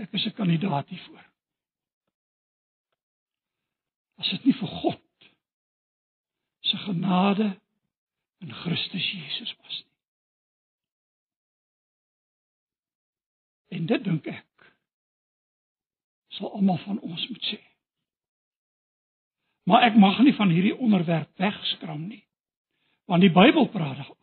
Ek 0.00 0.12
is 0.12 0.26
'n 0.26 0.36
kandidaat 0.38 0.88
hiervoor. 0.88 1.24
As 4.18 4.30
dit 4.30 4.44
nie 4.44 4.56
vir 4.58 4.68
God 4.68 5.28
se 6.60 6.76
genade 6.76 7.63
in 8.44 8.52
Christus 8.52 9.06
Jesus 9.10 9.54
was 9.62 9.76
nie. 9.80 9.92
En 13.78 13.86
dit 13.90 14.04
dink 14.04 14.26
ek 14.30 14.68
sal 16.34 16.50
almal 16.58 16.80
van 16.82 16.98
ons 17.00 17.28
moet 17.30 17.48
sê. 17.48 17.60
Maar 19.70 19.88
ek 19.88 19.96
mag 19.96 20.20
nie 20.20 20.34
van 20.36 20.52
hierdie 20.52 20.76
onderwerp 20.76 21.30
wegskram 21.40 22.04
nie. 22.08 22.24
Want 23.08 23.24
die 23.24 23.32
Bybel 23.32 23.68
praat 23.72 23.96
daaroor. 24.00 24.20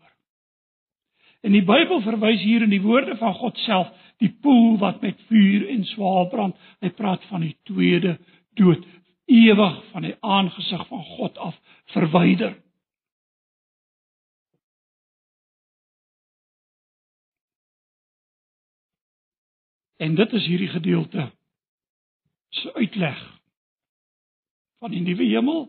En 1.42 1.56
die 1.56 1.66
Bybel 1.66 2.04
verwys 2.06 2.42
hier 2.44 2.62
in 2.62 2.74
die 2.74 2.82
woorde 2.84 3.16
van 3.18 3.34
God 3.40 3.58
self, 3.66 3.90
die 4.22 4.30
poel 4.44 4.78
wat 4.82 5.02
met 5.02 5.18
vuur 5.30 5.66
en 5.74 5.86
swaal 5.90 6.28
brand. 6.30 6.58
Hy 6.84 6.92
praat 6.94 7.24
van 7.32 7.42
die 7.48 7.56
tweede 7.66 8.18
dood, 8.60 8.84
ewig 9.26 9.80
van 9.94 10.06
die 10.06 10.14
aangesig 10.22 10.84
van 10.92 11.02
God 11.16 11.40
af 11.42 11.58
verwyder. 11.96 12.54
En 20.02 20.16
dit 20.18 20.34
is 20.34 20.48
hierdie 20.50 20.72
gedeelte 20.72 21.28
se 22.58 22.74
uitleg 22.74 23.20
van 24.82 24.92
die 24.92 25.04
nuwe 25.06 25.28
hemel 25.30 25.62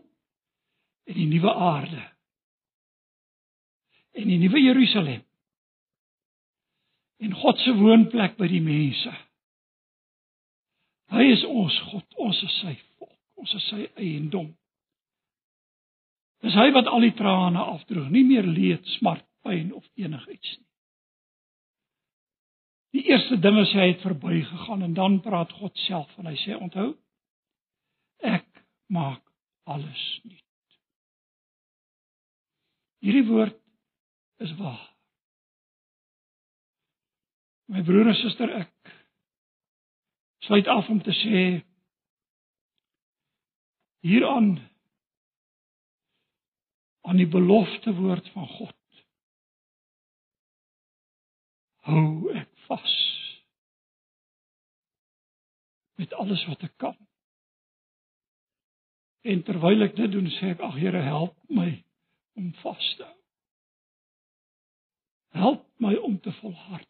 en 1.03 1.19
die 1.19 1.27
nuwe 1.29 1.53
aarde 1.53 2.01
en 4.17 4.27
die 4.27 4.39
nuwe 4.41 4.61
Jerusalem 4.61 5.21
en 7.23 7.37
God 7.39 7.61
se 7.61 7.71
woonplek 7.77 8.35
by 8.37 8.49
die 8.51 8.61
mense. 8.61 9.13
Hy 11.13 11.29
is 11.31 11.45
ons 11.47 11.77
God, 11.91 12.05
ons 12.19 12.41
is 12.43 12.57
sy 12.59 12.73
volk, 12.97 13.19
ons 13.39 13.53
is 13.55 13.67
sy 13.69 13.85
eiendom. 14.01 14.49
Dis 16.43 16.57
hy 16.59 16.67
wat 16.75 16.89
al 16.91 17.05
die 17.05 17.13
trane 17.15 17.63
afdroog, 17.77 18.09
nie 18.11 18.25
meer 18.27 18.47
leed, 18.49 18.83
smart, 18.97 19.23
pyn 19.45 19.71
of 19.77 19.85
enigiets 19.99 20.57
nie. 20.57 20.72
Die 22.93 23.03
eerste 23.09 23.39
ding 23.41 23.57
is 23.57 23.73
hy 23.73 23.87
het 23.89 24.03
verbygegaan 24.05 24.85
en 24.85 24.93
dan 24.93 25.19
praat 25.25 25.51
God 25.57 25.77
self 25.87 26.11
en 26.21 26.29
hy 26.29 26.35
sê 26.43 26.53
onthou 26.59 26.91
ek 28.23 28.45
maak 28.93 29.23
alles 29.65 30.03
nuut. 30.23 30.39
Hierdie 33.03 33.25
woord 33.27 33.57
is 34.45 34.53
waar. 34.59 34.83
My 37.73 37.81
broer 37.83 38.11
en 38.11 38.19
suster, 38.19 38.51
ek 38.61 38.93
sluit 40.45 40.69
af 40.71 40.89
om 40.91 41.01
te 41.03 41.15
sê 41.23 41.41
hieraan 44.03 44.53
aan 47.03 47.19
die 47.19 47.27
belofte 47.27 47.95
woord 47.97 48.29
van 48.35 48.47
God. 48.47 48.79
Hou 51.87 52.31
ek 52.37 52.52
vas 52.73 52.99
met 56.01 56.13
alles 56.13 56.45
wat 56.49 56.63
ek 56.65 56.77
kan. 56.81 56.95
En 59.23 59.43
terwyl 59.47 59.85
ek 59.85 59.95
dit 59.95 60.11
doen, 60.11 60.27
sê 60.35 60.51
ek 60.51 60.63
ag 60.65 60.75
Here, 60.75 61.03
help 61.05 61.37
my 61.47 61.69
om 62.35 62.49
vas 62.63 62.87
te 62.97 63.05
hou. 63.05 63.19
Help 65.33 65.61
my 65.81 65.95
om 65.95 66.19
te 66.21 66.31
volhard. 66.41 66.89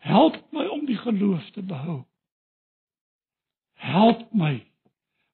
Help 0.00 0.38
my 0.52 0.64
om 0.72 0.86
die 0.88 0.96
geloof 0.96 1.50
te 1.56 1.62
behou. 1.62 2.04
Help 3.80 4.32
my 4.32 4.60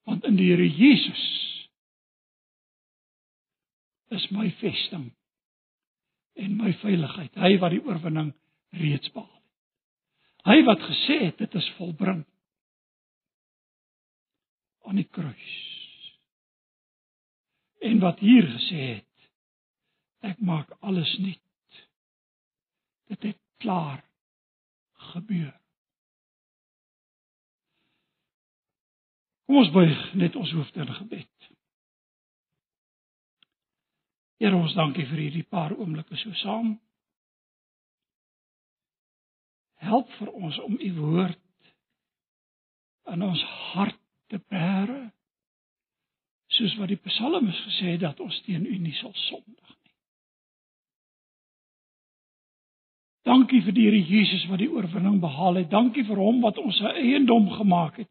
want 0.07 0.25
in 0.27 0.39
die 0.39 0.49
Here 0.53 0.67
Jesus 0.67 1.23
is 4.15 4.27
my 4.31 4.49
vesting 4.61 5.11
en 6.39 6.57
my 6.59 6.73
veiligheid. 6.83 7.35
Hy 7.35 7.57
wat 7.63 7.75
die 7.75 7.83
oorwinning 7.83 8.33
reeds 8.81 9.11
behaal 9.15 9.33
het. 9.33 10.47
Hy 10.47 10.63
wat 10.69 10.83
gesê 10.87 11.19
het 11.25 11.39
dit 11.43 11.55
is 11.59 11.73
volbring 11.79 12.23
aan 14.87 15.01
die 15.01 15.09
kruis. 15.11 15.55
En 17.83 17.99
wat 18.03 18.23
hier 18.23 18.47
gesê 18.55 18.81
het, 18.95 19.29
ek 20.27 20.39
maak 20.39 20.71
alles 20.81 21.13
nuut. 21.19 21.83
Dit 23.11 23.23
het 23.23 23.41
klaar 23.63 24.03
gebeur. 25.13 25.55
Kom 29.47 29.61
ons 29.63 29.71
buig 29.71 30.01
net 30.19 30.37
ons 30.37 30.53
hoofde 30.59 30.83
in 30.83 30.95
gebed. 30.95 31.51
Here 34.43 34.57
ons 34.59 34.75
dankie 34.77 35.07
vir 35.09 35.23
hierdie 35.23 35.47
paar 35.49 35.73
oomblikke 35.77 36.19
so 36.21 36.35
saam. 36.43 36.75
Help 39.87 40.11
vir 40.19 40.33
ons 40.35 40.59
om 40.67 40.79
u 40.81 40.93
woord 41.01 41.43
in 43.13 43.23
ons 43.23 43.43
hart 43.73 44.01
te 44.33 44.41
bære. 44.51 45.11
Soos 46.57 46.75
wat 46.81 46.91
die 46.91 47.03
psalmis 47.05 47.59
gesê 47.69 47.95
het 47.95 48.03
dat 48.03 48.21
ons 48.23 48.39
teen 48.47 48.67
u 48.67 48.79
nie 48.79 48.95
sal 48.99 49.15
sondig 49.29 49.71
nie. 49.71 49.95
Dankie 53.27 53.63
vir 53.67 53.75
die 53.75 53.87
Here 53.89 54.03
Jesus 54.07 54.47
wat 54.51 54.63
die 54.63 54.71
oorwinning 54.71 55.19
behaal 55.23 55.59
het. 55.61 55.71
Dankie 55.71 56.07
vir 56.07 56.19
hom 56.23 56.43
wat 56.45 56.59
ons 56.63 56.79
se 56.79 56.93
eiendom 56.95 57.49
gemaak 57.59 57.99
het. 58.03 58.11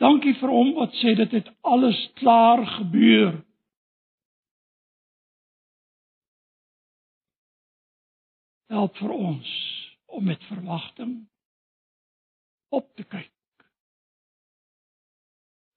Dankie 0.00 0.34
vir 0.40 0.50
hom 0.50 0.72
wat 0.78 0.96
sê 1.00 1.14
dit 1.16 1.36
het 1.36 1.50
alles 1.62 1.98
klaar 2.20 2.64
gebeur. 2.78 3.36
Help 8.72 8.96
vir 8.98 9.12
ons 9.14 9.52
om 10.14 10.24
met 10.24 10.42
verwagting 10.50 11.14
op 12.68 12.90
te 12.96 13.04
kyk. 13.04 13.32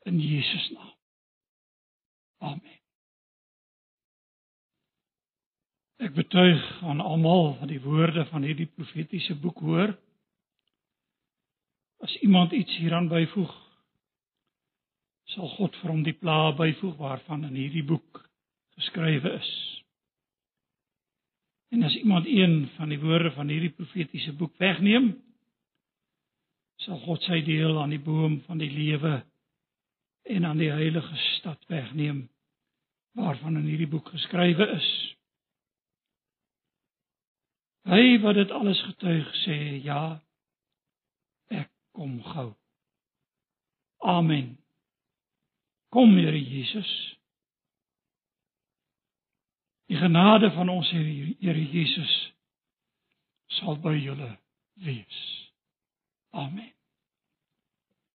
In 0.10 0.20
Jesus 0.20 0.70
naam. 0.70 0.94
Amen. 2.38 2.78
Ek 5.98 6.14
betuig 6.14 6.66
aan 6.86 7.02
almal 7.02 7.56
wat 7.58 7.72
die 7.72 7.82
woorde 7.82 8.26
van 8.30 8.46
hierdie 8.46 8.70
profetiese 8.70 9.36
boek 9.42 9.60
hoor. 9.66 9.96
As 12.06 12.14
iemand 12.22 12.54
iets 12.54 12.78
hieraan 12.78 13.10
byvoeg, 13.10 13.54
sal 15.34 15.50
God 15.58 15.76
vir 15.82 15.92
hom 15.92 16.04
die 16.06 16.16
plaae 16.16 16.54
byvoeg 16.56 17.00
waarvan 17.02 17.48
in 17.50 17.58
hierdie 17.58 17.86
boek 17.86 18.22
geskrywe 18.78 19.34
is. 19.40 19.52
En 21.70 21.84
as 21.84 21.96
iemand 21.96 22.26
een 22.26 22.70
van 22.76 22.90
die 22.90 23.00
woorde 23.00 23.32
van 23.32 23.48
hierdie 23.48 23.74
profetiese 23.76 24.34
boek 24.34 24.56
wegneem, 24.58 25.12
sal 26.76 27.00
God 27.04 27.26
sy 27.26 27.42
deel 27.44 27.80
aan 27.82 27.92
die 27.92 28.04
boom 28.04 28.40
van 28.46 28.62
die 28.62 28.72
lewe 28.72 29.20
en 30.28 30.46
aan 30.46 30.62
die 30.62 30.72
heilige 30.72 31.16
stad 31.38 31.64
wegneem 31.68 32.28
waarvan 33.18 33.58
in 33.58 33.66
hierdie 33.66 33.90
boek 33.90 34.10
geskrywe 34.14 34.68
is. 34.76 34.90
Hy 37.88 38.20
wat 38.22 38.36
dit 38.38 38.52
alles 38.52 38.80
getuig 38.84 39.28
sê, 39.42 39.58
ja, 39.82 40.20
ek 41.50 41.72
kom 41.96 42.20
gou. 42.34 42.52
Amen. 44.04 44.58
Kom 45.90 46.14
Here 46.20 46.38
Jesus. 46.38 47.17
Die 49.88 49.98
genade 49.98 50.52
van 50.52 50.70
ons 50.70 50.90
Here 50.92 51.66
Jesus 51.72 52.16
sal 53.60 53.80
by 53.80 53.96
julle 53.96 54.34
wees. 54.84 55.22
Amen. 56.36 56.77